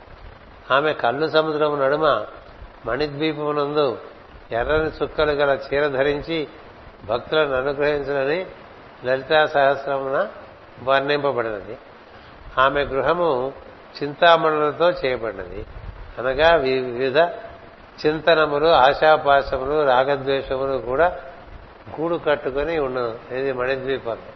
ఆమె 0.72 0.94
కళ్ళు 0.94 1.28
సముద్రము 1.30 1.76
నడుమ 1.76 2.26
మణిద్వీపమునందు 2.86 3.98
ఎర్రని 4.52 4.90
చుక్కలు 5.04 5.32
గల 5.32 5.60
చీర 5.74 5.88
ధరించి 5.88 6.48
భక్తులను 7.06 7.54
అనుగ్రహించాలని 7.54 8.46
లలితా 9.06 9.46
సహస్రమున 9.46 10.28
వర్ణింపబడినది. 10.84 11.78
ఆమె 12.58 12.84
గృహము 12.84 13.54
చింతామణులతో 14.04 14.90
చేయబడినది. 14.90 15.66
అనగా 16.20 16.56
వివిధ 16.56 17.18
చింతనములు 18.06 18.68
ఆశాపాశములు 18.68 19.86
రాగద్వేషములు 19.86 20.78
కూడా 20.78 21.20
గూడు 22.00 22.16
కట్టుకుని 22.16 22.80
ఉన్నది 22.80 23.40
ఇది 23.40 23.54
మణిద్వీపంలో 23.54 24.34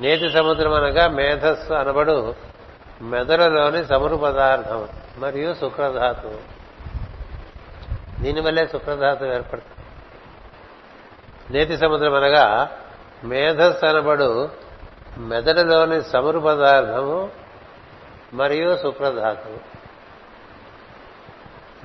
నేతి 0.00 0.30
సముద్రం 0.30 0.74
అనగా 0.74 1.08
మేధస్సు 1.08 1.72
అనబడు 1.72 2.34
మెదడులోని 3.02 3.84
సమరు 3.84 4.16
పదార్థం 4.16 4.88
మరియు 5.18 5.54
శుక్రధాతువు. 5.54 6.53
దీనివల్లే 8.20 8.66
శుక్రధాతువు 8.66 9.32
ఏర్పడుతుంది. 9.32 9.80
నేతి 11.50 11.76
సముద్రం 11.76 12.14
అనగా 12.14 12.76
మేధస్సు 13.24 13.86
అనబడు 13.86 14.50
మెదడులోని 15.18 16.02
సమురు 16.02 16.38
పదార్థము 16.38 17.30
మరియు 18.32 18.76
శుక్రధాతువు 18.76 19.84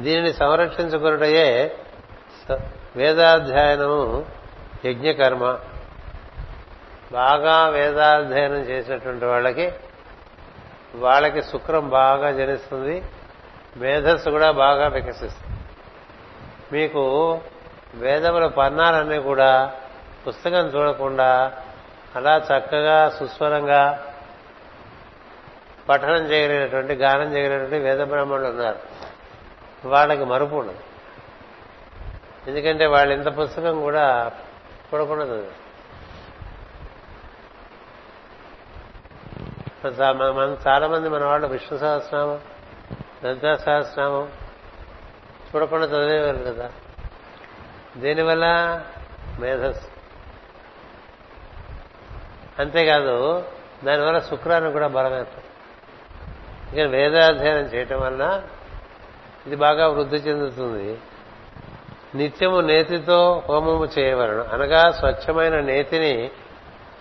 దీనిని 0.01 0.33
సంరక్షించుకున్నటయే 0.33 1.77
వేదాధ్యయనము 2.95 4.25
యజ్ఞకర్మ. 4.85 5.57
బాగా 7.11 7.67
వేదాధ్యయనం 7.67 8.61
చేసినటువంటి 8.61 9.25
వాళ్ళకి 9.25 9.71
వాళ్ళకి 10.95 11.41
శుక్రం 11.41 11.89
బాగా 11.89 12.31
జనిస్తుంది 12.31 13.03
మేధస్సు 13.77 14.29
కూడా 14.29 14.51
బాగా 14.51 14.87
వికసిస్తుంది. 14.87 15.48
మీకు 16.71 17.41
వేదముల 17.93 18.47
పన్నాలన్నీ 18.47 19.19
కూడా 19.19 19.73
పుస్తకం 20.27 20.67
చూడకుండా 20.67 21.53
అలా 22.15 22.37
చక్కగా 22.37 23.09
సుస్వరంగా 23.09 24.13
పఠనం 25.89 26.25
చేయలేనటువంటి 26.25 26.93
గానం 26.93 27.35
చేయలేనటువంటి 27.35 27.79
వేద 27.79 27.99
బ్రాహ్మణులు 27.99 28.47
ఉన్నారు. 28.47 28.79
వాళ్ళకి 29.87 30.23
మరుపు 30.23 30.55
ఉండదు. 30.55 30.79
ఎందుకంటే 32.47 32.85
వాళ్ళు 32.85 33.13
ఇంత 33.13 33.39
పుస్తకం 33.39 33.81
కూడా 33.81 34.31
చూడకుండా 34.93 35.25
మన 40.31 40.57
చాలా 40.67 40.87
మంది 40.87 41.09
మన 41.09 41.25
వాళ్ళు 41.25 41.47
విష్ణు 41.47 41.77
సహస్రనామం 41.77 42.39
లలితా 43.25 43.55
సహస్రనామం 43.55 44.31
చూడకుండా 45.55 45.85
చదివేవారు 45.85 46.37
కదా. 46.37 46.69
దీనివల్ల 47.97 48.45
మేధస్సు. 49.39 49.87
అంతేకాదు 52.59 53.43
దానివల్ల 53.83 54.19
శుక్రాన్ని 54.19 54.71
కూడా 54.71 54.87
బలమేస్తుంది 54.87 55.45
ఇంకా 56.71 56.97
వేదాధ్యయనం 56.97 57.61
చేయటం 57.61 57.99
వల్ల 57.99 58.41
ఇది 59.47 59.55
బాగా 59.55 59.87
వృద్ధి 59.87 60.15
చెందుతుంది. 60.15 60.99
నిత్యము 62.15 62.59
నేతితో 62.59 63.43
హోమము 63.49 63.85
చేయవలను. 63.99 64.43
అనగా 64.43 64.91
స్వచ్ఛమైన 64.91 65.59
నేతిని 65.59 66.31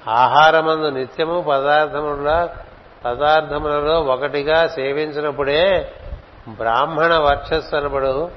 ఆహారమందు 0.09 0.91
నిత్యము 0.91 1.41
పదార్థముల 1.41 2.49
పదార్థములలో 3.05 4.01
ఒకటిగా 4.01 4.69
సేవించినప్పుడే 4.69 5.93
బ్రాహ్మణ 6.49 7.15
వర్చస్సు 7.15 7.77
అనబడు 7.77 8.31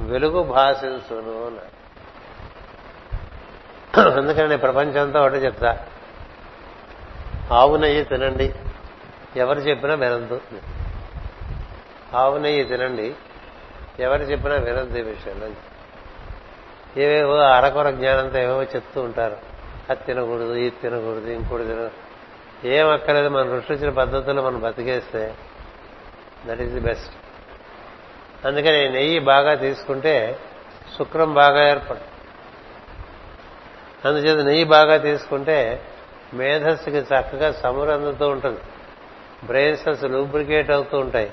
వెలుగు 0.00 0.42
భాషించును 0.42 1.74
అందుకని 4.10 4.58
ప్రపంచంతో 4.58 5.20
ఒకటి 5.20 5.36
చెప్తా. 5.36 5.86
ఆవు 7.52 7.76
నెయ్యి 7.76 8.04
తినండి 8.04 8.54
ఎవరు 9.36 9.58
చెప్పినా 9.58 9.94
వినద్దు 9.94 10.40
ఆవు 12.14 12.38
నెయ్యి 12.38 12.64
తినండి 12.64 13.14
ఎవరు 13.98 14.22
చెప్పినా 14.22 14.54
వినద్దు 14.54 14.98
ఈ 14.98 15.02
విషయంలో 15.02 15.48
ఏవేవో 16.96 17.36
అరకొర 17.36 17.90
జ్ఞానంతో 17.90 18.38
ఏవేవో 18.38 18.62
చెప్తూ 18.62 19.02
ఉంటారు. 19.02 19.36
అది 19.90 20.04
తినకూడదు 20.04 20.54
ఇది 20.54 20.70
తినకూడదు 20.70 21.30
ఇంకోటి 21.30 21.64
తిన 21.64 21.90
ఏం 22.64 22.90
అక్కర్లేదు 22.90 23.28
మన 23.28 23.42
రుచిన 23.42 23.64
వచ్చిన 23.70 23.90
పద్ధతుల్లో 23.90 24.42
మనం 24.42 24.60
బతికేస్తే 24.60 25.34
దట్ 26.46 26.60
ఈస్ 26.60 26.72
ది 26.72 26.80
బెస్ట్ 26.80 27.23
అందుకని 28.44 28.88
నెయ్యి 28.88 29.18
బాగా 29.18 29.54
తీసుకుంటే 29.54 30.38
శుక్రం 30.98 31.34
బాగా 31.34 31.68
ఏర్పడు 31.68 32.14
అందుచేత 34.08 34.44
నెయ్యి 34.44 34.64
బాగా 34.64 34.96
తీసుకుంటే 34.96 35.82
మేధస్సుకి 36.34 36.96
చక్కగా 36.96 37.52
సమురందుతూ 37.52 38.28
ఉంటుంది. 38.28 38.60
బ్రెయిన్ 39.44 39.76
సెల్స్ 39.76 40.04
లూబ్రికేట్ 40.04 40.70
అవుతూ 40.70 40.98
ఉంటాయి. 40.98 41.32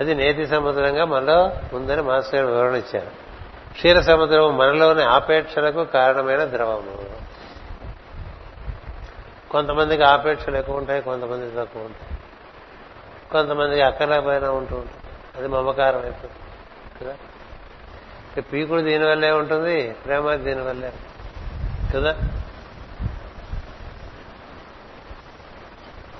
అది 0.00 0.14
నేతి 0.14 0.46
సముద్రంగా 0.46 1.04
మనలో 1.04 1.52
ఉందని 1.72 2.02
మాస్టర్ 2.02 2.46
వివరణ 2.46 2.74
ఇచ్చారు. 2.74 3.10
క్షీర 3.72 4.00
సముద్రం 4.00 4.58
మనలోని 4.58 5.02
ఆపేక్షలకు 5.02 5.84
కారణమైన 5.84 6.44
ద్రవము. 6.44 6.98
కొంతమందికి 9.50 10.02
ఆపేక్షలు 10.02 10.56
ఎక్కువ 10.56 10.76
ఉంటాయి 10.76 11.02
కొంతమందికి 11.02 11.56
తక్కువ 11.56 11.82
ఉంటాయి. 11.82 12.18
కొంతమందికి 13.32 13.82
అక్కర్లేకపోయినా 13.82 14.50
ఉంటూ 14.50 14.76
ఉంటాయి. 14.76 14.97
అది 15.38 15.48
మమకారం 15.48 16.02
అయిపోతుంది. 16.02 16.34
కదా? 17.04 17.16
పీకుడు 18.42 18.80
దీనివల్లే 18.80 19.30
ఉంటుంది 19.30 19.90
ప్రేమ 19.90 20.34
దీనివల్లే 20.34 20.92
కదా? 21.94 22.16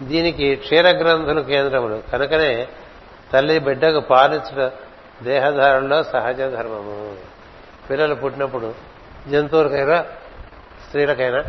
దీనికి 0.03 0.57
క్షీరగ్రంథులు 0.57 1.41
కేంద్రములు. 1.41 2.03
కనుకనే 2.12 2.69
తల్లి 3.33 3.59
బిడ్డకు 3.59 4.01
పాలించట 4.01 4.73
దేహధారణలో 5.23 6.03
సహజ 6.03 6.37
ధర్మము. 6.37 7.16
పిల్లలు 7.91 8.14
పుట్టినప్పుడు 8.14 8.75
జంతువులకైనా 9.29 10.03
స్త్రీలకైనా 10.87 11.45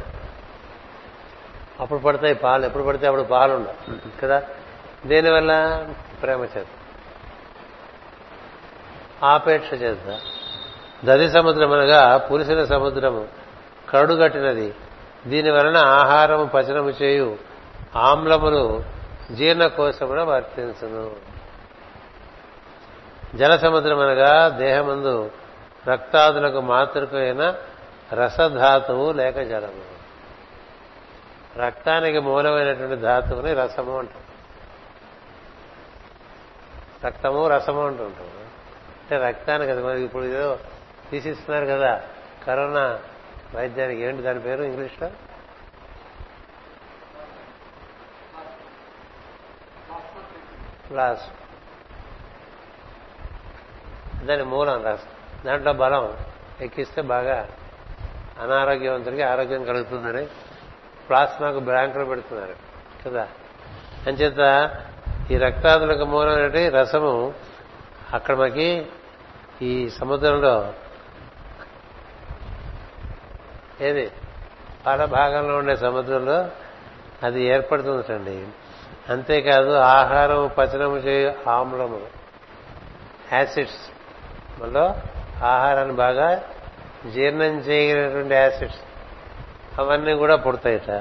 అప్పుడు 1.80 2.00
పడతాయి 2.00 2.34
పాలు. 2.34 2.66
ఎప్పుడు 2.66 2.84
పడితే 2.84 3.08
అప్పుడు 3.08 3.24
పాలు 3.24 3.54
ఉండవు. 3.54 4.22
కదా? 4.22 4.44
దేనివల్ల? 5.06 5.86
ప్రేమ 6.22 6.44
చేత. 6.44 6.66
ఆపేక్ష 9.24 9.74
చేత 9.74 10.20
దరి 11.06 11.30
సముద్రం 11.30 11.72
అనగా 11.72 12.18
పురుషుల 12.18 12.66
సముద్రము 12.66 13.28
కరుడుగట్టినది 13.90 14.76
దీని 15.28 15.52
వలన 15.52 15.78
ఆహారము 15.78 16.46
పచనము 16.46 16.90
చేయు. 16.90 17.38
ఆమ్లములు 17.96 18.84
జీర్ణకోశమున 19.32 20.24
వర్తించును. 20.24 21.16
జల 23.38 23.58
సముద్రం 23.58 24.00
అనగా 24.00 24.50
దేహమందు 24.50 25.32
రక్తాదులకు 25.88 26.62
మాతృకైన 26.62 27.56
రసధాతువు 28.14 29.12
లేక 29.12 29.40
జలము. 29.40 30.00
రక్తానికి 31.60 32.20
మూలమైనటువంటి 32.20 32.96
ధాతువుని 32.96 33.54
రసము 33.54 33.98
అంటాం 34.00 34.22
రక్తము 37.06 37.48
రసము 37.48 37.86
అంటుంటాం 37.86 38.39
అంటే 39.12 39.26
రక్తాన్ని 39.28 39.68
కదా 39.68 39.82
మరి 39.84 40.02
ఇప్పుడు 40.02 40.24
ఏదో 40.24 40.60
తీసిస్తున్నారు 41.12 41.66
కదా. 41.66 42.02
కరోనా 42.48 43.00
వైద్యానికి 43.56 44.02
ఏంటి 44.02 44.22
దాని 44.22 44.40
పేరు 44.40 44.64
ఇంగ్లీష్లో? 44.64 45.10
ప్లాస్. 50.90 51.22
దాని 54.26 54.44
మూలం 54.44 54.86
రసం 54.86 55.08
దాంట్లో 55.46 55.74
బలం 55.74 56.18
ఎక్కిస్తే 56.62 57.02
బాగా 57.02 57.50
అనారోగ్యవంతుడికి 58.40 59.22
ఆరోగ్యం 59.22 59.64
కలుగుతుందని 59.64 60.26
ప్లాస్మాకు 61.10 61.60
బ్యాంకులు 61.60 62.06
పెడుతున్నారు 62.06 62.56
కదా. 63.06 63.28
అంచేత 64.08 64.72
ఈ 65.32 65.38
రక్తాదులకు 65.38 66.06
మూలమైనటువంటి 66.06 66.70
రసము 66.70 67.34
అక్కడ 68.14 68.36
మనకి 68.36 68.88
ఈ 69.62 69.90
సముద్రంలో 69.90 70.74
ఏది? 73.82 74.12
పడ 74.88 75.06
భాగంలో 75.06 75.58
ఉండే 75.58 75.76
సముద్రంలో 75.76 76.50
అది 77.24 77.44
ఏర్పడుతుందండి. 77.44 78.48
అంతేకాదు 79.10 79.72
ఆహారం 79.72 80.52
పచనము 80.58 80.98
చేయు 80.98 81.50
ఆమ్లము. 81.50 82.02
యాసిడ్స్ 83.34 83.90
మనలో 84.62 84.86
ఆహారాన్ని 85.46 85.96
బాగా 85.96 86.44
జీర్ణం 87.14 87.60
చేయగలిగినటువంటి 87.60 88.34
యాసిడ్స్ 88.34 88.80
అవన్నీ 89.80 90.14
కూడా 90.14 90.36
పుడతాయిట. 90.36 90.92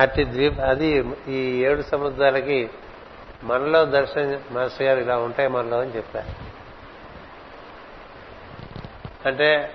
అట్టి 0.00 0.24
ద్వీప 0.24 0.60
అది 0.60 1.04
ఈ 1.28 1.62
ఏడు 1.62 1.82
సముద్రాలకి 1.82 2.70
మనలో 3.42 3.84
దర్శనం 3.84 4.40
మాస్టర్ 4.50 4.82
గారు 4.82 5.00
ఇలా 5.00 5.16
ఉంటాయి 5.16 5.48
మనలో 5.48 5.80
అని 5.80 5.96
చెప్పారు. 5.96 6.53
అంటే 9.26 9.70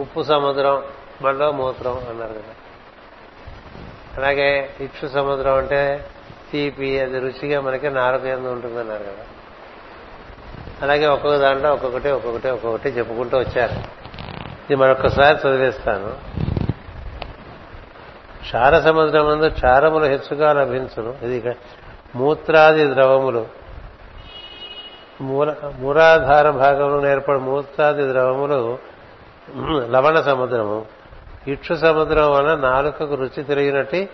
ఉప్పు 0.00 0.22
సముద్రం 0.22 0.82
మనలో 1.22 1.52
మూత్రం 1.52 1.92
అన్నారు 2.10 2.32
కదా. 2.32 2.54
అలాగే 4.16 4.70
ఇక్షు 4.80 5.06
సముద్రం 5.06 5.54
అంటే 5.54 6.06
తీపి 6.52 7.00
అది 7.00 7.18
రుచిగా 7.18 7.60
మనకి 7.60 7.90
నారకేంద్రం 7.90 8.52
ఉంటుందన్నారు 8.52 9.02
కదా. 9.02 9.24
అలాగే 10.82 11.06
ఒక్కొక్క 11.06 11.36
దాంట్లో 11.36 11.72
ఒక్కొక్కటి 11.72 12.10
ఒక్కొక్కటి 12.10 12.50
ఒక్కొక్కటి 12.50 12.88
చెప్పుకుంటూ 12.88 13.38
వచ్చారు. 13.38 13.72
ఇది 14.52 14.76
మరొకసారి 14.76 15.48
చదివేస్తాను. 15.48 16.16
క్షార 18.40 18.80
సముద్రం 18.80 19.30
నందు 19.30 19.48
క్షారములు 19.48 20.04
హెచ్చుగా 20.04 20.52
లభించును. 20.52 21.14
ఇది 21.22 21.56
మూత్రాది 22.14 22.94
ద్రవములు. 22.94 23.61
మూల 25.22 25.54
మూలాధార 25.78 26.50
భాగంలో 26.50 27.10
ఏర్పడి 27.10 27.40
మూత్రాది 27.40 28.12
ద్రవములు 28.12 28.78
లవణ 29.90 30.20
సముద్రము. 30.20 30.86
ఇక్షు 31.46 31.74
సముద్రం 31.74 32.32
వలన 32.32 32.54
నాలుకకు 32.60 33.14
రుచి 33.14 33.42
తిరిగినట్టు 33.42 34.06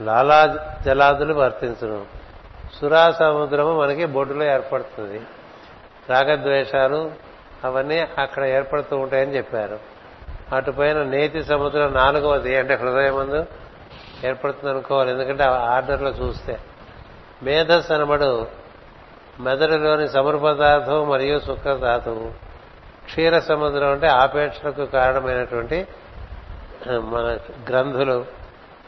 లాలా 0.00 0.58
జలాదులు 0.86 1.34
వర్తించును. 1.34 2.04
సురా 2.80 3.10
సముద్రము 3.10 3.80
మనకి 3.80 4.04
బొడ్డులో 4.04 4.44
ఏర్పడుతుంది. 4.44 5.20
రాగద్వేషాలు 6.10 7.10
అవన్నీ 7.64 8.06
అక్కడ 8.18 8.44
ఏర్పడుతూ 8.44 8.96
ఉంటాయని 8.96 9.36
చెప్పారు. 9.36 9.78
అటుపైన 10.54 11.02
నేతి 11.02 11.44
సముద్రం 11.44 11.92
నాలుగవది 11.92 12.56
అంటే 12.56 12.74
హృదయం 12.74 13.14
ముందు 13.14 13.46
ఏర్పడుతుంది 14.24 14.70
అనుకోవాలి 14.70 15.10
ఎందుకంటే 15.10 15.44
ఆ 15.44 15.50
ఆర్డర్లో 15.50 16.10
చూస్తే 16.10 16.58
మేధస్ 17.42 17.92
అనబడు 17.92 18.61
మెదడులోని 19.42 20.08
సమరు 20.08 20.38
పదార్థం 20.38 21.08
మరియు 21.08 21.38
శుక్ర 21.38 21.74
ధాతువు 21.74 22.30
క్షీర 23.04 23.38
సముద్రం 23.38 23.90
అంటే 23.90 24.06
ఆపేక్షలకు 24.06 24.84
కారణమైనటువంటి 24.84 25.86
మన 26.88 27.36
గ్రంథులు. 27.70 28.24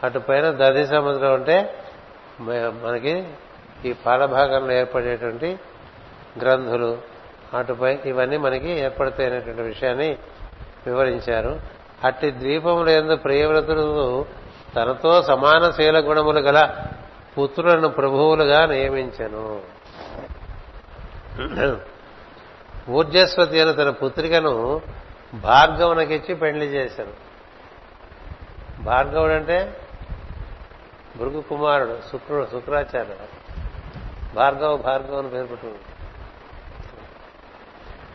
అటుపైన 0.04 0.50
దధి 0.50 0.86
సముద్రం 0.86 1.32
అంటే 1.32 1.74
మనకి 2.84 3.24
ఈ 3.84 3.92
పాలభాగంలో 3.92 4.72
ఏర్పడేటువంటి 4.72 5.58
గ్రంథులు. 6.42 6.98
అటుపై 7.54 7.98
ఇవన్నీ 8.06 8.36
మనకి 8.36 8.70
ఏర్పడతాయినటువంటి 8.70 9.62
విషయాన్ని 9.62 10.18
వివరించారు. 10.86 11.60
అట్టి 12.04 12.30
ద్వీపములు 12.30 12.90
ఎందు 12.90 13.16
ప్రియవ్రతుడు 13.16 14.24
తనతో 14.76 15.22
సమాన 15.22 15.70
శీల 15.70 15.98
గుణములు 16.00 16.40
గల 16.40 16.70
పుత్రులను 17.38 17.88
ప్రభువులుగా 17.88 18.66
నియమించను. 18.66 19.60
ఊర్జస్వతి 22.90 23.60
అని 23.60 23.72
తన 23.72 23.90
పుత్రికను 23.90 24.80
భార్గవునకిచ్చి 25.34 26.34
పెళ్ళి 26.34 26.66
చేశాను 26.66 27.12
భార్గవుడు 28.82 29.32
అంటే 29.32 29.76
భృగు 31.16 31.40
కుమారుడు 31.40 31.98
శుక్రుడు 32.12 32.48
శుక్రాచార్యుడు. 32.52 33.44
భార్గవ 34.34 34.76
భార్గవ్ 34.76 35.18
అని 35.18 35.28
పేరు 35.28 35.46
పెట్టుకుంది. 35.46 35.78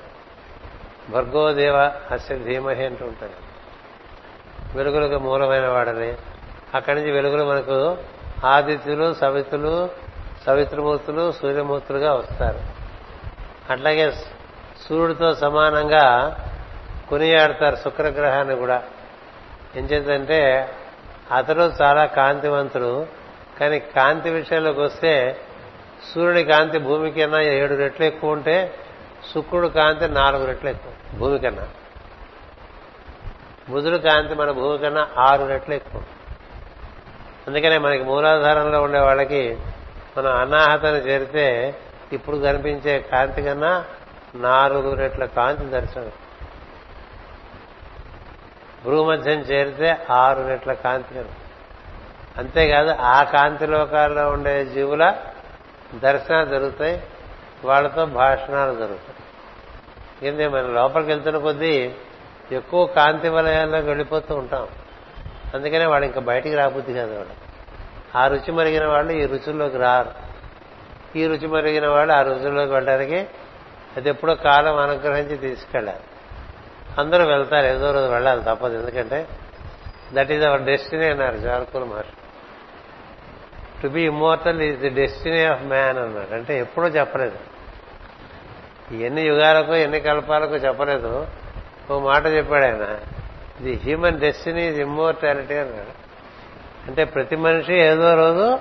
భర్గోదేవ 1.10 1.78
అస్య 2.12 2.38
ధీమహి 2.38 2.86
అంటూ 2.86 3.06
ఉంటాడు 3.06 3.50
వెలుగులకు 4.78 5.20
మూలమైన 5.20 5.68
వాడని. 5.68 6.18
అక్కడి 6.76 7.00
నుంచి 7.00 7.12
వెలుగులు 7.12 7.44
మనకు 7.44 7.98
ఆదిత్యులు 8.46 9.14
సవితులు 9.14 9.90
సవిత్రమూర్తులు 10.46 11.32
సూర్యమూర్తులుగా 11.32 12.14
వస్తారు. 12.14 12.60
అట్లాగే 13.72 14.12
సూర్యుడితో 14.88 15.36
సమానంగా 15.36 16.06
కొనియాడతారు 17.10 17.76
శుక్రగ్రహాన్ని 17.76 18.56
కూడా. 18.56 18.84
ఏం 19.76 19.86
చేద్దంటే 19.86 20.40
అతడు 21.32 21.72
చాలా 21.82 22.06
కాంతివంతుడు. 22.06 23.08
కానీ 23.60 23.80
కాంతి 23.80 24.30
విషయంలోకి 24.30 24.80
వస్తే 24.80 25.42
సూర్యుడి 26.14 26.44
కాంతి 26.44 26.78
భూమి 26.80 27.12
కన్నా 27.12 27.42
ఏడు 27.42 27.76
రెట్లు 27.76 28.06
ఎక్కువ 28.06 28.32
ఉంటే 28.32 28.74
శుక్రుడు 29.34 29.68
కాంతి 29.68 30.08
నాలుగు 30.08 30.46
రెట్లు 30.46 30.70
ఎక్కువ 30.70 31.18
భూమి 31.20 31.40
కన్నా 31.40 31.68
బుధుడు 33.70 33.98
కాంతి 33.98 34.36
మన 34.36 34.52
భూమి 34.52 34.78
కన్నా 34.78 35.08
ఆరు 35.18 35.46
రెట్లు 35.46 35.76
ఎక్కువ. 35.76 36.02
అందుకనే 37.48 37.78
మనకి 37.78 38.04
మూలాధారంలో 38.04 38.82
ఉండే 38.82 39.00
వాళ్ళకి 39.00 39.58
మనం 40.18 40.32
అనాహతను 40.36 40.98
చేరితే 40.98 41.76
ఇప్పుడు 42.14 42.38
కనిపించే 42.38 43.00
కాంతి 43.00 43.42
కన్నా 43.42 43.86
నాలుగు 44.36 44.94
రెట్ల 44.94 45.26
కాంతి 45.26 45.66
దర్శనం. 45.66 46.12
భూమధ్యం 48.86 49.40
చేరితే 49.40 49.98
ఆరు 50.12 50.48
రెట్ల 50.48 50.74
కాంతి 50.74 51.14
కనుక 51.14 51.30
అంతేకాదు 52.38 52.90
ఆ 52.90 53.24
కాంతి 53.24 53.68
లోకాల్లో 53.68 54.30
ఉండే 54.30 54.66
జీవుల 54.66 55.16
దర్శనాలు 55.96 56.50
జరుగుతాయి 56.50 57.04
వాళ్ళతో 57.66 58.06
భాషణాలు 58.06 58.74
జరుగుతాయి. 58.74 59.16
ఏంది 60.28 60.48
మనం 60.48 60.76
లోపలికి 60.76 61.10
వెళ్తున్న 61.10 61.38
కొద్దీ 61.38 61.96
ఎక్కువ 62.52 62.86
కాంతి 62.86 63.30
వలయాల్లోకి 63.30 63.88
వెళ్ళిపోతూ 63.88 64.36
ఉంటాం. 64.36 64.68
అందుకనే 65.54 65.86
వాడు 65.86 66.06
ఇంకా 66.06 66.22
బయటికి 66.22 66.56
రాబుద్ది 66.56 66.94
కాదు 66.94 67.14
వాడు. 67.14 67.49
ఆ 68.16 68.28
రుచి 68.28 68.52
మరిగిన 68.52 68.88
వాళ్ళు 68.88 69.14
ఈ 69.14 69.26
రుచుల్లోకి 69.26 69.78
రారు. 69.78 70.12
ఈ 71.18 71.28
రుచి 71.28 71.48
మరిగిన 71.48 71.88
వాళ్ళు 71.88 72.14
ఆ 72.14 72.22
రుచుల్లోకి 72.22 72.72
వెళ్ళడానికి 72.72 73.28
అది 73.98 74.10
ఎప్పుడో 74.10 74.36
కాలం 74.36 74.78
అనుగ్రహించి 74.78 75.38
తీసుకెళ్ళాలి 75.38 76.00
అందరూ 76.98 77.26
వెళ్తారు 77.26 77.66
ఏదో 77.66 77.92
రోజు 77.92 78.12
వెళ్ళాలి 78.12 78.44
తప్పదు. 78.44 78.78
ఎందుకంటే 78.78 79.28
దట్ 80.14 80.32
ఈజ్ 80.32 80.44
అవర్ 80.44 80.62
డెస్టినీ 80.62 81.06
అన్నారు 81.06 81.38
జార్కుల 81.38 81.84
మహర్షి. 81.84 82.12
To 83.82 83.88
be 83.88 84.02
immortal 84.02 84.62
is 84.62 84.80
the 84.80 84.90
destiny 84.90 85.46
of 85.46 85.64
man 85.64 85.98
అన్నాడు. 85.98 86.34
అంటే 86.34 86.60
ఎప్పుడూ 86.60 86.88
చెప్పలేదు. 86.88 87.40
ఎన్ని 88.96 89.22
యుగాలకు 89.22 89.76
ఎన్ని 89.76 90.00
కల్పాలకు 90.00 90.56
చెప్పలేదు. 90.56 91.28
ఓ 91.92 92.00
మాట 92.00 92.26
చెప్పాడు 92.26 92.64
ఆయన. 92.64 93.00
The 93.62 93.74
human 93.74 94.20
destiny 94.20 94.68
is 94.68 94.80
immortality 94.80 95.56
అన్నాడు. 95.56 95.99
అంటే 96.88 97.04
ప్రతి 97.04 97.36
మనిషి 97.36 97.74
ఏదో 97.74 98.16
రోజు 98.16 98.60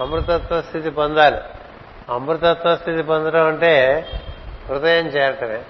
అమృతత్వ 0.00 0.60
స్థితి 0.60 0.90
పొందాలి. 0.90 1.36
అమృతత్వ 2.08 2.76
స్థితి 2.76 3.02
పొందడం 3.02 3.46
అంటే 3.46 3.72
హృదయం 4.68 5.06
చేరటమే. 5.06 5.62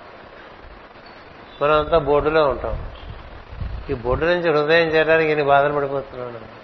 మనం 1.63 1.79
అంతా 1.79 1.99
బోర్డులో 1.99 2.49
ఉంటాం. 2.49 2.87
ఈ 3.91 3.95
బొడ్డు 3.95 4.25
నుంచి 4.25 4.51
హృదయం 4.51 4.89
చేయడానికి 4.89 5.31
ఇన్ని 5.31 5.45
బాధలు 5.45 5.75
పడిపోతున్నాను 5.75 6.63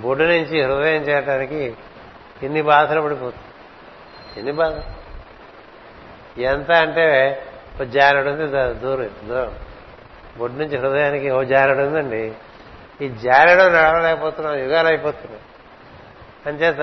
బొడ్డు 0.00 0.24
నుంచి 0.24 0.62
హృదయం 0.62 1.02
చేయడానికి 1.02 1.74
ఇన్ని 2.42 2.62
బాధలు 2.62 3.00
పడిపోతుంది 3.00 3.44
ఎన్ని 4.36 4.52
బాధ 4.52 4.72
ఎంత 6.40 6.72
అంటే 6.72 7.06
ఒక 7.76 7.82
జారడు 7.82 8.28
ఉంది 8.28 8.46
దూరం 8.80 9.10
దూరం. 9.28 9.54
బొడ్డు 10.38 10.58
నుంచి 10.58 10.76
హృదయానికి 10.76 11.30
ఓ 11.30 11.42
జారడు 11.42 11.78
ఉందండి 11.78 12.32
ఈ 13.02 13.08
జారడం 13.08 13.72
నడవలేకపోతున్నాం 13.72 14.58
యుగాలు 14.58 14.88
అయిపోతున్నాయి 14.88 15.42
అంచేత 16.46 16.80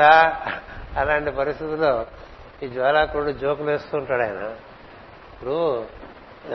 అలాంటి 0.98 1.32
పరిస్థితుల్లో 1.32 2.06
ఈ 2.64 2.68
జ్వాలాకుడు 2.68 3.32
జోకులు 3.32 3.72
వేస్తూ 3.72 3.98
ఉంటాడు 3.98 4.22
ఆయన. 4.22 4.52
ఇప్పుడు 5.34 5.86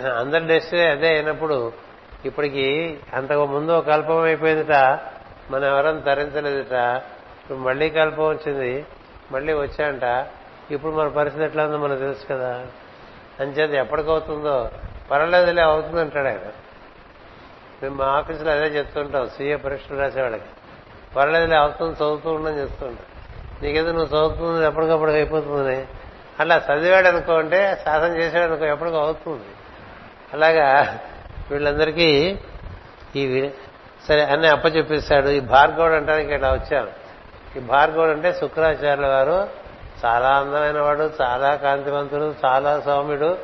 అందరి 0.09 0.47
డెస్టినీ 0.47 0.87
అదే 0.87 1.09
అయినప్పుడు 1.09 1.73
ఇప్పటికి 2.25 2.99
అంతకు 3.13 3.47
ముందు 3.47 3.81
కల్పం 3.81 4.21
అయిపోయిందిట 4.23 4.73
మనం 5.51 5.65
ఎవరం 5.65 6.01
తరించలేదుట. 6.01 6.73
ఇప్పుడు 7.43 7.59
మళ్ళీ 7.59 7.91
కల్పం 7.91 8.29
వచ్చింది 8.29 8.87
మళ్ళీ 9.33 9.53
వచ్చాంట 9.53 10.27
ఇప్పుడు 10.71 10.93
మన 10.93 11.09
పరిస్థితి 11.09 11.45
ఎట్లా 11.45 11.65
ఉందో 11.65 11.79
మనకు 11.79 11.99
తెలుసు 11.99 12.27
కదా. 12.27 12.67
అంచేత 13.41 13.71
ఎప్పటికవుతుందో 13.71 14.71
పర్వాలేదులే 15.11 15.63
అవుతుంది 15.63 16.01
అంటాడు 16.01 16.29
ఆయన. 16.29 16.53
మేము 17.83 17.95
మా 17.95 18.05
ఆఫీసులో 18.05 18.53
అదే 18.53 18.67
చెప్తుంటాం. 18.67 19.29
సీఏ 19.29 19.57
పరీక్షలు 19.57 19.99
రాసేవాళ్ళకి 19.99 20.45
పర్వాలేదులే 21.17 21.57
అవుతుంది 21.57 21.93
చదువుతూ 21.93 22.33
ఉండని 22.33 22.61
చెప్తుంటాం. 22.61 23.07
నీకేదో 23.63 23.93
నువ్వు 23.93 24.19
చదువుతుంది 24.19 24.67
ఎప్పటికప్పుడు 24.67 25.11
అయిపోతుంది. 25.11 25.89
అలా 26.41 26.63
చదివాడు 26.73 27.09
అనుకో 27.09 27.33
అంటే 27.33 27.83
సాధన 27.85 28.17
చేశాడు 28.17 28.45
అనుకో 28.45 28.65
ఎప్పటికో 28.65 28.97
అవుతుంది. 28.97 29.45
అలాగా 30.33 30.99
వీళ్ళందరికీ 31.51 32.39
ఈ 33.17 33.51
సరే 34.09 34.25
అన్నీ 34.25 34.49
అప్పచెప్పిస్తాడు 34.49 35.29
ఈ 35.29 35.41
భార్గవుడు 35.41 35.93
అంటానికి 35.93 36.35
ఇట్లా 36.35 36.53
వచ్చాను. 36.53 36.91
ఈ 37.59 37.61
భార్గవుడు 37.61 38.11
అంటే 38.11 38.33
శుక్రాచార్యుల 38.33 39.07
వారు. 39.07 39.49
చాలా 40.05 40.29
అందమైన 40.29 40.81
వాడు 40.81 41.11
చాలా 41.21 41.55
కాంతివంతుడు 41.55 42.35
చాలా 42.45 42.81
సౌమ్యుడు. 42.81 43.39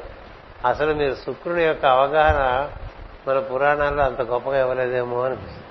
అసలు 0.66 0.94
మీరు 0.94 1.14
శుక్రుని 1.14 1.62
యొక్క 1.64 1.86
అవగాహన 1.86 2.70
మన 3.28 3.38
పురాణాల్లో 3.38 4.04
అంత 4.04 4.22
గొప్పగా 4.22 4.60
ఇవ్వలేదేమో 4.60 5.22
అనిపిస్తుంది. 5.22 5.64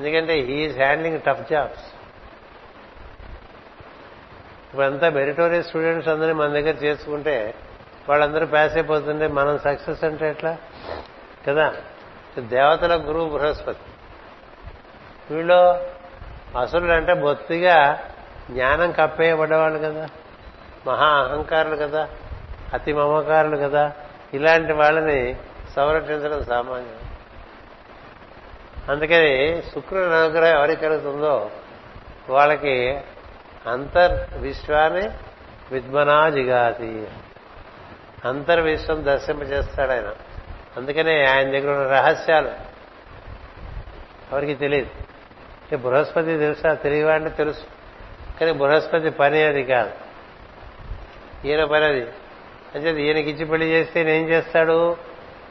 ఎందుకంటే 0.00 0.34
హీఈస్ 0.34 0.76
హ్యాండ్లింగ్ 0.76 1.20
టఫ్ 1.20 1.50
జాబ్స్ 1.50 1.84
ఇప్పుడంతా 4.70 5.10
మెరిటోరియస్ 5.10 5.66
స్టూడెంట్స్ 5.66 6.08
అందరినీ 6.08 6.32
మన 6.32 6.48
దగ్గర 6.48 6.74
చేసుకుంటే 6.74 7.54
వాళ్ళందరూ 8.08 8.46
పాస్ 8.46 8.72
అయిపోతుంటే 8.72 9.26
మనం 9.26 9.58
సక్సెస్ 9.58 10.04
అంటే 10.04 10.28
ఎట్లా? 10.30 10.58
కదా? 11.48 11.74
దేవతల 12.38 13.08
గురువు 13.08 13.38
బృహస్పతి. 13.38 13.78
వీళ్ళు 15.34 15.54
అసురులు 16.58 16.92
అంటే 16.92 17.14
బొత్తిగా 17.14 18.00
జ్ఞానం 18.50 18.92
కప్పేయబడ్డవాళ్ళు 18.92 19.78
కదా. 19.78 20.08
మహా 20.86 21.06
అహంకారులు 21.06 21.76
కదా. 21.76 22.08
అతి 22.74 22.92
మమకారులు 22.92 23.56
కదా. 23.56 23.92
ఇలాంటి 24.34 24.72
వాళ్ళని 24.72 25.36
సంరక్షించడం 25.76 26.44
సామాన్యం. 26.44 26.98
అందుకని 28.90 29.62
శుక్రుని 29.62 30.14
అనుగ్రహం 30.14 30.58
ఎవరికి 30.58 30.80
కలుగుతుందో 30.80 31.50
వాళ్ళకి 32.28 33.00
అంతర్ 33.66 34.38
విశ్వాన్ని 34.38 35.10
విద్మనా 35.72 36.28
జిగాతి 36.28 37.06
అంతర్విశ్వం 38.24 39.04
దర్శింపజేస్తాడు 39.04 39.90
ఆయన. 39.90 40.12
అందుకనే 40.76 41.26
ఆయన 41.26 41.50
దగ్గర 41.50 41.76
ఉన్న 41.76 41.90
రహస్యాలు 41.90 42.48
ఎవరికి 44.32 44.54
తెలియదు. 44.54 45.76
బృహస్పతి 45.76 46.38
తెలుసా? 46.38 46.74
తెలియవాడిని 46.74 47.30
తెలుసు. 47.30 47.62
కానీ 48.40 48.52
బృహస్పతి 48.52 49.10
పని 49.10 49.42
అది 49.42 49.64
కాదు. 49.64 49.90
ఈయన 51.46 51.64
పని 51.64 51.84
అది. 51.84 52.06
అంటే 52.74 53.02
ఈయనకి 53.02 53.30
ఇచ్చి 53.30 53.44
పెళ్ళి 53.44 53.66
చేస్తే 53.66 54.00
ఏం 54.00 54.28
చేస్తాడు? 54.28 54.96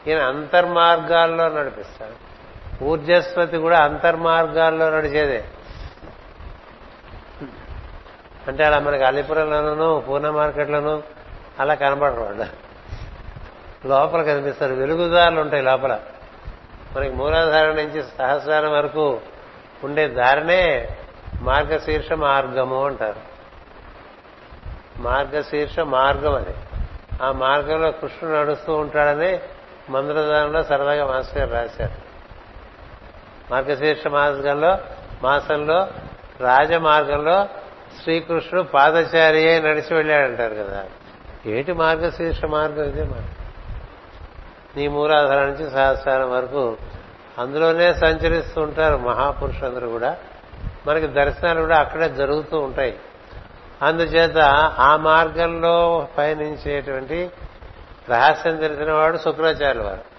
ఈయన 0.06 0.22
అంతర్మార్గాల్లో 0.22 1.48
నడిపిస్తాడు. 1.48 2.32
ఊర్జస్వతి 2.84 3.56
కూడా 3.56 3.78
అంతర్మార్గాల్లో 3.78 4.90
నడిచేదే. 4.90 5.44
అంటే 8.48 8.64
అలా 8.64 8.78
మనకి 8.78 9.04
అలిపురంలోనూ 9.04 10.00
పూనా 10.00 10.30
మార్కెట్లోనూ 10.30 11.02
అలా 11.60 11.74
కనబడరు 11.74 12.20
వాళ్ళు 12.20 12.46
లోపల 13.88 14.22
కనిపిస్తారు. 14.22 14.74
వెలుగుదారులు 14.74 15.40
ఉంటాయి 15.40 15.62
లోపల. 15.62 16.00
మనకి 16.96 17.14
మూలాధార 17.14 17.72
నుంచి 17.72 18.02
సహస్రారం 18.02 18.72
వరకు 18.72 19.20
ఉండే 19.84 20.08
దారినే 20.08 20.88
మార్గశీర్ష 21.42 22.12
మార్గము 22.12 22.86
అంటారు. 22.86 23.20
మార్గశీర్ష 25.02 25.80
మార్గం 25.80 26.34
అది. 26.34 26.54
ఆ 27.22 27.32
మార్గంలో 27.32 27.90
కృష్ణుడు 27.90 28.36
నడుస్తూ 28.36 28.74
ఉంటాడని 28.74 29.40
మంత్రదానంలో 29.90 30.62
సరదాగా 30.62 31.06
మాస్టర్ 31.06 31.38
గారు 31.38 31.50
రాశారు. 31.50 31.92
మార్గశీర్ష 33.50 34.06
మార్గంలో 34.06 34.78
మాసంలో 35.22 35.88
రాజమార్గంలో 36.40 37.48
శ్రీకృష్ణుడు 38.02 38.66
పాదచారియే 38.66 39.60
నడిచి 39.60 39.94
వెళ్ళాడంటారు 39.94 40.54
కదా. 40.54 40.84
ఏటి 41.46 41.72
మార్గశీర్ష 41.72 42.44
మార్గం 42.44 42.84
ఇదే 42.84 43.02
మార్గం 43.02 43.28
నీ 44.76 44.88
మూలాధార 44.88 45.44
నుంచి 45.44 45.70
సహస్రం 45.70 46.30
వరకు 46.30 46.76
అందులోనే 47.38 47.94
సంచరిస్తూ 47.94 48.60
ఉంటారు 48.60 48.96
మహాపురుషులందరూ 48.96 49.88
కూడా. 49.90 50.16
మనకి 50.86 51.06
దర్శనాలు 51.06 51.60
కూడా 51.60 51.78
అక్కడే 51.78 52.08
జరుగుతూ 52.08 52.58
ఉంటాయి. 52.58 52.98
అందుచేత 53.82 54.38
ఆ 54.78 54.96
మార్గంలో 54.96 56.08
పయనించేటువంటి 56.18 57.30
రహస్యం 58.10 58.56
తెలిసిన 58.56 58.92
వాడు 58.92 59.16
శుక్రాచార్యుల 59.16 59.86
వారు 59.86 60.12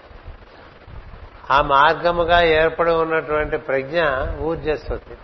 ఆ 1.53 1.61
మార్గముగా 1.61 2.41
ఏర్పడి 2.41 2.91
ఉన్నటువంటి 2.91 3.57
ప్రజ్ఞ 3.57 4.01
ఊర్జస్వతి. 4.39 5.17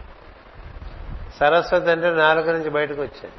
సరస్వతి 1.40 1.92
అంటే 1.92 2.10
నాలుగు 2.10 2.52
నుంచి 2.52 2.70
బయటకు 2.70 3.02
వచ్చాయి 3.02 3.32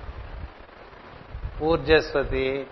ఊర్జస్వతి 1.63 2.67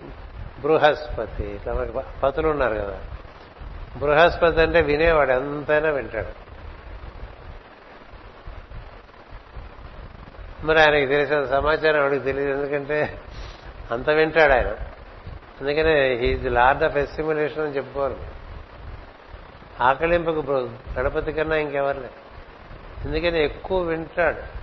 బృహస్పతి 0.61 1.43
ఇట్లా 1.43 2.03
పతులు 2.25 2.49
ఉన్నారు 2.49 2.75
కదా. 2.75 2.99
బృహస్పతి 3.97 4.61
అంటే 4.61 4.81
వినేవాడు 4.81 5.33
ఎంతైనా 5.33 5.91
వింటాడు. 5.91 6.48
మరి 10.65 10.81
ఆయనకి 10.81 11.07
తెలిసిన 11.07 11.45
సమాచారం 11.45 12.01
ఆవిడకి 12.01 12.25
తెలియదు. 12.25 12.51
ఎందుకంటే 12.51 13.21
అంత 13.91 14.11
వింటాడు 14.11 14.53
ఆయన. 14.53 14.67
అందుకనే 15.61 16.15
హీజ్ 16.15 16.47
లార్డ్ 16.47 16.85
ఆఫ్ 16.85 16.97
ఎస్టిమ్యులేషన్ 16.97 17.63
అని 17.63 17.77
చెప్పుకోరు 17.77 18.17
ఆకలింపకు 19.81 20.71
గణపతి 20.99 21.33
కన్నా 21.33 21.57
ఇంకెవరిలే 21.57 22.11
ఎందుకని 23.05 23.45
ఎక్కువ 23.45 23.83
వింటాడు. 23.83 24.59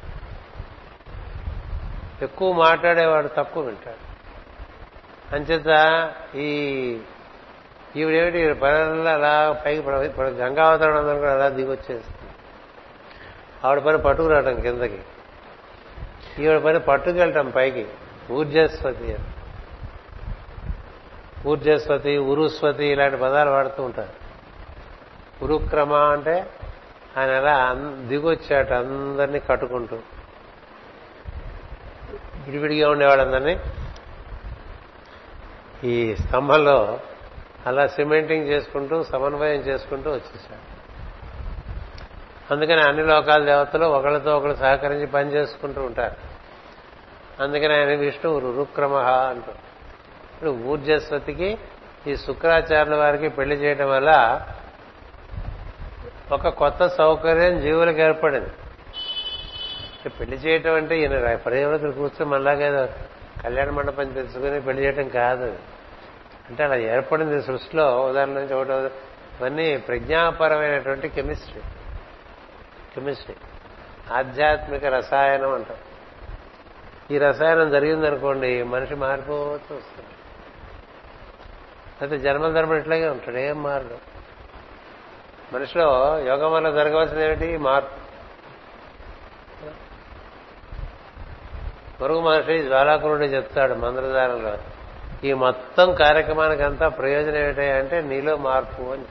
ఎక్కువ 2.24 2.54
మాట్లాడేవాడు 2.54 3.28
తక్కువ 3.28 3.64
వింటాడు. 3.64 4.16
అంచేత 5.36 6.12
ఈ 6.36 7.00
ఈవిడేమిటి 7.96 8.54
పనుల్లో 8.54 9.12
అలా 9.12 9.62
పైకి 9.66 9.80
ఇప్పుడు 9.80 10.28
గంగావతరణం 10.28 11.20
కూడా 11.20 11.34
అలా 11.34 11.50
దిగొచ్చేస్తుంది 11.50 12.32
ఆవిడ 13.66 13.80
పని 13.80 13.98
పట్టుకురావటం 13.98 14.60
కిందకి. 14.60 15.00
ఈవిడ 16.40 16.58
పని 16.58 16.80
పట్టుకెళ్ళటం 16.80 17.50
పైకి. 17.50 17.88
ఊర్జస్వతి 18.32 19.18
ఊర్జస్వతి 21.48 22.18
ఉరుస్వతి 22.18 22.86
ఇలాంటి 22.86 23.18
పదాలు 23.18 23.50
వాడుతూ 23.50 23.84
ఉంటారు. 23.84 24.14
ఉరుక్రమ 25.44 25.94
అంటే 25.94 26.50
ఆయన 27.18 27.30
ఎలా 27.30 27.74
దిగొచ్చాట 28.08 28.74
అందరినీ 28.74 29.40
కట్టుకుంటూ. 29.40 30.00
విడివిడిగా 32.46 32.90
ఉండేవాళ్ళందరినీ 32.90 33.60
ఈ 35.84 36.16
స్తంభంలో 36.16 37.00
అలా 37.66 37.88
సిమెంటింగ్ 37.88 38.48
చేసుకుంటూ 38.48 39.04
సమన్వయం 39.04 39.62
చేసుకుంటూ 39.62 40.10
వచ్చేసాడు 40.10 40.85
అందుకని 42.52 42.82
అన్ని 42.82 43.06
లోకాల 43.06 43.46
దేవతలు 43.46 43.86
ఒకళ్ళతో 43.86 44.38
ఒకళ్ళు 44.38 44.56
సహకరించి 44.56 45.08
పని 45.08 45.30
చేసుకుంటూ 45.30 45.82
ఉంటారు. 45.82 46.16
అందుకని 47.44 47.74
ఆయన 47.74 47.96
విష్ణువు 47.96 48.40
రురుక్రమ 48.40 48.96
అంటారు 48.96 49.58
ఇప్పుడు 50.34 50.50
ఊర్జస్వతికి 50.50 51.58
ఈ 52.08 52.16
శుక్రాచార్యుల 52.16 52.96
వారికి 52.96 53.30
పెళ్ళి 53.30 53.56
చేయడం 53.56 53.90
వల్ల 53.90 54.42
ఒక 56.32 56.48
కొత్త 56.48 56.88
సౌకర్యం 56.88 57.62
జీవులకు 57.62 58.00
ఏర్పడింది. 58.00 58.50
పెళ్ళి 60.10 60.38
చేయటం 60.38 60.74
అంటే 60.74 61.00
ఈయన 61.00 61.36
పర్యావరణ 61.36 61.90
కూర్చొని 61.90 62.26
మళ్ళాగా 62.26 62.86
కళ్యాణ 63.44 63.70
మండపం 63.70 64.08
తెలుసుకుని 64.08 64.62
పెళ్ళి 64.62 64.84
చేయటం 64.84 65.08
కాదు. 65.08 65.56
అంటే 66.50 66.64
అలా 66.64 66.76
ఏర్పడింది 66.76 67.44
సృష్టిలో 67.44 68.02
ఉదాహరణ 68.02 68.32
నుంచి 68.32 68.54
ఒకటో 68.54 68.80
ఇవన్నీ 68.82 69.78
ప్రజ్ఞాపరమైనటువంటి 69.78 71.10
కెమిస్ట్రీ. 71.10 71.62
కెమిస్ట్రీ. 72.96 73.36
ఆధ్యాత్మిక 74.14 74.86
రసాయనం 74.86 75.54
అంటాం. 75.54 75.78
ఈ 77.12 77.18
రసాయనం 77.18 77.72
జరిగిందనుకోండి 77.72 78.64
మనిషి 78.64 78.96
మారిపోతూ 78.96 79.76
వస్తుంది 79.76 80.10
అయితే 82.02 82.18
జన్మల 82.18 82.52
ధర్మం 82.52 82.78
ఇట్లాగే 82.78 83.10
ఉంటాడు 83.10 83.38
ఏం 83.38 83.64
మారడు 83.64 83.98
మనిషిలో 85.56 86.20
యోగం 86.20 86.52
వల్ల 86.52 86.72
జరగవలసింది 86.72 87.26
ఏమిటి 87.26 87.58
మార్పు. 87.58 88.06
పొరుగు 92.02 92.22
మహర్షి 92.22 92.64
జ్వాలాకురుడు 92.64 93.24
చెప్తాడు 93.24 93.74
మంత్రధారంలో 93.74 94.58
ఈ 95.24 95.34
మొత్తం 95.34 95.94
కార్యక్రమానికి 95.94 96.64
అంతా 96.64 96.88
ప్రయోజనం 96.88 97.36
ఏమిటి 97.36 97.62
అంటే 97.62 98.02
నీలో 98.02 98.38
మార్పు 98.38 98.82
అని. 98.82 99.06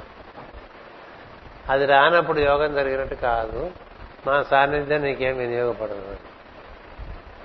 అది 1.71 1.87
రానప్పుడు 1.87 2.41
యోగం 2.41 2.75
జరిగినట్టు 2.75 3.15
కాదు. 3.15 3.71
మా 4.27 4.43
సాన్నిధ్యం 4.43 5.03
నీకేం 5.03 5.39
వినియోగపడదు. 5.39 6.17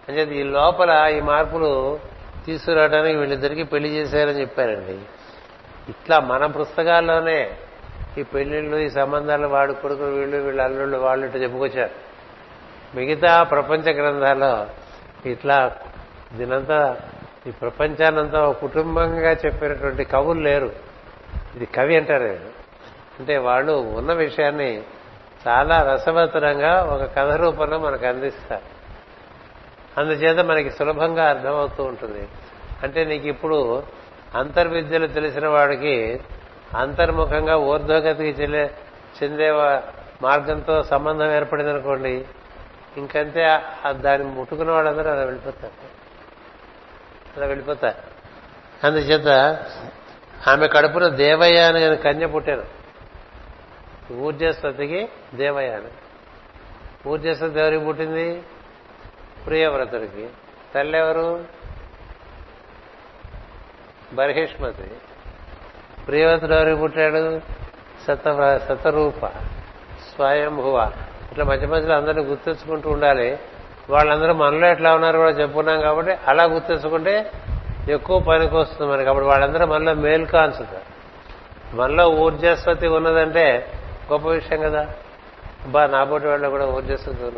అంటే 0.10 0.22
ఈ 0.24 0.44
లోపల 0.44 1.12
ఈ 1.18 1.20
మార్పులు 1.20 2.00
తీసుకురావడానికి 2.46 3.18
వీళ్ళిద్దరికీ 3.18 3.64
పెళ్ళి 3.64 3.90
చేశారని 3.90 4.42
చెప్పారండి. 4.42 5.00
ఇట్లా 5.92 6.20
మన 6.20 6.46
పుస్తకాల్లోనే 6.46 7.58
ఈ 8.18 8.24
పెళ్ళిళ్ళు 8.24 8.78
ఈ 8.78 8.90
సంబంధాలు 8.90 9.48
వాడు 9.48 9.74
కొడుకులు 9.74 10.08
వీళ్ళు 10.08 10.38
వీళ్ళ 10.38 10.62
అల్లుళ్ళు 10.62 10.98
వాళ్ళు 10.98 11.26
ఇట్లా 11.26 11.42
చెప్పుకొచ్చారు. 11.42 11.92
మిగతా 12.96 13.44
ప్రపంచ 13.44 13.92
గ్రంథాల్లో 13.92 14.68
ఇట్లా 15.26 15.76
దీనంతా 16.34 16.98
ఈ 17.48 17.52
ప్రపంచానంతా 17.52 18.42
ఒక 18.42 18.60
కుటుంబంగా 18.60 19.32
చెప్పినటువంటి 19.32 20.04
కవులు 20.04 20.40
లేరు. 20.40 20.72
ఇది 21.56 21.66
కవి 21.66 21.98
అంటారు. 21.98 22.49
అంటే 23.20 23.38
వాళ్ళు 23.38 23.72
ఉన్న 23.72 24.14
విషయాన్ని 24.14 24.82
చాలా 25.48 25.94
రసవత్తరంగా 25.94 26.84
ఒక 26.84 27.02
కథ 27.02 27.32
రూపంలో 27.34 27.80
మనకు 27.80 28.06
అందిస్తారు. 28.06 28.80
అందుచేత 30.00 30.46
మనకి 30.46 30.70
సులభంగా 30.70 31.30
అర్థమవుతూ 31.30 31.84
ఉంటుంది. 31.84 32.28
అంటే 32.84 33.06
నీకు 33.06 33.28
ఇప్పుడు 33.28 33.84
అంతర్విద్యలు 34.36 35.08
తెలిసిన 35.08 35.48
వాడికి 35.48 36.20
అంతర్ముఖంగా 36.78 37.58
ఊర్ధ్వగతికి 37.58 38.42
చెల్లే 38.42 38.72
చెందే 39.24 39.52
మార్గంతో 40.22 40.84
సంబంధం 40.84 41.36
ఏర్పడింది 41.36 41.70
అనుకోండి 41.70 42.26
ఇంకంతే 42.98 43.60
దాన్ని 43.90 44.28
ముట్టుకున్న 44.28 44.72
వాళ్ళందరూ 44.72 45.10
అలా 45.10 45.24
వెళ్ళిపోతారు. 45.24 45.74
అలా 47.38 47.48
వెళ్ళిపోతారు. 47.48 47.98
అందుచేత 48.88 49.28
ఆమె 50.48 50.68
కడుపున 50.68 51.08
దేవయ్య 51.08 51.60
అని 51.60 51.98
కన్య 51.98 52.26
పుట్టాను 52.26 52.79
ఊర్జస్వతికి 54.14 55.10
దేవయ్య 55.36 55.80
ఊర్జస్వతి 57.08 57.60
ఎవరికి 57.60 57.86
పుట్టింది? 57.86 58.44
ప్రియవ్రతుడికి. 59.46 60.30
తల్లెవరు? 60.76 61.46
బర్హిష్మతి 64.14 64.92
ప్రియవ్రతుడు 66.08 66.54
ఎవరికి 66.54 66.82
పుట్టాడు? 66.82 67.40
సత 68.08 68.58
సతరూప 68.70 69.26
స్వయంభువ. 70.16 70.92
ఇట్లా 71.32 71.46
మధ్య 71.46 71.68
మధ్యలో 71.68 71.96
అందరినీ 71.96 72.24
గుర్తించుకుంటూ 72.24 72.90
ఉండాలి. 72.90 73.40
వాళ్ళందరూ 73.90 74.34
మనలో 74.34 74.68
ఎట్లా 74.68 74.96
ఉన్నారు 74.96 75.18
కూడా 75.18 75.30
చెప్పుకున్నాం 75.30 75.82
కాబట్టి 75.82 76.12
అలా 76.28 76.44
గుర్తించుకుంటే 76.44 77.32
ఎక్కువ 77.90 78.20
పనికి 78.20 78.56
వస్తుంది 78.56 78.92
మనకి 78.92 79.10
అప్పుడు 79.10 79.26
వాళ్ళందరూ 79.26 79.66
మనలో 79.66 79.94
మేలు 79.94 80.28
మనలో 81.76 82.10
ఊర్జస్వతి 82.10 82.88
ఉన్నదంటే 82.88 83.74
గొప్ప 84.12 84.28
విషయం 84.28 84.62
కదా. 84.62 84.88
బా 85.66 85.86
నాబోటి 85.86 86.28
వాళ్ళ 86.28 86.48
కూడా 86.48 86.66
ఊర్జస్వతి 86.66 87.32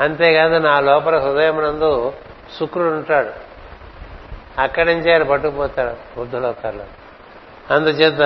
అంతేకాదు 0.00 0.56
నా 0.56 0.80
లోపల 0.80 1.18
హృదయం 1.18 1.62
నందు 1.62 2.12
శుక్రుడు 2.58 2.88
ఉంటాడు. 2.88 3.30
అక్కడి 4.60 4.94
నుంచి 4.94 5.12
ఆయన 5.12 5.22
పట్టుకుపోతాడు 5.22 6.18
బుద్ధలోకాల్లో. 6.18 6.84
అందుచేత 7.74 8.22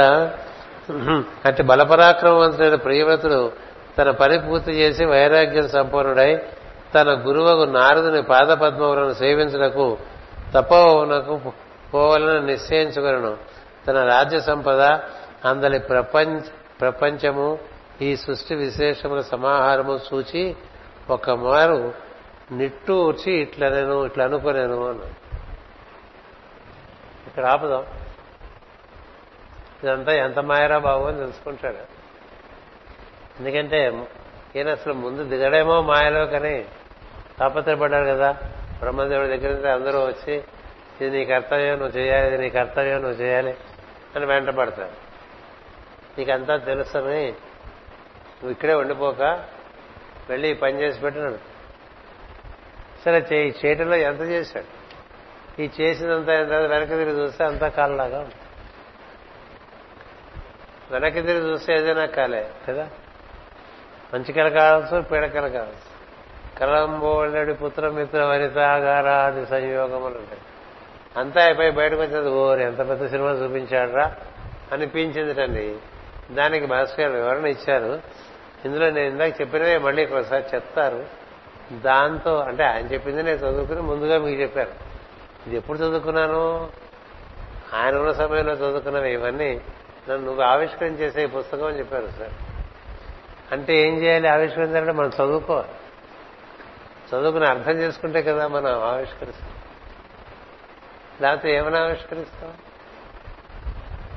అంటే 1.45 1.63
బలపరాక్రమవంతుడైన 1.63 2.75
ప్రియవ్రతుడు 2.75 3.53
తన 3.99 4.11
పని 4.11 4.39
పూర్తి 4.39 4.73
చేసి 4.73 5.05
వైరాగ్యం 5.05 5.69
సంపన్నుడై 5.69 6.43
తన 6.95 7.09
గురువుకు 7.27 7.71
నారదుని 7.71 8.23
పాదపద్మములను 8.23 9.13
సేవించుటకు 9.13 9.99
తపోవనకు 10.55 11.41
పోవాలని 11.95 12.47
నిశ్చయించుకులను 12.47 13.37
తన 13.87 14.05
రాజ్య 14.05 14.41
సంపద 14.41 14.81
అందరి 15.45 15.79
ప్రపంచ 15.79 16.41
ప్రపంచము 16.81 17.59
ఈ 18.03 18.17
సృష్టి 18.17 18.55
విశేషముల 18.55 19.21
సమాహారము 19.21 20.01
చూచి 20.15 20.57
ఒక 21.11 21.31
మారు 21.31 21.95
నిట్టూర్చి 22.53 23.33
ఇట్లా 23.33 23.69
నేను 23.69 24.07
ఇట్లా 24.07 24.25
అనుకోలేను 24.25 24.89
అన్నా 24.89 25.05
ఇక్కడ 27.27 27.45
ఆపదాం. 27.45 27.85
ఇదంతా 29.83 30.13
ఎంత 30.13 30.39
మాయరా 30.39 30.79
బాబు 30.79 31.05
అని 31.05 31.19
తెలుసుకుంటాడు. 31.19 31.97
ఎందుకంటే 33.41 34.07
ఈయన 34.57 34.71
అసలు 34.71 34.95
ముందు 34.95 35.23
దిగడేమో 35.23 35.83
మాయలో 35.83 36.27
కానీ 36.27 36.67
తాపత్రపడ్డాడు 37.39 38.07
కదా. 38.07 38.33
బ్రహ్మదేవుడి 38.79 39.29
దగ్గర 39.29 39.53
నుంచి 39.55 39.71
అందరూ 39.71 39.99
వచ్చి 40.07 40.45
ఇది 41.01 41.11
నీ 41.11 41.25
కర్తవ్యం 41.25 41.79
నువ్వు 41.79 41.99
చేయాలి 41.99 42.29
ఇది 42.29 42.39
నీ 42.39 42.51
కర్తవ్యం 42.51 43.03
నువ్వు 43.03 43.23
చేయాలి 43.23 43.55
అని 44.17 44.27
వెంట 44.27 44.49
పడతారు 44.51 45.06
నీకంతా 46.19 46.57
తెలుసని 46.57 47.27
నువ్వు 47.27 48.51
ఇక్కడే 48.51 48.75
ఉండిపోక 48.75 49.45
వెళ్ళి 50.31 50.49
ఈ 50.49 50.55
పని 50.55 50.81
చేసి 50.81 51.01
పెట్టినాడు. 51.01 51.39
సరే 53.05 53.47
ఈ 53.47 53.53
చేయటంలో 53.67 53.97
ఎంత 53.97 54.21
చేశాడు? 54.21 54.77
ఈ 55.63 55.71
చేసినంత 55.81 56.29
ఎంత? 56.29 56.53
వెనక్కి 56.53 56.97
తిరిగి 56.97 57.19
చూస్తే 57.19 57.45
అంతా 57.45 57.69
కాళ్ళలాగా 57.69 58.19
ఉంది. 58.19 58.35
వెనక్కి 60.91 61.23
తిరిగి 61.23 61.51
చూస్తే 61.51 61.75
ఏదైనా 61.75 62.07
కాలే 62.07 62.51
కదా? 62.69 62.91
మంచి 64.15 64.33
కళ 64.33 64.49
కావచ్చు 64.49 65.03
పీడకల 65.03 65.49
కావచ్చు 65.49 65.97
కలంబోళ్ళడి 66.61 67.55
పుత్రమిత్ర 67.55 68.25
వనితాగారాది 68.25 69.47
సంయోగములు 69.47 70.19
ఉంటాయి. 70.19 70.41
అంతా 71.17 71.45
అయిపోయి 71.45 71.71
బయటకు 71.71 72.01
వచ్చినది 72.01 72.29
ఓరి 72.29 72.63
ఎంత 72.63 72.79
పెద్ద 72.79 73.07
సినిమా 73.07 73.31
చూపించాడరా? 73.31 74.17
అనిపించిందిటండి. 74.73 75.77
దానికి 76.31 76.67
భాస్కర్ 76.67 77.13
వివరణ 77.13 77.47
ఇచ్చారు. 77.47 78.03
ఇందులో 78.65 78.91
నేను 78.91 79.09
ఇందాక 79.09 79.41
చెప్పినవే 79.41 79.79
మళ్ళీ 79.79 80.07
ఒకసారి 80.07 80.45
చెప్తారు. 80.55 81.07
దాంతో 81.73 82.39
అంటే 82.39 82.65
ఆయన 82.65 82.87
చెప్పింది 82.87 83.23
నేను 83.23 83.37
చదువుకుని 83.37 83.83
ముందుగా 83.83 84.19
మీకు 84.19 84.43
చెప్పాను. 84.43 84.71
ఇది 85.47 85.57
ఎప్పుడు 85.57 85.79
చదువుకున్నాను? 85.79 86.71
ఆయన 87.75 87.97
ఉన్న 87.97 88.13
సమయంలో 88.13 88.55
చదువుకున్నవి 88.55 89.13
ఇవన్నీ 89.13 89.61
నన్ను 90.09 90.27
నువ్వు 90.27 90.43
ఆవిష్కరించేసే 90.43 91.25
ఈ 91.25 91.27
పుస్తకం 91.27 91.67
అని 91.67 91.79
చెప్పారు 91.79 92.07
సార్. 92.07 92.33
అంటే 93.53 93.77
ఏం 93.77 93.99
చేయాలి? 93.99 94.29
ఆవిష్కరించాలంటే 94.29 94.93
మనం 94.93 95.09
చదువుకోవాలి. 95.09 95.69
చదువుకుని 97.11 97.47
అర్థం 97.47 97.73
చేసుకుంటే 97.73 98.23
కదా 98.23 98.49
మనం 98.49 98.83
ఆవిష్కరిస్తాం. 98.83 99.51
లేకపోతే 101.23 101.55
ఏమైనా 101.55 101.81
ఆవిష్కరిస్తాం? 101.81 102.55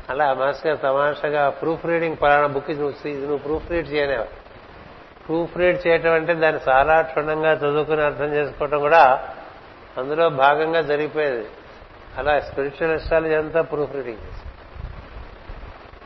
అలా 0.10 0.34
మాస్టర్ 0.34 0.80
తమాషగా 0.80 1.50
ప్రూఫ్ 1.50 1.86
రీడింగ్ 1.86 2.18
పలానా 2.22 2.48
బుక్ 2.48 2.70
నువ్వు 2.70 3.08
ఇది 3.08 3.22
నువ్వు 3.22 3.38
ప్రూఫ్ 3.38 3.72
రీడ్ 3.72 3.94
చేయనేవా 3.94 4.26
ప్రూఫ్ 5.28 5.58
రీడ్ 5.58 5.88
చేయటం 5.88 6.14
అంటే 6.14 6.34
దాన్ని 6.34 6.62
చాలా 6.70 7.02
క్షుణ్ణంగా 7.02 7.52
చదువుకుని 7.54 8.02
అర్థం 8.02 8.34
చేసుకోవటం 8.36 8.80
కూడా 8.80 9.30
అందులో 9.98 10.30
భాగంగా 10.30 10.82
జరిగిపోయేది. 10.82 11.46
అలా 12.18 12.40
స్పిరిచువల్ 12.40 12.92
ఎస్ట్రాలజీ 12.92 13.34
అంతా 13.34 13.62
ప్రూఫ్ 13.62 13.96
రీడింగ్ 13.96 14.18
చేసి 14.18 14.46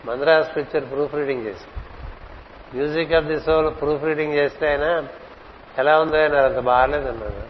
మంద్రాస్ 0.07 0.55
పిక్చర్ 0.57 0.85
ప్రూఫ్ 0.85 1.15
రీడింగ్ 1.15 1.45
చేసి 1.45 1.67
music 2.75 3.13
of 3.13 3.25
the 3.25 3.39
soul 3.39 3.75
proofreading 4.03 4.33
చేస్తే 4.33 4.69
ఆయన 4.69 5.07
ఎలా 5.77 5.99
ఉందో 6.01 6.17
అన్నారు 6.17 6.45
అంత 6.45 6.59
బాగాలేదన్నారు 6.59 7.43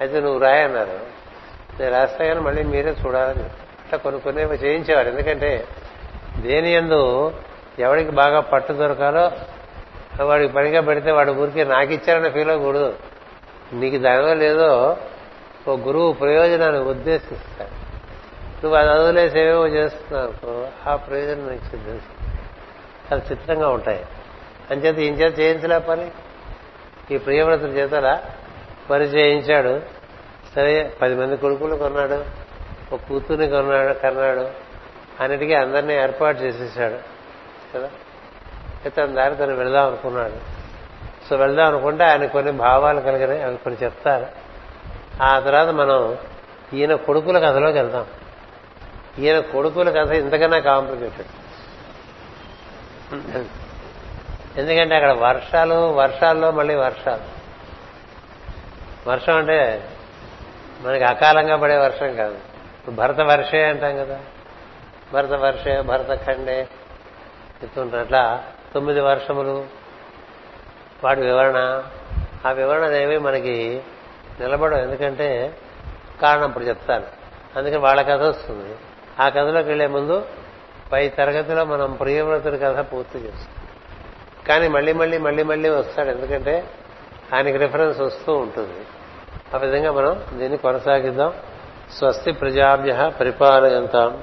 అయితే 0.00 0.20
నువ్వు 0.20 0.38
రాయి 0.38 0.62
అన్నారు. 0.62 0.98
నేను 1.80 1.92
రాస్తా 1.92 2.24
కానీ 2.24 2.40
మళ్ళీ 2.40 2.62
మీరే 2.62 2.96
చూడాలని. 3.06 3.44
అట్లా 3.44 3.98
కొన్ని 3.98 4.20
కొన్ని 4.20 4.42
చేయించేవాడు 4.42 5.08
ఎందుకంటే 5.08 5.68
దేని 6.40 6.72
ఎందు 6.72 7.32
ఎవడికి 7.78 8.10
బాగా 8.10 8.40
పట్టు 8.40 8.72
దొరకాలో 8.72 9.32
వాడికి 10.24 10.52
పనిగా 10.52 10.80
పెడితే 10.80 11.10
వాడి 11.10 11.30
ఊరికి 11.30 11.64
నాకు 11.64 11.92
ఇచ్చారనే 11.92 12.30
ఫీల్ 12.30 12.50
అవ్వకూడదు. 12.50 12.94
నీకు 13.72 13.98
దానిలో 13.98 14.34
లేదో 14.34 14.96
ఓ 15.68 15.76
గురువు 15.76 16.12
ప్రయోజనాన్ని 16.12 16.80
ఉద్దేశిస్తాడు. 16.80 17.84
నువ్వు 18.64 18.74
అది 18.74 19.02
వదిలేసి 19.02 19.40
ఏవేవో 19.40 19.66
చేస్తున్నావు 19.66 20.88
ఆ 20.88 20.96
ప్రయోజనం 20.96 21.48
నీకు 21.48 21.64
సిద్ధిస్తుంది 21.64 22.40
చాలా 23.12 23.22
చిత్రంగా 23.32 23.68
ఉంటాయి. 23.68 24.06
అంచేత 24.70 24.98
ఈయన 24.98 25.14
చేత 25.14 25.40
చేయించలే 25.40 25.78
పని. 25.78 26.10
ఈ 27.10 27.18
ప్రియవ్రతుల 27.18 27.70
చేతలా 27.70 28.22
పని 28.90 29.04
చేయించాడు. 29.04 29.80
సరే 30.54 30.92
పది 31.02 31.14
మంది 31.14 31.36
కొడుకులు 31.36 31.76
కొన్నాడు 31.76 32.24
ఒక 32.94 33.00
కూతుర్ని 33.08 33.48
కొన్నాడు 33.48 33.92
కన్నాడు. 33.92 34.63
అన్నిటికీ 35.20 35.54
అందరినీ 35.54 35.94
ఏర్పాటు 35.94 36.38
చేసేసాడు 36.38 36.98
కదా? 37.74 37.90
అయితే 38.84 39.06
దారి 39.06 39.36
తను 39.36 39.54
వెళదాం 39.54 39.86
అనుకున్నాడు. 39.86 40.54
సో 41.30 41.36
వెళ్దాం 41.36 41.66
అనుకుంటే 41.66 42.04
ఆయన 42.04 42.26
కొన్ని 42.26 42.52
భావాలు 42.52 43.00
కలిగినాయి 43.00 43.42
అవి 43.42 43.56
కొన్ని 43.56 43.84
చెప్తారు. 43.84 44.26
ఆ 45.22 45.40
తర్వాత 45.40 45.68
మనం 45.68 46.18
ఈయన 46.72 46.94
కొడుకుల 46.94 47.38
కథలోకి 47.38 47.78
వెళ్దాం. 47.78 48.06
ఈయన 49.18 49.40
కొడుకుల 49.40 49.90
కథ 49.90 50.12
ఇంతకన్నా 50.12 50.58
కాంప్లికేటెడ్ 50.58 51.26
ఎందుకంటే 54.58 54.94
అక్కడ 54.94 55.12
వర్షాలు 55.12 55.74
వర్షాల్లో 55.74 56.50
మళ్ళీ 56.50 56.74
వర్షాలు. 56.74 57.44
వర్షం 59.10 59.36
అంటే 59.36 59.88
మనకి 60.80 61.04
అకాలంగా 61.04 61.56
పడే 61.56 61.76
వర్షం 61.76 62.16
కాదు. 62.16 62.38
భరత 62.90 63.20
వర్షే 63.20 63.64
అంటాం 63.64 63.96
కదా. 63.96 64.20
భరత 65.14 65.32
వర్షే 65.32 65.80
భరత 65.80 66.26
ఖండే 66.26 66.68
చెప్తుంటారు. 67.62 68.00
అట్లా 68.00 68.44
తొమ్మిది 68.74 69.00
వర్షములు 69.00 69.66
వాటి 71.04 71.20
వివరణ. 71.20 71.82
ఆ 72.46 72.52
వివరణ 72.52 72.84
అనేవి 72.84 73.18
మనకి 73.18 73.82
నిలబడవు. 74.40 74.78
ఎందుకంటే 74.78 75.58
కారణం 76.22 76.48
ఇప్పుడు 76.48 76.64
చెప్తాను. 76.64 77.04
అందుకని 77.56 77.78
వాళ్ళ 77.78 78.02
కథ 78.02 78.20
వస్తుంది. 78.22 78.76
ఆ 79.20 79.28
కథలోకి 79.28 79.68
వెళ్ళే 79.68 79.86
ముందు 79.86 80.26
పై 80.92 81.08
తరగతిలో 81.08 81.64
మనం 81.64 81.92
ప్రియవ్రతుడి 81.92 82.58
కథ 82.58 82.92
పూర్తి 82.92 83.18
చేస్తాం. 83.18 83.66
కానీ 84.48 84.68
మళ్ళీ 84.68 84.92
మళ్ళీ 84.92 85.18
మళ్ళీ 85.18 85.42
మళ్ళీ 85.42 85.68
వస్తాడు. 85.68 86.08
ఎందుకంటే 86.08 86.70
ఆయనకి 87.34 87.56
రిఫరెన్స్ 87.56 88.00
వస్తూ 88.00 88.34
ఉంటుంది. 88.34 88.86
ఆ 89.54 89.56
విధంగా 89.56 89.92
మనం 89.92 90.24
దీన్ని 90.32 90.58
కొనసాగిద్దాం. 90.58 91.32
స్వస్తి 91.98 92.32
ప్రజాభ్య 92.32 93.12
పరిపాలయంతాం. 93.20 94.22